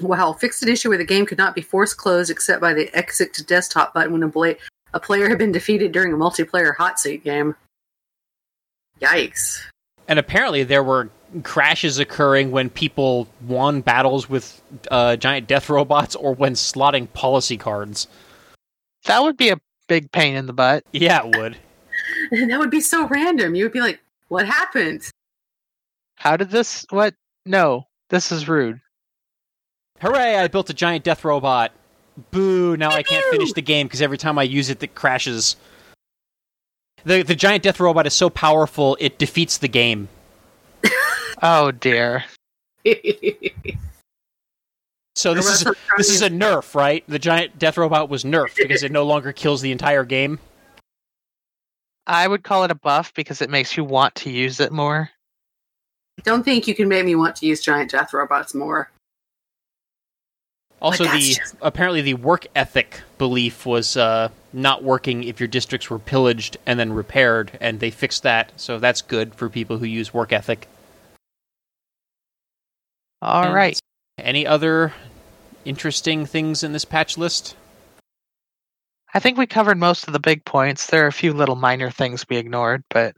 Wow, 0.00 0.32
fixed 0.32 0.62
an 0.62 0.68
issue 0.68 0.88
where 0.88 0.98
the 0.98 1.04
game 1.04 1.26
could 1.26 1.38
not 1.38 1.54
be 1.54 1.60
forced 1.60 1.96
closed 1.96 2.30
except 2.30 2.60
by 2.60 2.74
the 2.74 2.94
exit 2.96 3.32
to 3.34 3.44
desktop 3.44 3.94
button 3.94 4.12
when 4.12 4.22
a, 4.22 4.28
bla- 4.28 4.56
a 4.94 5.00
player 5.00 5.28
had 5.28 5.38
been 5.38 5.52
defeated 5.52 5.92
during 5.92 6.12
a 6.12 6.16
multiplayer 6.16 6.74
hot 6.76 6.98
seat 6.98 7.22
game. 7.22 7.54
Yikes. 9.02 9.60
And 10.08 10.18
apparently, 10.18 10.64
there 10.64 10.82
were 10.82 11.10
crashes 11.42 11.98
occurring 11.98 12.50
when 12.50 12.70
people 12.70 13.26
won 13.46 13.80
battles 13.80 14.28
with 14.28 14.60
uh, 14.90 15.16
giant 15.16 15.46
death 15.46 15.68
robots 15.68 16.14
or 16.14 16.34
when 16.34 16.54
slotting 16.54 17.12
policy 17.12 17.56
cards. 17.56 18.06
That 19.04 19.22
would 19.22 19.36
be 19.36 19.48
a 19.48 19.58
big 19.88 20.12
pain 20.12 20.36
in 20.36 20.46
the 20.46 20.52
butt. 20.52 20.84
Yeah, 20.92 21.26
it 21.26 21.36
would. 21.36 21.56
And 22.30 22.50
that 22.50 22.58
would 22.58 22.70
be 22.70 22.80
so 22.80 23.06
random. 23.08 23.54
You 23.54 23.64
would 23.64 23.72
be 23.72 23.80
like, 23.80 24.00
what 24.28 24.46
happened? 24.46 25.10
How 26.16 26.36
did 26.36 26.50
this? 26.50 26.86
What? 26.90 27.14
No, 27.44 27.86
this 28.10 28.30
is 28.30 28.48
rude. 28.48 28.80
Hooray, 30.00 30.36
I 30.36 30.48
built 30.48 30.70
a 30.70 30.74
giant 30.74 31.04
death 31.04 31.24
robot. 31.24 31.72
Boo, 32.30 32.76
now 32.76 32.90
I 32.90 33.02
can't 33.02 33.24
finish 33.30 33.52
the 33.52 33.62
game 33.62 33.86
because 33.86 34.02
every 34.02 34.18
time 34.18 34.38
I 34.38 34.42
use 34.42 34.68
it, 34.68 34.82
it 34.82 34.94
crashes. 34.94 35.56
The, 37.04 37.22
the 37.22 37.34
giant 37.34 37.62
death 37.62 37.80
robot 37.80 38.06
is 38.06 38.14
so 38.14 38.30
powerful, 38.30 38.96
it 39.00 39.18
defeats 39.18 39.58
the 39.58 39.68
game. 39.68 40.08
Oh 41.44 41.72
dear. 41.72 42.24
So 45.16 45.34
this 45.34 45.50
is 45.50 45.66
this 45.96 46.08
is 46.08 46.22
a 46.22 46.30
nerf, 46.30 46.76
right? 46.76 47.02
The 47.08 47.18
giant 47.18 47.58
death 47.58 47.76
robot 47.76 48.08
was 48.08 48.22
nerfed 48.22 48.54
because 48.56 48.84
it 48.84 48.92
no 48.92 49.02
longer 49.02 49.32
kills 49.32 49.60
the 49.60 49.72
entire 49.72 50.04
game. 50.04 50.38
I 52.06 52.28
would 52.28 52.44
call 52.44 52.62
it 52.62 52.70
a 52.70 52.76
buff 52.76 53.12
because 53.14 53.42
it 53.42 53.50
makes 53.50 53.76
you 53.76 53.82
want 53.82 54.14
to 54.16 54.30
use 54.30 54.60
it 54.60 54.70
more. 54.70 55.10
Don't 56.22 56.44
think 56.44 56.68
you 56.68 56.76
can 56.76 56.88
make 56.88 57.04
me 57.04 57.16
want 57.16 57.34
to 57.36 57.46
use 57.46 57.60
giant 57.60 57.90
death 57.90 58.12
robots 58.12 58.54
more. 58.54 58.91
Also, 60.82 61.04
the 61.04 61.20
just- 61.20 61.54
apparently 61.62 62.02
the 62.02 62.14
work 62.14 62.46
ethic 62.56 63.02
belief 63.16 63.64
was 63.64 63.96
uh, 63.96 64.28
not 64.52 64.82
working 64.82 65.22
if 65.22 65.38
your 65.38 65.46
districts 65.46 65.88
were 65.88 65.98
pillaged 66.00 66.56
and 66.66 66.78
then 66.78 66.92
repaired, 66.92 67.56
and 67.60 67.78
they 67.78 67.90
fixed 67.90 68.24
that. 68.24 68.52
So 68.56 68.78
that's 68.80 69.00
good 69.00 69.34
for 69.34 69.48
people 69.48 69.78
who 69.78 69.86
use 69.86 70.12
work 70.12 70.32
ethic. 70.32 70.66
All 73.22 73.44
And 73.44 73.54
right. 73.54 73.78
Any 74.18 74.46
other 74.46 74.92
interesting 75.64 76.26
things 76.26 76.64
in 76.64 76.72
this 76.72 76.84
patch 76.84 77.16
list? 77.16 77.54
I 79.14 79.20
think 79.20 79.38
we 79.38 79.46
covered 79.46 79.78
most 79.78 80.06
of 80.08 80.12
the 80.12 80.18
big 80.20 80.44
points. 80.44 80.88
There 80.88 81.04
are 81.04 81.08
a 81.08 81.12
few 81.12 81.32
little 81.32 81.54
minor 81.54 81.90
things 81.90 82.24
we 82.28 82.38
ignored, 82.38 82.82
but 82.90 83.14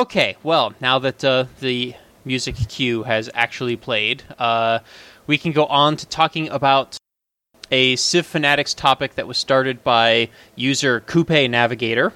Okay, 0.00 0.38
well, 0.42 0.72
now 0.80 0.98
that 0.98 1.22
uh, 1.22 1.44
the 1.60 1.94
music 2.24 2.54
cue 2.70 3.02
has 3.02 3.28
actually 3.34 3.76
played, 3.76 4.22
uh, 4.38 4.78
we 5.26 5.36
can 5.36 5.52
go 5.52 5.66
on 5.66 5.98
to 5.98 6.06
talking 6.06 6.48
about 6.48 6.96
a 7.70 7.96
Civ 7.96 8.24
Fanatics 8.24 8.72
topic 8.72 9.16
that 9.16 9.28
was 9.28 9.36
started 9.36 9.84
by 9.84 10.30
user 10.56 11.00
Coupe 11.00 11.50
Navigator, 11.50 12.14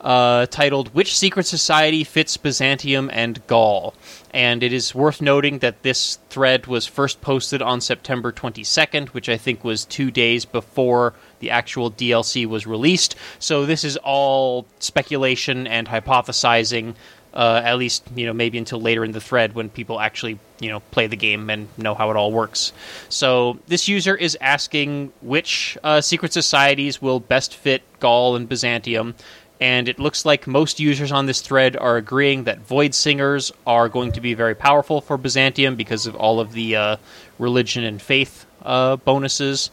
uh, 0.00 0.46
titled 0.46 0.94
"Which 0.94 1.14
Secret 1.14 1.44
Society 1.44 2.02
Fits 2.02 2.38
Byzantium 2.38 3.10
and 3.12 3.46
Gaul?" 3.46 3.92
And 4.32 4.62
it 4.62 4.72
is 4.72 4.94
worth 4.94 5.20
noting 5.20 5.58
that 5.58 5.82
this 5.82 6.18
thread 6.30 6.66
was 6.66 6.86
first 6.86 7.20
posted 7.20 7.60
on 7.60 7.82
September 7.82 8.32
22nd, 8.32 9.08
which 9.08 9.28
I 9.28 9.36
think 9.36 9.62
was 9.62 9.84
two 9.84 10.10
days 10.10 10.46
before 10.46 11.12
the 11.42 11.50
actual 11.50 11.90
DLC 11.90 12.46
was 12.46 12.66
released. 12.66 13.16
So 13.40 13.66
this 13.66 13.84
is 13.84 13.98
all 13.98 14.64
speculation 14.78 15.66
and 15.66 15.86
hypothesizing. 15.86 16.94
Uh, 17.34 17.62
at 17.64 17.78
least, 17.78 18.04
you 18.14 18.26
know, 18.26 18.32
maybe 18.34 18.58
until 18.58 18.78
later 18.78 19.02
in 19.06 19.12
the 19.12 19.20
thread 19.20 19.54
when 19.54 19.70
people 19.70 19.98
actually, 19.98 20.38
you 20.60 20.68
know, 20.68 20.80
play 20.90 21.06
the 21.06 21.16
game 21.16 21.48
and 21.48 21.66
know 21.78 21.94
how 21.94 22.10
it 22.10 22.16
all 22.16 22.30
works. 22.30 22.74
So 23.08 23.58
this 23.68 23.88
user 23.88 24.14
is 24.14 24.36
asking 24.38 25.14
which 25.22 25.78
uh, 25.82 26.02
secret 26.02 26.34
societies 26.34 27.00
will 27.00 27.20
best 27.20 27.54
fit 27.56 27.82
Gaul 28.00 28.36
and 28.36 28.46
Byzantium, 28.46 29.14
and 29.62 29.88
it 29.88 29.98
looks 29.98 30.26
like 30.26 30.46
most 30.46 30.78
users 30.78 31.10
on 31.10 31.24
this 31.24 31.40
thread 31.40 31.74
are 31.76 31.96
agreeing 31.96 32.44
that 32.44 32.58
Void 32.58 32.94
Singers 32.94 33.50
are 33.66 33.88
going 33.88 34.12
to 34.12 34.20
be 34.20 34.34
very 34.34 34.54
powerful 34.54 35.00
for 35.00 35.16
Byzantium 35.16 35.74
because 35.74 36.06
of 36.06 36.14
all 36.14 36.38
of 36.38 36.52
the 36.52 36.76
uh, 36.76 36.96
religion 37.38 37.82
and 37.82 38.02
faith 38.02 38.44
uh, 38.62 38.96
bonuses. 38.96 39.70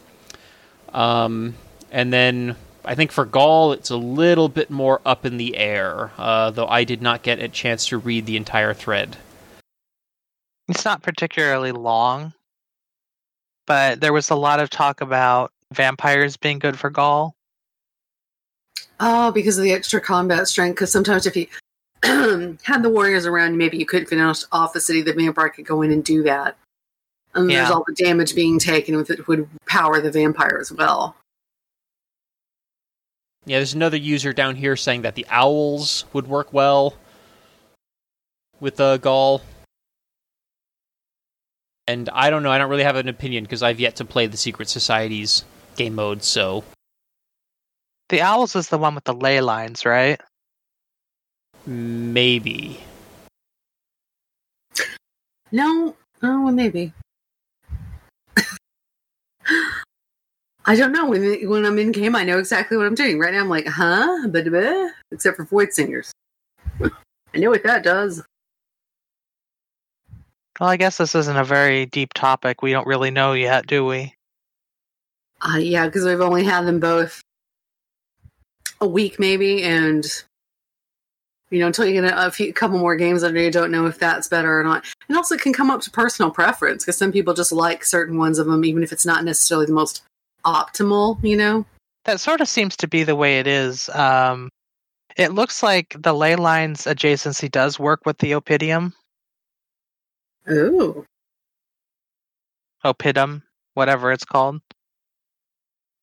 Um, 0.93 1.55
and 1.91 2.11
then 2.11 2.55
I 2.85 2.95
think 2.95 3.11
for 3.11 3.25
Gaul, 3.25 3.73
it's 3.73 3.89
a 3.89 3.97
little 3.97 4.49
bit 4.49 4.69
more 4.69 5.01
up 5.05 5.25
in 5.25 5.37
the 5.37 5.57
air, 5.57 6.11
uh, 6.17 6.51
though 6.51 6.67
I 6.67 6.83
did 6.83 7.01
not 7.01 7.23
get 7.23 7.39
a 7.39 7.47
chance 7.47 7.87
to 7.87 7.97
read 7.97 8.25
the 8.25 8.37
entire 8.37 8.73
thread. 8.73 9.17
it's 10.67 10.85
not 10.85 11.01
particularly 11.01 11.71
long. 11.71 12.33
But 13.67 14.01
there 14.01 14.13
was 14.13 14.29
a 14.31 14.35
lot 14.35 14.59
of 14.59 14.69
talk 14.69 15.01
about 15.01 15.51
vampires 15.71 16.37
being 16.37 16.57
good 16.57 16.79
for 16.79 16.89
Gaul. 16.89 17.35
Oh, 18.99 19.31
because 19.31 19.57
of 19.57 19.63
the 19.63 19.73
extra 19.73 20.01
combat 20.01 20.47
strength. 20.47 20.75
Because 20.75 20.91
sometimes 20.91 21.27
if 21.27 21.35
you 21.35 21.47
had 22.63 22.81
the 22.81 22.89
warriors 22.89 23.25
around, 23.25 23.57
maybe 23.57 23.77
you 23.77 23.85
couldn't 23.85 24.07
finish 24.07 24.43
off 24.51 24.73
the 24.73 24.81
city. 24.81 25.01
The 25.01 25.13
vampire 25.13 25.49
could 25.49 25.65
go 25.65 25.81
in 25.83 25.91
and 25.91 26.03
do 26.03 26.23
that. 26.23 26.57
And 27.35 27.49
there's 27.49 27.69
all 27.69 27.83
the 27.85 27.93
damage 27.93 28.33
being 28.33 28.59
taken 28.59 28.97
with 28.97 29.09
it 29.09 29.27
would 29.27 29.47
power 29.67 30.01
the 30.01 30.11
vampire 30.11 30.57
as 30.59 30.71
well. 30.71 31.15
Yeah, 33.45 33.57
there's 33.57 33.73
another 33.73 33.97
user 33.97 34.33
down 34.33 34.55
here 34.55 34.75
saying 34.75 35.03
that 35.03 35.15
the 35.15 35.25
owls 35.29 36.05
would 36.13 36.27
work 36.27 36.51
well 36.53 36.95
with 38.59 38.79
uh, 38.79 38.97
Gaul. 38.97 39.41
And 41.87 42.09
I 42.09 42.29
don't 42.29 42.43
know, 42.43 42.51
I 42.51 42.57
don't 42.57 42.69
really 42.69 42.83
have 42.83 42.95
an 42.95 43.07
opinion 43.07 43.43
because 43.43 43.63
I've 43.63 43.79
yet 43.79 43.95
to 43.97 44.05
play 44.05 44.27
the 44.27 44.37
Secret 44.37 44.69
Society's 44.69 45.43
game 45.75 45.95
mode, 45.95 46.23
so 46.23 46.63
The 48.09 48.21
owls 48.21 48.55
is 48.55 48.69
the 48.69 48.77
one 48.77 48.95
with 48.95 49.05
the 49.05 49.13
ley 49.13 49.41
lines, 49.41 49.85
right? 49.85 50.19
maybe. 51.65 52.79
No, 55.51 55.95
oh, 56.23 56.51
maybe. 56.51 56.93
I 60.69 60.75
don't 60.75 60.91
know. 60.91 61.07
When, 61.07 61.49
when 61.49 61.65
I'm 61.65 61.79
in 61.79 61.91
game, 61.91 62.15
I 62.15 62.23
know 62.23 62.37
exactly 62.37 62.77
what 62.77 62.85
I'm 62.85 62.93
doing. 62.93 63.17
Right 63.17 63.33
now, 63.33 63.39
I'm 63.39 63.49
like, 63.49 63.65
huh? 63.65 64.27
Except 65.11 65.35
for 65.35 65.43
void 65.43 65.73
singers. 65.73 66.11
I 66.79 67.37
know 67.39 67.49
what 67.49 67.63
that 67.63 67.83
does. 67.83 68.23
Well, 70.59 70.69
I 70.69 70.77
guess 70.77 70.97
this 70.97 71.15
isn't 71.15 71.35
a 71.35 71.43
very 71.43 71.87
deep 71.87 72.13
topic. 72.13 72.61
We 72.61 72.71
don't 72.71 72.85
really 72.85 73.09
know 73.09 73.33
yet, 73.33 73.65
do 73.65 73.83
we? 73.83 74.13
Uh, 75.41 75.57
yeah, 75.57 75.87
because 75.87 76.05
we've 76.05 76.21
only 76.21 76.43
had 76.43 76.67
them 76.67 76.79
both 76.79 77.19
a 78.79 78.87
week, 78.87 79.19
maybe, 79.19 79.63
and 79.63 80.05
you 81.49 81.61
know, 81.61 81.65
until 81.65 81.87
you 81.87 81.99
get 81.99 82.13
a, 82.13 82.27
a 82.27 82.29
few, 82.29 82.53
couple 82.53 82.77
more 82.77 82.95
games 82.95 83.23
under 83.23 83.41
you, 83.41 83.49
don't 83.49 83.71
know 83.71 83.87
if 83.87 83.97
that's 83.97 84.27
better 84.27 84.59
or 84.59 84.63
not. 84.63 84.85
And 85.07 85.17
also, 85.17 85.33
it 85.33 85.41
can 85.41 85.51
come 85.51 85.71
up 85.71 85.81
to 85.81 85.89
personal 85.89 86.29
preference 86.29 86.85
because 86.85 86.97
some 86.97 87.11
people 87.11 87.33
just 87.33 87.51
like 87.51 87.83
certain 87.83 88.19
ones 88.19 88.37
of 88.37 88.45
them, 88.45 88.63
even 88.63 88.83
if 88.83 88.91
it's 88.91 89.05
not 89.05 89.25
necessarily 89.25 89.65
the 89.65 89.73
most 89.73 90.03
optimal. 90.53 91.23
You 91.23 91.37
know? 91.37 91.65
That 92.05 92.19
sort 92.19 92.41
of 92.41 92.47
seems 92.47 92.75
to 92.77 92.87
be 92.87 93.03
the 93.03 93.15
way 93.15 93.39
it 93.39 93.47
is. 93.47 93.89
Um, 93.89 94.49
it 95.17 95.33
looks 95.33 95.61
like 95.61 95.95
the 95.99 96.13
ley 96.13 96.35
lines 96.35 96.85
adjacency 96.85 97.51
does 97.51 97.79
work 97.79 98.05
with 98.05 98.17
the 98.19 98.31
opidium, 98.31 98.93
Oh, 100.47 101.05
oppidum, 102.83 103.43
whatever 103.75 104.11
it's 104.11 104.25
called. 104.25 104.61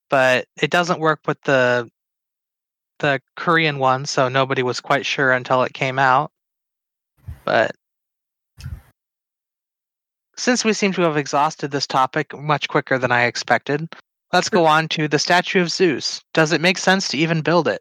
But 0.09 0.47
it 0.61 0.71
doesn't 0.71 1.01
work 1.01 1.21
with 1.27 1.41
the 1.43 1.91
the 2.99 3.21
Korean 3.37 3.79
one, 3.79 4.07
so 4.07 4.29
nobody 4.29 4.63
was 4.63 4.81
quite 4.81 5.05
sure 5.05 5.33
until 5.33 5.63
it 5.63 5.75
came 5.75 5.99
out. 5.99 6.31
But 7.45 7.73
since 10.37 10.65
we 10.65 10.73
seem 10.73 10.93
to 10.93 11.03
have 11.03 11.17
exhausted 11.17 11.71
this 11.71 11.87
topic 11.87 12.37
much 12.39 12.69
quicker 12.69 12.99
than 12.99 13.13
I 13.13 13.25
expected, 13.25 13.89
let's 14.33 14.49
go 14.49 14.67
on 14.67 14.89
to 14.89 15.09
the 15.09 15.19
statue 15.19 15.61
of 15.61 15.71
Zeus. 15.71 16.23
Does 16.35 16.53
it 16.53 16.61
make 16.61 16.79
sense 16.79 17.09
to 17.09 17.19
even 17.19 17.43
build 17.43 17.69
it? 17.69 17.81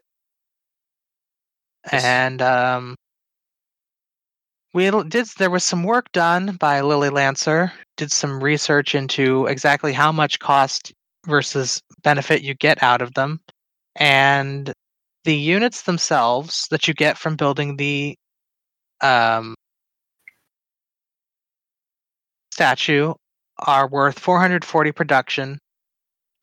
And 1.92 2.42
um, 2.42 2.96
we 4.74 4.90
did. 5.08 5.26
There 5.38 5.50
was 5.50 5.64
some 5.64 5.84
work 5.84 6.10
done 6.12 6.56
by 6.56 6.80
Lily 6.80 7.10
Lancer. 7.10 7.72
Did 7.96 8.12
some 8.12 8.42
research 8.42 8.94
into 8.94 9.46
exactly 9.46 9.92
how 9.92 10.12
much 10.12 10.38
cost 10.38 10.92
versus 11.26 11.80
benefit 12.02 12.42
you 12.42 12.54
get 12.54 12.82
out 12.82 13.02
of 13.02 13.14
them, 13.14 13.40
and 13.96 14.72
the 15.24 15.34
units 15.34 15.82
themselves 15.82 16.66
that 16.70 16.86
you 16.86 16.94
get 16.94 17.18
from 17.18 17.36
building 17.36 17.76
the 17.76 18.16
um, 19.00 19.54
statue 22.52 23.14
are 23.58 23.88
worth 23.88 24.18
440 24.18 24.92
production, 24.92 25.58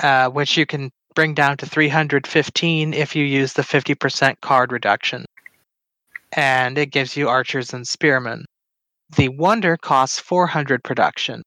uh, 0.03 0.29
which 0.29 0.57
you 0.57 0.65
can 0.65 0.91
bring 1.15 1.33
down 1.33 1.57
to 1.57 1.65
315 1.65 2.93
if 2.93 3.15
you 3.15 3.23
use 3.23 3.53
the 3.53 3.61
50% 3.61 4.35
card 4.41 4.71
reduction. 4.71 5.25
And 6.35 6.77
it 6.77 6.87
gives 6.91 7.15
you 7.15 7.29
archers 7.29 7.73
and 7.73 7.87
spearmen. 7.87 8.45
The 9.15 9.29
wonder 9.29 9.77
costs 9.77 10.19
400 10.19 10.83
production, 10.83 11.43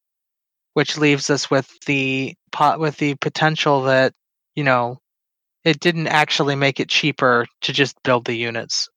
which 0.75 0.97
leaves 0.97 1.31
us 1.31 1.51
with 1.51 1.69
the 1.87 2.35
pot 2.53 2.81
with 2.81 2.97
the 2.97 3.15
potential 3.17 3.83
that 3.83 4.13
you 4.55 4.65
know 4.65 4.99
it 5.65 5.81
didn't 5.81 6.07
actually 6.07 6.55
make 6.55 6.79
it 6.79 6.89
cheaper 6.89 7.45
to 7.63 7.73
just 7.73 8.01
build 8.05 8.25
the 8.25 8.37
units 8.37 8.89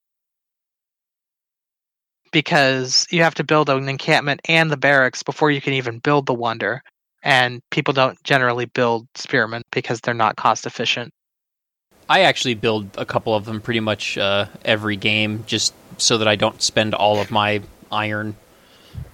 because 2.31 3.07
you 3.09 3.23
have 3.23 3.33
to 3.35 3.43
build 3.43 3.69
an 3.69 3.89
encampment 3.89 4.39
and 4.47 4.69
the 4.69 4.77
barracks 4.77 5.23
before 5.23 5.49
you 5.49 5.59
can 5.59 5.73
even 5.73 5.97
build 5.99 6.27
the 6.27 6.33
wonder 6.33 6.81
and 7.23 7.61
people 7.71 7.93
don't 7.93 8.21
generally 8.23 8.65
build 8.65 9.07
spearmen 9.15 9.63
because 9.71 9.99
they're 10.01 10.13
not 10.13 10.35
cost 10.35 10.65
efficient 10.65 11.11
I 12.09 12.21
actually 12.21 12.55
build 12.55 12.89
a 12.97 13.05
couple 13.05 13.35
of 13.35 13.45
them 13.45 13.61
pretty 13.61 13.81
much 13.81 14.17
uh, 14.17 14.47
every 14.65 14.95
game 14.95 15.43
just 15.45 15.75
so 15.97 16.17
that 16.17 16.27
I 16.27 16.35
don't 16.35 16.59
spend 16.59 16.95
all 16.95 17.21
of 17.21 17.29
my 17.29 17.61
iron 17.91 18.35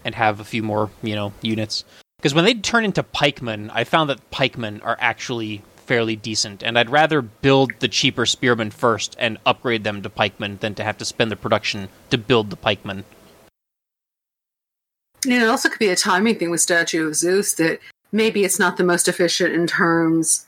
and 0.05 0.15
have 0.15 0.39
a 0.39 0.45
few 0.45 0.63
more, 0.63 0.89
you 1.03 1.13
know, 1.13 1.33
units. 1.41 1.83
Because 2.17 2.33
when 2.33 2.45
they 2.45 2.53
turn 2.53 2.85
into 2.85 3.03
pikemen, 3.03 3.69
I 3.71 3.83
found 3.83 4.09
that 4.09 4.31
pikemen 4.31 4.79
are 4.81 4.95
actually 5.01 5.61
fairly 5.85 6.15
decent, 6.15 6.63
and 6.63 6.79
I'd 6.79 6.89
rather 6.89 7.21
build 7.21 7.73
the 7.79 7.89
cheaper 7.89 8.25
spearmen 8.25 8.71
first 8.71 9.15
and 9.19 9.37
upgrade 9.45 9.83
them 9.83 10.01
to 10.01 10.09
pikemen 10.09 10.57
than 10.61 10.73
to 10.75 10.83
have 10.83 10.97
to 10.99 11.05
spend 11.05 11.31
the 11.31 11.35
production 11.35 11.89
to 12.11 12.17
build 12.17 12.49
the 12.49 12.55
pikemen. 12.55 13.03
you 15.25 15.39
know, 15.39 15.45
it 15.45 15.49
also 15.49 15.69
could 15.69 15.79
be 15.79 15.89
a 15.89 15.95
timing 15.95 16.37
thing 16.37 16.49
with 16.49 16.61
Statue 16.61 17.07
of 17.07 17.15
Zeus 17.15 17.53
that 17.55 17.79
maybe 18.15 18.45
it's 18.45 18.57
not 18.57 18.77
the 18.77 18.83
most 18.83 19.07
efficient 19.07 19.53
in 19.53 19.67
terms 19.67 20.47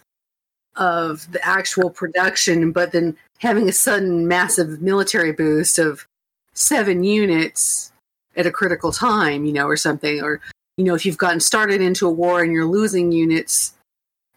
of 0.78 1.30
the 1.32 1.45
actual 1.45 1.89
production, 1.89 2.72
but 2.72 2.93
then 2.93 3.18
having 3.39 3.68
a 3.68 3.74
sudden 3.74 4.28
massive 4.28 4.82
military 4.82 5.34
boost 5.34 5.78
of 5.78 6.07
seven 6.53 7.03
units 7.03 7.91
at 8.38 8.45
a 8.45 8.51
critical 8.51 8.91
time, 8.91 9.43
you 9.43 9.51
know, 9.51 9.68
or 9.68 9.76
something, 9.76 10.22
or 10.24 10.39
you 10.78 10.86
know, 10.86 10.95
if 10.95 11.05
you've 11.05 11.18
gotten 11.18 11.39
started 11.39 11.82
into 11.82 12.07
a 12.07 12.11
war 12.11 12.41
and 12.41 12.53
you're 12.53 12.65
losing 12.65 13.11
units, 13.11 13.74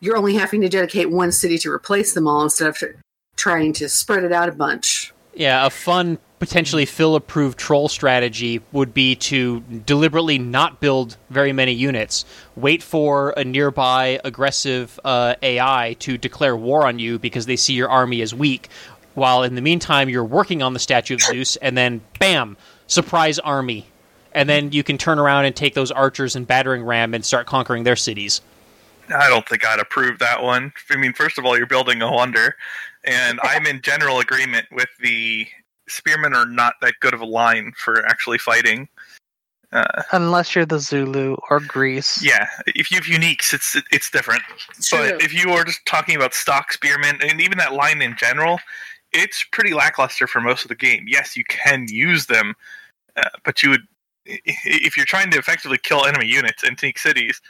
you're 0.00 0.16
only 0.16 0.34
having 0.34 0.62
to 0.62 0.68
dedicate 0.68 1.10
one 1.10 1.30
city 1.30 1.58
to 1.58 1.70
replace 1.70 2.14
them 2.14 2.26
all 2.26 2.42
instead 2.42 2.68
of 2.68 2.82
trying 3.36 3.72
to 3.74 3.88
spread 3.88 4.24
it 4.24 4.32
out 4.32 4.48
a 4.48 4.52
bunch. 4.52 5.12
Yeah, 5.34 5.66
a 5.66 5.70
fun, 5.70 6.18
potentially 6.40 6.86
Phil 6.86 7.14
approved 7.14 7.58
troll 7.58 7.88
strategy 7.88 8.60
would 8.72 8.92
be 8.92 9.14
to 9.14 9.60
deliberately 9.60 10.38
not 10.38 10.80
build 10.80 11.16
very 11.28 11.52
many 11.52 11.72
units, 11.72 12.24
wait 12.56 12.82
for 12.82 13.30
a 13.36 13.44
nearby 13.44 14.18
aggressive 14.24 14.98
uh, 15.04 15.34
AI 15.42 15.94
to 16.00 16.18
declare 16.18 16.56
war 16.56 16.86
on 16.86 16.98
you 16.98 17.18
because 17.18 17.46
they 17.46 17.56
see 17.56 17.74
your 17.74 17.90
army 17.90 18.22
as 18.22 18.34
weak, 18.34 18.68
while 19.14 19.42
in 19.42 19.54
the 19.54 19.60
meantime 19.60 20.08
you're 20.08 20.24
working 20.24 20.62
on 20.62 20.72
the 20.72 20.80
statue 20.80 21.14
of 21.14 21.20
Zeus, 21.20 21.56
and 21.56 21.76
then 21.76 22.00
bam, 22.18 22.56
surprise 22.86 23.38
army. 23.38 23.86
And 24.32 24.48
then 24.48 24.72
you 24.72 24.82
can 24.82 24.96
turn 24.96 25.18
around 25.18 25.44
and 25.44 25.54
take 25.54 25.74
those 25.74 25.90
archers 25.90 26.36
and 26.36 26.46
battering 26.46 26.84
ram 26.84 27.14
and 27.14 27.24
start 27.24 27.46
conquering 27.46 27.84
their 27.84 27.96
cities. 27.96 28.40
I 29.14 29.28
don't 29.28 29.46
think 29.46 29.66
I'd 29.66 29.80
approve 29.80 30.20
that 30.20 30.42
one. 30.42 30.72
I 30.90 30.96
mean, 30.96 31.12
first 31.12 31.36
of 31.36 31.44
all, 31.44 31.58
you're 31.58 31.66
building 31.66 32.00
a 32.00 32.10
wonder, 32.10 32.56
and 33.04 33.40
I'm 33.42 33.66
in 33.66 33.82
general 33.82 34.20
agreement 34.20 34.66
with 34.70 34.88
the 35.00 35.48
spearmen 35.90 36.34
are 36.34 36.46
not 36.46 36.74
that 36.82 36.94
good 37.00 37.14
of 37.14 37.20
a 37.20 37.26
line 37.26 37.72
for 37.76 38.04
actually 38.06 38.38
fighting. 38.38 38.88
Uh, 39.72 40.02
Unless 40.12 40.54
you're 40.56 40.66
the 40.66 40.80
Zulu 40.80 41.36
or 41.48 41.60
Greece. 41.60 42.20
yeah, 42.24 42.48
if 42.66 42.90
you 42.90 42.96
have 42.96 43.04
uniques, 43.04 43.52
it's 43.54 43.80
it's 43.92 44.10
different. 44.10 44.42
True. 44.82 45.10
But 45.12 45.22
if 45.22 45.32
you 45.32 45.52
are 45.52 45.62
just 45.64 45.84
talking 45.86 46.16
about 46.16 46.34
stock 46.34 46.72
spearmen 46.72 47.18
and 47.22 47.40
even 47.40 47.56
that 47.58 47.72
line 47.72 48.02
in 48.02 48.16
general, 48.16 48.58
it's 49.12 49.44
pretty 49.52 49.72
lackluster 49.72 50.26
for 50.26 50.40
most 50.40 50.62
of 50.64 50.68
the 50.70 50.74
game. 50.74 51.04
Yes, 51.06 51.36
you 51.36 51.44
can 51.44 51.86
use 51.88 52.26
them, 52.26 52.54
uh, 53.16 53.28
but 53.44 53.62
you 53.62 53.70
would 53.70 53.86
i- 54.28 54.40
i- 54.44 54.54
if 54.64 54.96
you're 54.96 55.06
trying 55.06 55.30
to 55.30 55.38
effectively 55.38 55.78
kill 55.78 56.04
enemy 56.04 56.26
units 56.26 56.64
and 56.64 56.76
take 56.76 56.98
cities, 56.98 57.40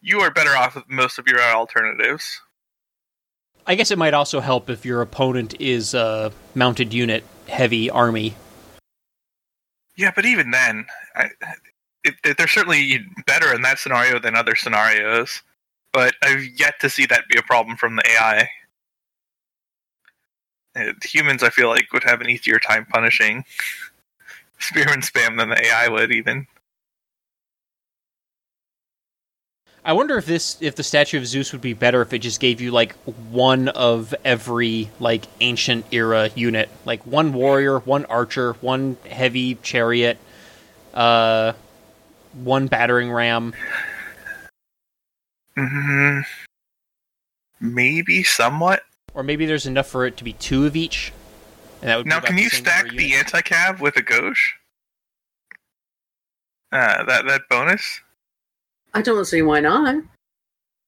you 0.00 0.20
are 0.20 0.30
better 0.30 0.56
off 0.56 0.76
with 0.76 0.88
most 0.88 1.18
of 1.18 1.26
your 1.28 1.42
alternatives. 1.42 2.40
I 3.66 3.74
guess 3.74 3.90
it 3.90 3.98
might 3.98 4.14
also 4.14 4.40
help 4.40 4.70
if 4.70 4.84
your 4.84 5.02
opponent 5.02 5.60
is 5.60 5.92
a 5.92 6.32
mounted 6.54 6.94
unit 6.94 7.24
heavy 7.48 7.90
army. 7.90 8.34
Yeah, 9.96 10.12
but 10.14 10.24
even 10.24 10.50
then, 10.50 10.86
I, 11.16 11.30
it, 12.04 12.36
they're 12.36 12.46
certainly 12.46 13.00
better 13.26 13.52
in 13.52 13.62
that 13.62 13.78
scenario 13.78 14.20
than 14.20 14.36
other 14.36 14.54
scenarios. 14.54 15.42
But 15.92 16.14
I've 16.22 16.44
yet 16.58 16.74
to 16.80 16.90
see 16.90 17.06
that 17.06 17.26
be 17.28 17.38
a 17.38 17.42
problem 17.42 17.76
from 17.76 17.96
the 17.96 18.02
AI. 18.06 18.48
Humans, 21.04 21.42
I 21.42 21.50
feel 21.50 21.68
like, 21.68 21.92
would 21.92 22.04
have 22.04 22.20
an 22.20 22.28
easier 22.28 22.58
time 22.58 22.84
punishing 22.84 23.44
spearman 24.58 25.00
spam 25.00 25.38
than 25.38 25.48
the 25.48 25.64
AI 25.64 25.88
would, 25.88 26.12
even. 26.12 26.46
I 29.86 29.92
wonder 29.92 30.18
if 30.18 30.26
this 30.26 30.58
if 30.60 30.74
the 30.74 30.82
statue 30.82 31.16
of 31.16 31.28
Zeus 31.28 31.52
would 31.52 31.60
be 31.60 31.72
better 31.72 32.02
if 32.02 32.12
it 32.12 32.18
just 32.18 32.40
gave 32.40 32.60
you 32.60 32.72
like 32.72 32.96
one 33.30 33.68
of 33.68 34.12
every 34.24 34.90
like 34.98 35.26
ancient 35.40 35.86
era 35.92 36.28
unit, 36.34 36.68
like 36.84 37.06
one 37.06 37.32
warrior, 37.32 37.78
one 37.78 38.04
archer, 38.06 38.54
one 38.54 38.96
heavy 39.08 39.54
chariot, 39.62 40.18
uh, 40.92 41.52
one 42.32 42.66
battering 42.66 43.12
ram. 43.12 43.54
hmm 45.56 46.22
Maybe 47.60 48.24
somewhat. 48.24 48.82
Or 49.14 49.22
maybe 49.22 49.46
there's 49.46 49.66
enough 49.66 49.86
for 49.86 50.04
it 50.04 50.16
to 50.16 50.24
be 50.24 50.32
two 50.32 50.66
of 50.66 50.74
each. 50.74 51.12
And 51.80 51.90
that 51.90 51.98
would 51.98 52.06
Now, 52.08 52.18
can 52.18 52.36
you 52.36 52.48
stack 52.48 52.90
the 52.90 53.14
anti-cav 53.14 53.78
with 53.78 53.94
Agoge? 53.94 54.36
Uh, 56.72 57.04
that 57.04 57.24
that 57.28 57.42
bonus. 57.48 58.00
I 58.96 59.02
don't 59.02 59.26
see 59.26 59.42
why 59.42 59.60
not, 59.60 60.02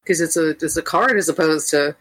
because 0.03 0.23
it's 0.23 0.39
a 0.39 0.49
it's 0.49 0.79
a 0.79 0.83
card 0.83 1.19
as 1.19 1.29
opposed 1.29 1.69
to. 1.71 1.95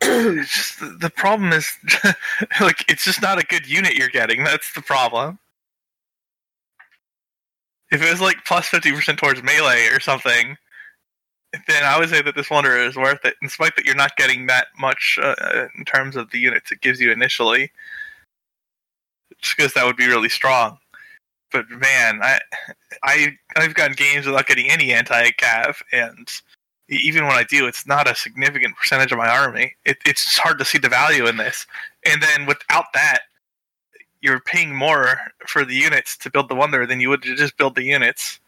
It's 0.00 0.54
just 0.54 0.78
the, 0.78 0.96
the 1.00 1.10
problem 1.10 1.52
is 1.52 1.68
like 2.60 2.88
it's 2.88 3.04
just 3.04 3.20
not 3.20 3.42
a 3.42 3.46
good 3.46 3.66
unit 3.68 3.96
you're 3.96 4.10
getting. 4.10 4.44
That's 4.44 4.72
the 4.74 4.80
problem. 4.80 5.40
If 7.90 8.00
it 8.00 8.08
was 8.08 8.20
like 8.20 8.44
plus 8.46 8.68
fifty 8.68 8.92
percent 8.92 9.18
towards 9.18 9.42
melee 9.42 9.88
or 9.88 9.98
something, 9.98 10.56
then 11.66 11.82
I 11.82 11.98
would 11.98 12.10
say 12.10 12.22
that 12.22 12.36
this 12.36 12.48
wonder 12.48 12.76
is 12.76 12.94
worth 12.94 13.24
it, 13.24 13.34
in 13.42 13.48
spite 13.48 13.74
that 13.74 13.86
you're 13.86 13.96
not 13.96 14.16
getting 14.16 14.46
that 14.46 14.68
much 14.78 15.18
uh, 15.20 15.66
in 15.76 15.84
terms 15.84 16.14
of 16.14 16.30
the 16.30 16.38
units 16.38 16.70
it 16.70 16.80
gives 16.80 17.00
you 17.00 17.10
initially. 17.10 17.72
Just 19.42 19.56
because 19.56 19.74
that 19.74 19.84
would 19.84 19.96
be 19.96 20.06
really 20.06 20.28
strong. 20.28 20.78
But 21.52 21.68
man, 21.70 22.20
I 22.22 22.40
I 23.02 23.36
I've 23.56 23.74
gotten 23.74 23.94
games 23.94 24.26
without 24.26 24.46
getting 24.46 24.70
any 24.70 24.92
anti-cav, 24.92 25.80
and 25.92 26.28
e- 26.90 27.00
even 27.02 27.24
when 27.26 27.36
I 27.36 27.44
do, 27.44 27.66
it's 27.66 27.86
not 27.86 28.10
a 28.10 28.14
significant 28.14 28.76
percentage 28.76 29.12
of 29.12 29.18
my 29.18 29.28
army. 29.28 29.74
It, 29.84 29.98
it's 30.04 30.36
hard 30.38 30.58
to 30.58 30.64
see 30.64 30.78
the 30.78 30.88
value 30.88 31.26
in 31.26 31.36
this. 31.36 31.66
And 32.06 32.22
then 32.22 32.46
without 32.46 32.86
that, 32.94 33.20
you're 34.20 34.40
paying 34.40 34.74
more 34.74 35.18
for 35.46 35.64
the 35.64 35.74
units 35.74 36.16
to 36.18 36.30
build 36.30 36.48
the 36.48 36.54
wonder 36.54 36.86
than 36.86 37.00
you 37.00 37.08
would 37.08 37.22
to 37.22 37.34
just 37.36 37.56
build 37.56 37.74
the 37.74 37.84
units. 37.84 38.40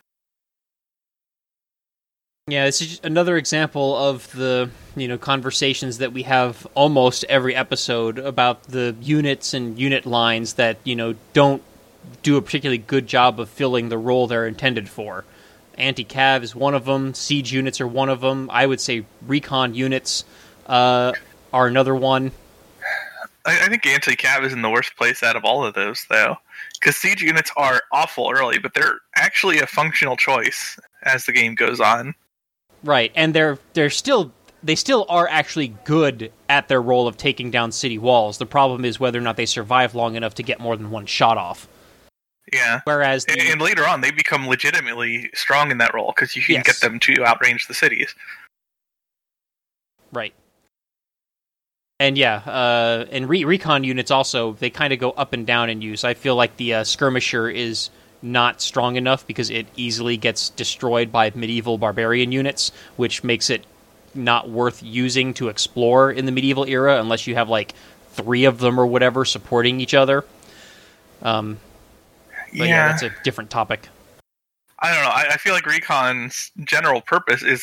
Yeah, 2.46 2.64
this 2.64 2.80
is 2.80 3.00
another 3.04 3.36
example 3.36 3.96
of 3.96 4.30
the 4.32 4.70
you 4.96 5.06
know 5.06 5.18
conversations 5.18 5.98
that 5.98 6.12
we 6.12 6.24
have 6.24 6.66
almost 6.74 7.24
every 7.24 7.54
episode 7.54 8.18
about 8.18 8.64
the 8.64 8.96
units 9.00 9.54
and 9.54 9.78
unit 9.78 10.04
lines 10.04 10.54
that 10.54 10.78
you 10.82 10.96
know 10.96 11.14
don't 11.32 11.62
do 12.22 12.36
a 12.36 12.42
particularly 12.42 12.78
good 12.78 13.06
job 13.06 13.40
of 13.40 13.48
filling 13.48 13.88
the 13.88 13.98
role 13.98 14.26
they're 14.26 14.46
intended 14.46 14.88
for. 14.88 15.24
Anti-cav 15.78 16.42
is 16.42 16.54
one 16.54 16.74
of 16.74 16.84
them. 16.84 17.14
Siege 17.14 17.52
units 17.52 17.80
are 17.80 17.86
one 17.86 18.08
of 18.08 18.20
them. 18.20 18.50
I 18.52 18.66
would 18.66 18.80
say 18.80 19.04
recon 19.26 19.74
units 19.74 20.24
uh, 20.66 21.12
are 21.52 21.66
another 21.66 21.94
one. 21.94 22.32
I, 23.46 23.64
I 23.64 23.68
think 23.68 23.86
anti-cav 23.86 24.44
is 24.44 24.52
in 24.52 24.62
the 24.62 24.70
worst 24.70 24.96
place 24.96 25.22
out 25.22 25.36
of 25.36 25.44
all 25.44 25.64
of 25.64 25.74
those, 25.74 26.04
though, 26.10 26.36
because 26.78 26.96
siege 26.96 27.22
units 27.22 27.50
are 27.56 27.82
awful 27.92 28.30
early, 28.30 28.58
but 28.58 28.74
they're 28.74 29.00
actually 29.16 29.58
a 29.58 29.66
functional 29.66 30.16
choice 30.16 30.78
as 31.02 31.24
the 31.24 31.32
game 31.32 31.54
goes 31.54 31.80
on. 31.80 32.14
Right, 32.82 33.12
and 33.14 33.34
they're 33.34 33.58
they're 33.74 33.90
still 33.90 34.32
they 34.62 34.74
still 34.74 35.06
are 35.08 35.28
actually 35.28 35.68
good 35.84 36.32
at 36.48 36.68
their 36.68 36.82
role 36.82 37.08
of 37.08 37.16
taking 37.16 37.50
down 37.50 37.72
city 37.72 37.98
walls. 37.98 38.38
The 38.38 38.46
problem 38.46 38.84
is 38.84 39.00
whether 39.00 39.18
or 39.18 39.22
not 39.22 39.36
they 39.36 39.46
survive 39.46 39.94
long 39.94 40.16
enough 40.16 40.34
to 40.34 40.42
get 40.42 40.60
more 40.60 40.76
than 40.76 40.90
one 40.90 41.06
shot 41.06 41.38
off. 41.38 41.66
Yeah. 42.52 42.80
Whereas 42.84 43.24
the, 43.24 43.32
And, 43.32 43.42
and 43.42 43.62
later 43.62 43.86
on, 43.86 44.00
they 44.00 44.10
become 44.10 44.48
legitimately 44.48 45.30
strong 45.34 45.70
in 45.70 45.78
that 45.78 45.94
role 45.94 46.12
because 46.14 46.34
you 46.36 46.42
can 46.42 46.56
Yes. 46.56 46.66
get 46.66 46.80
them 46.80 46.98
to 47.00 47.12
outrange 47.16 47.66
the 47.68 47.74
cities. 47.74 48.14
Right. 50.12 50.34
And 52.00 52.16
yeah, 52.16 52.36
uh, 52.36 53.06
and 53.12 53.28
re- 53.28 53.44
recon 53.44 53.84
units 53.84 54.10
also 54.10 54.54
they 54.54 54.70
kind 54.70 54.92
of 54.92 54.98
go 54.98 55.10
up 55.12 55.32
and 55.32 55.46
down 55.46 55.68
in 55.68 55.82
use. 55.82 56.02
I 56.02 56.14
feel 56.14 56.34
like 56.34 56.56
the 56.56 56.74
uh, 56.74 56.84
skirmisher 56.84 57.48
is 57.50 57.90
not 58.22 58.60
strong 58.60 58.96
enough 58.96 59.26
because 59.26 59.50
it 59.50 59.66
easily 59.76 60.16
gets 60.16 60.50
destroyed 60.50 61.12
by 61.12 61.30
medieval 61.34 61.78
barbarian 61.78 62.32
units, 62.32 62.72
which 62.96 63.22
makes 63.22 63.50
it 63.50 63.64
not 64.14 64.48
worth 64.50 64.82
using 64.82 65.32
to 65.34 65.48
explore 65.48 66.10
in 66.10 66.26
the 66.26 66.32
medieval 66.32 66.64
era 66.64 67.00
unless 67.00 67.26
you 67.26 67.34
have 67.34 67.48
like 67.48 67.74
three 68.12 68.44
of 68.44 68.58
them 68.58 68.80
or 68.80 68.86
whatever 68.86 69.24
supporting 69.24 69.80
each 69.80 69.94
other. 69.94 70.24
Um, 71.22 71.58
but 72.56 72.68
yeah, 72.68 72.88
that's 72.88 73.02
a 73.02 73.10
different 73.22 73.50
topic. 73.50 73.88
I 74.78 74.94
don't 74.94 75.02
know. 75.02 75.10
I, 75.10 75.34
I 75.34 75.36
feel 75.36 75.52
like 75.52 75.66
Recon's 75.66 76.50
general 76.64 77.00
purpose 77.02 77.42
is 77.42 77.62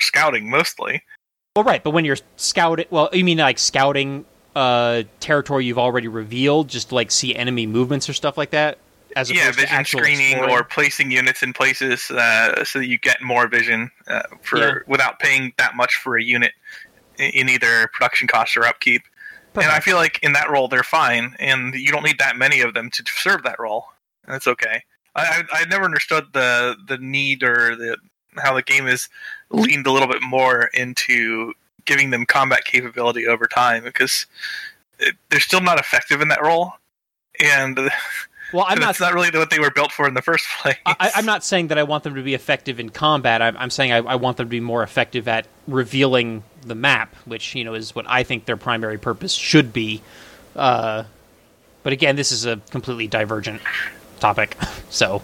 scouting 0.00 0.48
mostly. 0.48 1.02
Well, 1.54 1.64
right, 1.64 1.82
but 1.82 1.90
when 1.90 2.04
you're 2.04 2.18
scouting, 2.36 2.86
well, 2.90 3.08
you 3.12 3.24
mean 3.24 3.38
like 3.38 3.58
scouting 3.58 4.24
uh, 4.54 5.04
territory 5.20 5.66
you've 5.66 5.78
already 5.78 6.08
revealed, 6.08 6.68
just 6.68 6.90
to, 6.90 6.94
like 6.94 7.10
see 7.10 7.34
enemy 7.34 7.66
movements 7.66 8.08
or 8.08 8.12
stuff 8.14 8.38
like 8.38 8.50
that, 8.50 8.78
as 9.16 9.30
yeah, 9.30 9.42
opposed 9.42 9.58
to 9.58 9.66
vision 9.66 9.84
screening 9.84 10.30
exploring? 10.32 10.54
or 10.54 10.64
placing 10.64 11.10
units 11.10 11.42
in 11.42 11.52
places 11.52 12.10
uh, 12.10 12.64
so 12.64 12.78
that 12.78 12.86
you 12.86 12.98
get 12.98 13.22
more 13.22 13.48
vision 13.48 13.90
uh, 14.08 14.22
for 14.42 14.58
Yeah. 14.58 14.74
without 14.86 15.18
paying 15.18 15.52
that 15.58 15.76
much 15.76 15.96
for 15.96 16.16
a 16.16 16.22
unit 16.22 16.52
in, 17.18 17.30
in 17.30 17.48
either 17.48 17.88
production 17.92 18.28
cost 18.28 18.56
or 18.56 18.64
upkeep. 18.64 19.02
And 19.54 19.64
I 19.64 19.80
feel 19.80 19.96
like 19.96 20.18
in 20.22 20.34
that 20.34 20.50
role 20.50 20.68
they're 20.68 20.82
fine, 20.82 21.34
and 21.38 21.74
you 21.74 21.90
don't 21.90 22.02
need 22.04 22.18
that 22.18 22.36
many 22.36 22.60
of 22.60 22.74
them 22.74 22.90
to 22.90 23.02
serve 23.06 23.42
that 23.44 23.58
role. 23.58 23.86
That's 24.26 24.46
okay. 24.46 24.82
I 25.14 25.44
I, 25.52 25.60
I 25.60 25.64
never 25.66 25.84
understood 25.84 26.32
the 26.32 26.76
the 26.86 26.98
need 26.98 27.42
or 27.42 27.76
the 27.76 27.96
how 28.38 28.54
the 28.54 28.62
game 28.62 28.86
is 28.86 29.08
leaned 29.50 29.86
a 29.86 29.92
little 29.92 30.08
bit 30.08 30.22
more 30.22 30.70
into 30.74 31.54
giving 31.84 32.10
them 32.10 32.26
combat 32.26 32.64
capability 32.64 33.26
over 33.26 33.46
time 33.46 33.84
because 33.84 34.26
it, 34.98 35.14
they're 35.30 35.40
still 35.40 35.60
not 35.60 35.78
effective 35.78 36.20
in 36.20 36.28
that 36.28 36.42
role, 36.42 36.72
and 37.40 37.76
well, 38.52 38.66
I'm 38.68 38.78
not. 38.78 38.86
that's 38.86 39.00
not 39.00 39.14
really 39.14 39.30
what 39.30 39.50
they 39.50 39.58
were 39.58 39.70
built 39.70 39.92
for 39.92 40.06
in 40.06 40.14
the 40.14 40.22
first 40.22 40.46
place. 40.60 40.76
I, 40.84 41.12
I'm 41.14 41.26
not 41.26 41.44
saying 41.44 41.68
that 41.68 41.78
I 41.78 41.82
want 41.82 42.04
them 42.04 42.14
to 42.14 42.22
be 42.22 42.34
effective 42.34 42.80
in 42.80 42.90
combat. 42.90 43.42
I'm, 43.42 43.56
I'm 43.56 43.70
saying 43.70 43.92
I, 43.92 43.98
I 43.98 44.14
want 44.16 44.36
them 44.36 44.46
to 44.46 44.50
be 44.50 44.60
more 44.60 44.82
effective 44.82 45.28
at 45.28 45.46
revealing 45.66 46.42
the 46.62 46.74
map, 46.74 47.14
which 47.24 47.54
you 47.54 47.64
know 47.64 47.74
is 47.74 47.94
what 47.94 48.06
I 48.08 48.22
think 48.22 48.44
their 48.44 48.56
primary 48.56 48.98
purpose 48.98 49.32
should 49.32 49.72
be. 49.72 50.02
Uh, 50.54 51.04
but 51.82 51.92
again, 51.92 52.16
this 52.16 52.32
is 52.32 52.46
a 52.46 52.56
completely 52.70 53.06
divergent 53.06 53.60
topic, 54.20 54.56
so 54.90 55.22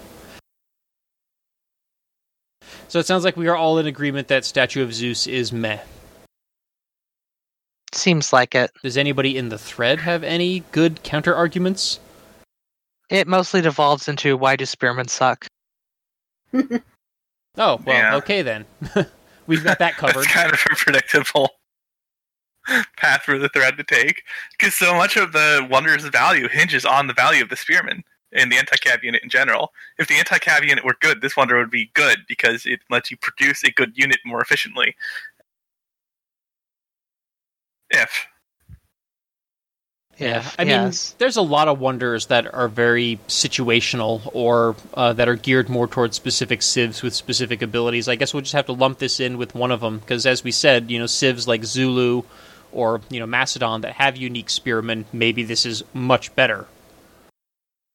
So 2.88 2.99
it 2.99 3.07
sounds 3.07 3.24
like 3.24 3.36
we 3.38 3.49
are 3.49 3.57
all 3.57 3.78
in 3.78 3.86
agreement 3.86 4.28
that 4.28 4.45
Statue 4.45 4.82
of 4.82 4.93
Zeus 4.93 5.26
is 5.26 5.51
meh. 5.53 5.78
Seems 7.95 8.32
like 8.32 8.55
it. 8.55 8.70
Does 8.82 8.97
anybody 8.99 9.36
in 9.38 9.49
the 9.49 9.59
thread 9.59 9.99
have 10.01 10.22
any 10.22 10.61
good 10.72 11.03
counter 11.03 11.34
arguments? 11.34 12.01
It 13.11 13.26
mostly 13.26 13.61
devolves 13.62 14.09
into 14.09 14.36
why 14.36 14.57
do 14.57 14.66
spearmen 14.66 15.09
suck? 15.09 15.47
Oh, 17.59 17.78
well, 17.84 17.97
Yeah. 17.97 18.16
okay 18.16 18.40
then. 18.40 18.64
We've 19.47 19.62
got 19.62 19.78
that 19.80 19.95
covered. 19.97 20.14
That's 20.16 20.26
kind 20.32 20.51
of 20.51 20.59
a 20.70 20.74
predictable 20.74 21.51
path 22.97 23.22
for 23.24 23.38
the 23.38 23.51
thread 23.51 23.76
to 23.76 23.84
take, 23.84 24.22
because 24.59 24.74
so 24.74 24.95
much 24.95 25.18
of 25.18 25.32
the 25.32 25.66
Wonder's 25.70 26.05
value 26.07 26.49
hinges 26.49 26.86
on 26.86 27.09
the 27.09 27.12
value 27.12 27.43
of 27.43 27.51
the 27.51 27.57
Spearman 27.57 28.05
and 28.33 28.51
the 28.51 28.57
anti-cav 28.57 29.03
unit 29.03 29.22
in 29.22 29.28
general. 29.28 29.72
If 29.99 30.09
the 30.09 30.14
anti-cav 30.14 30.66
unit 30.66 30.85
were 30.85 30.97
good, 31.01 31.20
this 31.20 31.37
Wonder 31.37 31.59
would 31.59 31.70
be 31.70 31.91
good 31.95 32.18
because 32.28 32.66
it 32.66 32.80
lets 32.91 33.11
you 33.11 33.16
produce 33.16 33.62
a 33.64 33.70
good 33.70 33.93
unit 33.97 34.18
more 34.24 34.41
efficiently. 34.41 34.97
If 37.91 38.26
Yeah, 40.18 40.39
If- 40.39 40.55
I 40.59 40.64
mean, 40.64 40.93
there's 41.18 41.37
a 41.37 41.43
lot 41.43 41.68
of 41.68 41.78
wonders 41.80 42.26
that 42.26 42.53
are 42.53 42.68
very 42.68 43.18
situational 43.28 44.20
or 44.33 44.76
uh, 44.95 45.12
that 45.14 45.28
are 45.28 45.37
geared 45.37 45.68
more 45.68 45.89
towards 45.89 46.16
specific 46.16 46.62
civs 46.62 47.03
with 47.03 47.14
specific 47.14 47.62
abilities. 47.62 48.09
I 48.09 48.14
guess 48.16 48.33
we'll 48.35 48.43
just 48.43 48.53
have 48.53 48.66
to 48.66 48.72
lump 48.72 48.99
this 48.99 49.20
in 49.20 49.39
with 49.39 49.55
one 49.55 49.70
of 49.70 49.80
them 49.80 49.99
because, 49.99 50.26
as 50.26 50.45
we 50.45 50.53
said, 50.53 50.91
you 50.91 50.99
know, 50.99 51.07
civs 51.07 51.49
like 51.49 51.64
Zulu 51.64 52.22
or 52.72 53.01
you 53.11 53.20
know 53.20 53.26
Macedon 53.26 53.80
that 53.83 53.95
have 53.95 54.16
unique 54.16 54.51
spearmen, 54.51 55.07
maybe 55.12 55.43
this 55.45 55.64
is 55.66 55.83
much 55.95 56.35
better. 56.35 56.66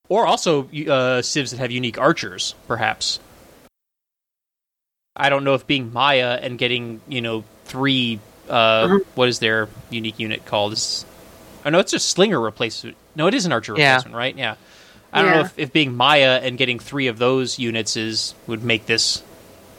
Or 0.08 0.26
also 0.26 0.68
uh, 0.88 1.20
civs 1.22 1.50
that 1.50 1.58
have 1.58 1.70
unique 1.70 1.98
archers, 1.98 2.54
perhaps. 2.66 3.20
I 5.14 5.28
don't 5.30 5.44
know 5.44 5.54
if 5.54 5.66
being 5.66 5.92
Maya 5.92 6.38
and 6.40 6.58
getting 6.58 7.00
you 7.08 7.20
know 7.20 7.44
three. 7.64 8.20
Uh, 8.48 8.98
what 9.14 9.28
is 9.28 9.40
their 9.40 9.68
unique 9.90 10.18
unit 10.18 10.46
called? 10.46 10.78
Oh 11.66 11.70
no, 11.70 11.78
it's 11.80 11.92
just 11.92 12.08
slinger 12.08 12.40
replacement. 12.40 12.96
No, 13.14 13.26
it 13.26 13.34
is 13.34 13.44
an 13.44 13.52
archer 13.52 13.74
Yeah. 13.76 13.96
replacement, 13.96 14.16
right? 14.16 14.36
Yeah. 14.36 14.54
I 15.12 15.22
don't 15.22 15.30
know 15.32 15.40
if, 15.40 15.58
if 15.58 15.72
being 15.72 15.96
Maya 15.96 16.38
and 16.42 16.56
getting 16.58 16.78
three 16.78 17.06
of 17.08 17.18
those 17.18 17.58
units 17.58 17.96
is 17.96 18.34
would 18.46 18.62
make 18.62 18.86
this 18.86 19.22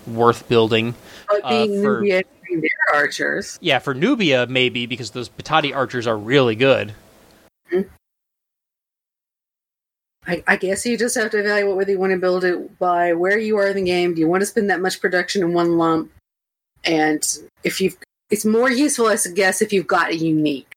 worth 0.07 0.47
building. 0.49 0.95
But 1.27 1.41
Uh, 1.43 1.49
being 1.49 1.83
for- 1.83 2.01
Nubia 2.01 2.23
their 2.51 2.95
archers. 2.95 3.57
Yeah, 3.61 3.77
for 3.79 3.93
Nubia 3.93 4.47
maybe 4.47 4.85
because 4.87 5.11
those 5.11 5.29
Pitati 5.29 5.73
archers 5.75 6.07
are 6.07 6.17
really 6.17 6.55
good. 6.55 6.93
I, 10.29 10.43
I 10.47 10.55
guess 10.57 10.85
you 10.85 10.95
just 10.95 11.15
have 11.15 11.31
to 11.31 11.39
evaluate 11.39 11.75
whether 11.75 11.91
you 11.91 11.97
want 11.99 12.11
to 12.11 12.19
build 12.19 12.43
it 12.43 12.77
by 12.77 13.13
where 13.13 13.39
you 13.39 13.57
are 13.57 13.69
in 13.69 13.77
the 13.77 13.81
game. 13.81 14.13
Do 14.13 14.21
you 14.21 14.27
want 14.27 14.41
to 14.41 14.45
spend 14.45 14.69
that 14.69 14.79
much 14.79 15.01
production 15.01 15.41
in 15.41 15.53
one 15.53 15.79
lump? 15.79 16.11
And 16.83 17.27
if 17.63 17.81
you've, 17.81 17.97
it's 18.29 18.45
more 18.45 18.69
useful, 18.69 19.07
I 19.07 19.17
guess, 19.33 19.63
if 19.63 19.73
you've 19.73 19.87
got 19.87 20.11
a 20.11 20.15
unique. 20.15 20.71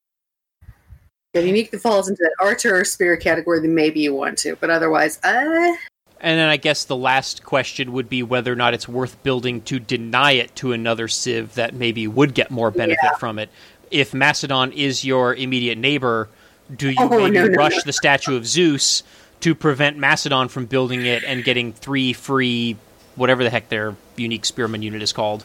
A 1.34 1.42
unique 1.42 1.70
that 1.70 1.80
falls 1.80 2.08
into 2.08 2.22
that 2.22 2.44
archer 2.44 2.74
or 2.74 2.84
spear 2.84 3.14
category, 3.18 3.60
then 3.60 3.74
maybe 3.74 4.00
you 4.00 4.14
want 4.14 4.38
to. 4.38 4.56
But 4.56 4.70
otherwise, 4.70 5.18
uh, 5.22 5.76
And 6.20 6.38
then 6.38 6.48
I 6.48 6.56
guess 6.56 6.84
the 6.84 6.96
last 6.96 7.44
question 7.44 7.92
would 7.92 8.08
be 8.08 8.22
whether 8.22 8.50
or 8.52 8.56
not 8.56 8.72
it's 8.72 8.88
worth 8.88 9.22
building 9.22 9.60
to 9.62 9.78
deny 9.78 10.32
it 10.32 10.56
to 10.56 10.72
another 10.72 11.08
civ 11.08 11.54
that 11.56 11.74
maybe 11.74 12.06
would 12.06 12.32
get 12.32 12.50
more 12.50 12.70
benefit 12.70 13.18
from 13.18 13.38
it. 13.38 13.50
If 13.90 14.14
Macedon 14.14 14.72
is 14.72 15.04
your 15.04 15.34
immediate 15.34 15.76
neighbor, 15.76 16.30
do 16.74 16.88
you 16.88 16.96
Oh, 16.98 17.08
maybe 17.08 17.32
no, 17.32 17.46
no, 17.48 17.54
rush 17.54 17.76
no. 17.76 17.82
the 17.84 17.92
statue 17.92 18.34
of 18.34 18.46
Zeus 18.46 19.02
to 19.42 19.54
prevent 19.54 19.98
Macedon 19.98 20.48
from 20.48 20.66
building 20.66 21.04
it 21.04 21.24
and 21.24 21.44
getting 21.44 21.72
three 21.72 22.12
free, 22.12 22.76
whatever 23.16 23.44
the 23.44 23.50
heck 23.50 23.68
their 23.68 23.94
unique 24.16 24.44
spearman 24.44 24.82
unit 24.82 25.02
is 25.02 25.12
called? 25.12 25.44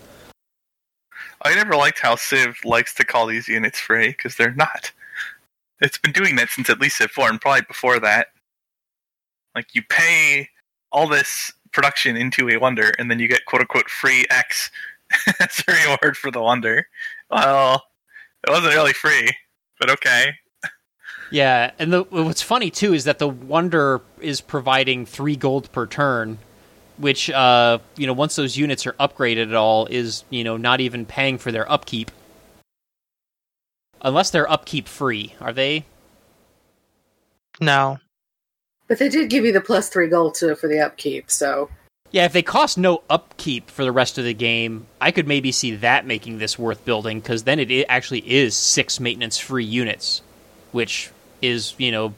I 1.43 1.53
never 1.55 1.75
liked 1.75 1.99
how 1.99 2.15
Civ 2.15 2.57
likes 2.63 2.93
to 2.95 3.05
call 3.05 3.27
these 3.27 3.47
units 3.47 3.79
free 3.79 4.09
because 4.09 4.35
they're 4.35 4.53
not. 4.53 4.91
It's 5.81 5.97
been 5.97 6.11
doing 6.11 6.35
that 6.37 6.49
since 6.49 6.69
at 6.69 6.79
least 6.79 6.97
Civ 6.97 7.11
4 7.11 7.29
and 7.29 7.41
probably 7.41 7.61
before 7.67 7.99
that. 7.99 8.27
Like 9.55 9.73
you 9.73 9.81
pay 9.89 10.49
all 10.91 11.07
this 11.07 11.51
production 11.71 12.17
into 12.17 12.49
a 12.49 12.57
wonder 12.57 12.93
and 12.97 13.09
then 13.09 13.19
you 13.19 13.27
get 13.27 13.45
quote 13.45 13.61
unquote 13.61 13.89
free 13.89 14.25
X 14.29 14.71
as 15.39 15.63
a 15.67 15.71
reward 15.71 16.17
for 16.17 16.31
the 16.31 16.41
wonder. 16.41 16.87
Well, 17.29 17.83
it 18.47 18.49
wasn't 18.49 18.73
really 18.73 18.93
free, 18.93 19.31
but 19.79 19.89
okay. 19.89 20.33
Yeah, 21.29 21.71
and 21.77 21.91
the, 21.91 22.03
what's 22.03 22.41
funny 22.41 22.69
too 22.71 22.93
is 22.93 23.03
that 23.03 23.19
the 23.19 23.27
Wonder 23.27 24.01
is 24.21 24.39
providing 24.41 25.05
three 25.05 25.35
gold 25.35 25.69
per 25.73 25.85
turn, 25.85 26.37
which 26.97 27.29
uh, 27.29 27.79
you 27.97 28.07
know 28.07 28.13
once 28.13 28.35
those 28.35 28.55
units 28.57 28.87
are 28.87 28.93
upgraded 28.93 29.49
at 29.49 29.53
all 29.55 29.85
is 29.87 30.23
you 30.29 30.43
know 30.43 30.55
not 30.57 30.79
even 30.79 31.05
paying 31.05 31.37
for 31.37 31.51
their 31.51 31.69
upkeep, 31.71 32.11
unless 34.01 34.29
they're 34.29 34.49
upkeep 34.49 34.87
free. 34.87 35.35
Are 35.41 35.51
they? 35.53 35.85
No. 37.59 37.97
but 38.87 38.99
they 38.99 39.09
did 39.09 39.29
give 39.29 39.43
you 39.43 39.51
the 39.51 39.61
plus 39.61 39.89
three 39.89 40.07
gold 40.07 40.35
to 40.35 40.55
for 40.55 40.67
the 40.67 40.79
upkeep. 40.79 41.29
So 41.31 41.69
Yeah, 42.11 42.25
if 42.25 42.33
they 42.33 42.43
cost 42.43 42.77
no 42.77 43.01
upkeep 43.09 43.69
for 43.71 43.83
the 43.83 43.91
rest 43.91 44.17
of 44.17 44.23
the 44.23 44.33
game, 44.33 44.85
I 45.01 45.11
could 45.11 45.27
maybe 45.27 45.51
see 45.51 45.75
that 45.77 46.05
making 46.05 46.37
this 46.37 46.57
worth 46.59 46.85
building 46.85 47.19
because 47.19 47.43
then 47.43 47.59
it 47.59 47.69
i- 47.71 47.85
actually 47.89 48.19
is 48.31 48.55
six 48.55 48.99
maintenance 48.99 49.37
free 49.39 49.65
units, 49.65 50.21
which 50.71 51.09
is 51.41 51.73
you 51.77 51.91
know 51.91 52.13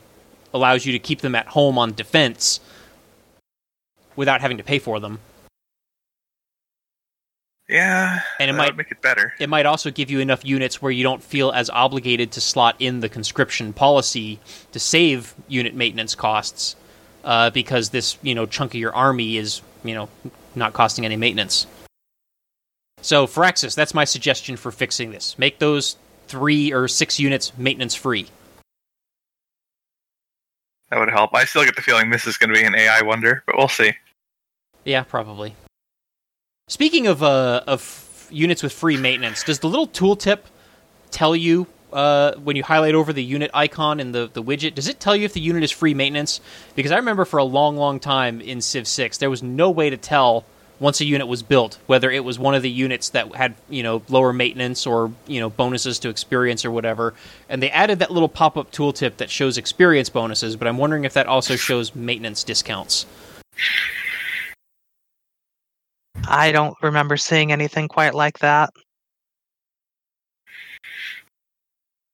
allows 0.54 0.86
you 0.86 0.92
to 0.94 1.00
keep 1.00 1.22
them 1.22 1.36
at 1.36 1.48
home 1.48 1.78
on 1.78 1.94
defense 1.94 2.60
without 4.16 4.42
having 4.42 4.58
to 4.58 4.64
pay 4.64 4.80
for 4.80 5.00
them. 5.00 5.20
Yeah, 7.68 8.22
And 8.40 8.50
it 8.50 8.54
might- 8.54 8.76
make 8.76 8.90
it 8.90 9.00
better. 9.00 9.36
It 9.38 9.48
might 9.48 9.68
also 9.68 9.92
give 9.92 10.10
you 10.10 10.20
enough 10.20 10.44
units 10.44 10.82
where 10.82 10.92
you 10.92 11.04
don't 11.04 11.24
feel 11.24 11.52
as 11.52 11.70
obligated 11.70 12.32
to 12.32 12.42
slot 12.42 12.76
in 12.80 13.02
the 13.02 13.10
conscription 13.10 13.74
policy 13.74 14.40
to 14.72 14.80
save 14.80 15.36
unit 15.48 15.76
maintenance 15.76 16.16
costs, 16.16 16.76
uh, 17.24 17.52
because 17.52 17.90
this 17.90 18.18
you 18.24 18.34
know 18.34 18.48
chunk 18.48 18.74
of 18.74 18.80
your 18.80 18.94
army 18.96 19.38
is 19.38 19.62
you 19.84 19.94
know 19.94 20.10
not 20.56 20.74
costing 20.74 21.06
any 21.06 21.16
maintenance. 21.16 21.68
So 23.02 23.28
Firaxis, 23.28 23.76
that's 23.76 23.94
my 23.94 24.04
suggestion 24.04 24.58
for 24.58 24.72
fixing 24.72 25.12
this. 25.12 25.38
Make 25.38 25.60
those 25.60 25.96
three 26.28 26.74
or 26.74 26.88
six 26.88 27.20
units 27.20 27.52
maintenance 27.56 27.94
free. 27.94 28.28
That 30.90 31.00
would 31.00 31.10
help. 31.10 31.36
I 31.36 31.46
still 31.46 31.64
get 31.64 31.76
the 31.76 31.82
feeling 31.82 32.10
this 32.10 32.26
is 32.26 32.38
going 32.38 32.50
to 32.50 32.56
be 32.56 32.66
an 32.66 32.76
AI 32.76 33.02
wonder, 33.04 33.44
but 33.46 33.58
we'll 33.58 33.68
see. 33.68 33.94
Yeah, 34.86 35.04
probably. 35.04 35.56
Speaking 36.68 37.08
of 37.08 37.22
uh, 37.22 37.62
of 37.68 38.28
units 38.32 38.64
with 38.64 38.74
free 38.74 38.98
maintenance, 38.98 39.44
does 39.44 39.60
the 39.60 39.68
little 39.68 39.88
tooltip 39.88 40.40
tell 41.12 41.36
you 41.36 41.68
uh, 41.92 42.34
when 42.36 42.56
you 42.56 42.64
highlight 42.64 42.96
over 42.96 43.12
the 43.14 43.24
unit 43.24 43.52
icon 43.54 44.00
in 44.00 44.12
the, 44.12 44.30
the 44.32 44.44
widget? 44.44 44.76
Does 44.76 44.88
it 44.88 45.00
tell 45.00 45.16
you 45.16 45.26
if 45.26 45.34
the 45.34 45.42
unit 45.42 45.64
is 45.64 45.72
free 45.72 45.94
maintenance? 45.94 46.42
Because 46.76 46.92
I 46.92 46.98
remember 46.98 47.26
for 47.26 47.38
a 47.38 47.44
long, 47.44 47.78
long 47.78 48.00
time 48.00 48.42
in 48.42 48.62
Civ 48.62 48.88
Six, 48.88 49.18
there 49.18 49.30
was 49.30 49.44
no 49.44 49.70
way 49.70 49.90
to 49.90 49.98
tell 49.98 50.46
once 50.80 51.02
a 51.02 51.06
unit 51.06 51.28
was 51.28 51.44
built 51.44 51.78
whether 51.88 52.10
it 52.10 52.24
was 52.24 52.40
one 52.40 52.56
of 52.56 52.62
the 52.62 52.70
units 52.70 53.10
that 53.10 53.34
had 53.36 53.54
you 53.70 53.84
know 53.84 54.02
lower 54.10 54.32
maintenance 54.34 54.86
or 54.86 55.12
you 55.28 55.40
know 55.40 55.50
bonuses 55.50 56.00
to 56.00 56.10
experience 56.10 56.66
or 56.66 56.72
whatever. 56.72 57.14
And 57.50 57.62
they 57.62 57.70
added 57.72 58.00
that 58.00 58.12
little 58.12 58.30
pop 58.30 58.58
up 58.58 58.72
tooltip 58.72 59.18
that 59.18 59.30
shows 59.30 59.58
experience 59.58 60.10
bonuses, 60.10 60.56
but 60.56 60.68
I'm 60.68 60.78
wondering 60.78 61.06
if 61.06 61.14
that 61.14 61.28
also 61.28 61.56
shows 61.56 61.96
maintenance 61.96 62.44
discounts. 62.44 63.06
I 66.28 66.52
don't 66.52 66.76
remember 66.82 67.18
seeing 67.18 67.52
anything 67.52 67.88
quite 67.88 68.14
like 68.14 68.40
that. 68.40 68.72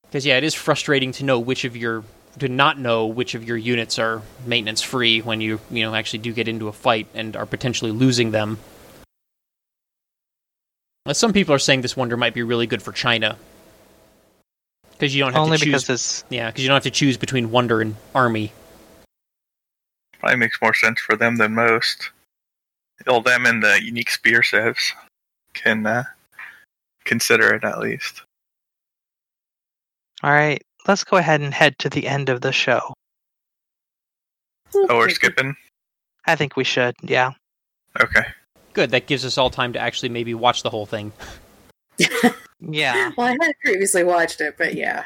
Because 0.03 0.25
yeah, 0.25 0.37
it 0.37 0.43
is 0.43 0.53
frustrating 0.53 1.11
to 1.13 1.25
know 1.25 1.39
which 1.39 1.65
of 1.65 1.75
your 1.75 2.03
to 2.39 2.47
not 2.49 2.77
know 2.79 3.05
which 3.07 3.35
of 3.35 3.43
your 3.43 3.57
units 3.57 3.97
are 3.99 4.21
maintenance 4.45 4.81
free 4.81 5.21
when 5.21 5.41
you 5.41 5.59
you 5.71 5.83
know 5.83 5.95
actually 5.95 6.19
do 6.19 6.33
get 6.33 6.47
into 6.47 6.67
a 6.67 6.73
fight 6.73 7.07
and 7.13 7.35
are 7.35 7.45
potentially 7.45 7.91
losing 7.91 8.31
them. 8.31 8.57
Some 11.11 11.33
people 11.33 11.53
are 11.53 11.59
saying 11.59 11.81
this 11.81 11.95
wonder 11.95 12.17
might 12.17 12.33
be 12.33 12.41
really 12.43 12.65
good 12.67 12.81
for 12.81 12.91
China 12.91 13.37
because 14.91 15.13
you 15.13 15.21
don't 15.23 15.33
have 15.33 15.41
Only 15.43 15.57
to 15.57 15.65
choose. 15.65 15.83
because 15.83 15.89
it's 15.89 16.23
yeah, 16.29 16.49
because 16.49 16.63
you 16.63 16.67
don't 16.67 16.75
have 16.75 16.83
to 16.83 16.91
choose 16.91 17.17
between 17.17 17.51
wonder 17.51 17.81
and 17.81 17.95
army. 18.15 18.51
Probably 20.19 20.37
makes 20.37 20.59
more 20.61 20.73
sense 20.73 20.99
for 20.99 21.15
them 21.15 21.35
than 21.35 21.53
most. 21.53 22.09
All 23.07 23.21
them 23.21 23.45
and 23.45 23.61
the 23.61 23.79
unique 23.83 24.09
spear 24.09 24.41
civs 24.41 24.93
can 25.53 25.85
uh, 25.85 26.03
consider 27.03 27.53
it 27.53 27.63
at 27.63 27.79
least. 27.79 28.23
all 30.23 30.31
right. 30.31 30.63
Let's 30.87 31.03
go 31.03 31.17
ahead 31.17 31.41
and 31.41 31.53
head 31.53 31.79
to 31.79 31.89
the 31.89 32.07
end 32.07 32.29
of 32.29 32.41
the 32.41 32.51
show. 32.51 32.93
Oh, 34.73 34.97
we're 34.97 35.09
skipping? 35.09 35.55
I 36.25 36.35
think 36.35 36.55
we 36.55 36.63
should. 36.63 36.95
Yeah. 37.01 37.31
Okay. 37.99 38.25
Good, 38.73 38.91
that 38.91 39.07
gives 39.07 39.23
us 39.25 39.37
all 39.37 39.49
time 39.49 39.73
to 39.73 39.79
actually 39.79 40.09
maybe 40.09 40.33
watch 40.33 40.63
the 40.63 40.69
whole 40.69 40.85
thing. 40.85 41.11
Yeah. 42.61 43.11
well, 43.17 43.27
I 43.27 43.37
had 43.45 43.53
previously 43.63 44.03
watched 44.03 44.41
it, 44.41 44.55
but 44.57 44.75
yeah. 44.75 45.03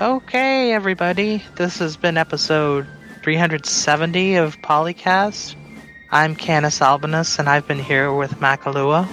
Okay, 0.00 0.72
everybody. 0.72 1.42
This 1.56 1.78
has 1.78 1.96
been 1.96 2.16
episode 2.16 2.86
370 3.22 4.36
of 4.36 4.56
Polycast. 4.58 5.54
I'm 6.14 6.36
Canis 6.36 6.80
Albinus, 6.80 7.40
and 7.40 7.48
I've 7.48 7.66
been 7.66 7.80
here 7.80 8.12
with 8.12 8.34
Makalua. 8.34 9.08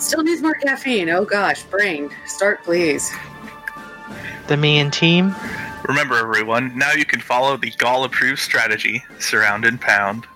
Still 0.00 0.22
needs 0.22 0.40
more 0.40 0.54
caffeine. 0.54 1.10
Oh 1.10 1.26
gosh, 1.26 1.64
brain. 1.64 2.08
Start, 2.26 2.64
please. 2.64 3.12
The 4.46 4.56
me 4.56 4.78
and 4.78 4.90
team. 4.90 5.34
Remember, 5.86 6.16
everyone, 6.16 6.76
now 6.78 6.92
you 6.92 7.04
can 7.04 7.20
follow 7.20 7.58
the 7.58 7.72
Gaul 7.72 8.04
approved 8.04 8.38
strategy 8.38 9.04
surround 9.18 9.66
and 9.66 9.78
pound. 9.78 10.26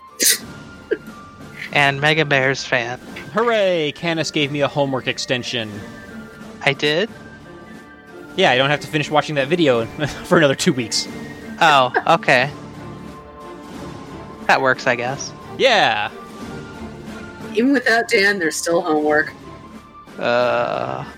and 1.73 1.99
Mega 1.99 2.27
Bears 2.27 2.67
fan. 2.67 2.99
Hooray! 3.33 3.93
Canis 3.93 4.31
gave 4.31 4.53
me 4.53 4.61
a 4.61 4.69
homework 4.69 5.07
extension. 5.07 5.71
I 6.67 6.75
did? 6.75 7.09
Yeah, 8.37 8.51
I 8.51 8.59
don't 8.59 8.69
have 8.69 8.81
to 8.81 8.89
finish 8.89 9.11
watching 9.11 9.37
that 9.37 9.49
video 9.49 9.87
for 10.27 10.37
another 10.37 10.55
two 10.55 10.75
weeks. 10.75 11.09
Oh, 11.63 11.95
okay. 12.07 12.51
That 14.53 14.61
works, 14.61 14.87
I 14.87 14.97
guess. 14.97 15.33
Yeah. 15.57 16.11
Even 17.55 17.73
without 17.73 18.07
Dan, 18.07 18.39
there's 18.39 18.55
still 18.55 18.83
homework. 18.83 19.33
Uh. 20.19 21.11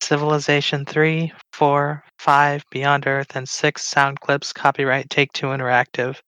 Civilization 0.00 0.84
3, 0.84 1.32
4, 1.52 2.04
5, 2.20 2.64
Beyond 2.70 3.06
Earth, 3.08 3.34
and 3.34 3.48
6 3.48 3.82
sound 3.82 4.20
clips 4.20 4.52
copyright 4.52 5.10
Take 5.10 5.32
Two 5.32 5.46
Interactive. 5.46 6.20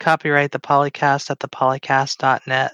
Copyright 0.00 0.52
the 0.52 0.60
Polycast 0.60 1.30
at 1.30 1.38
thepolycast.net. 1.38 2.72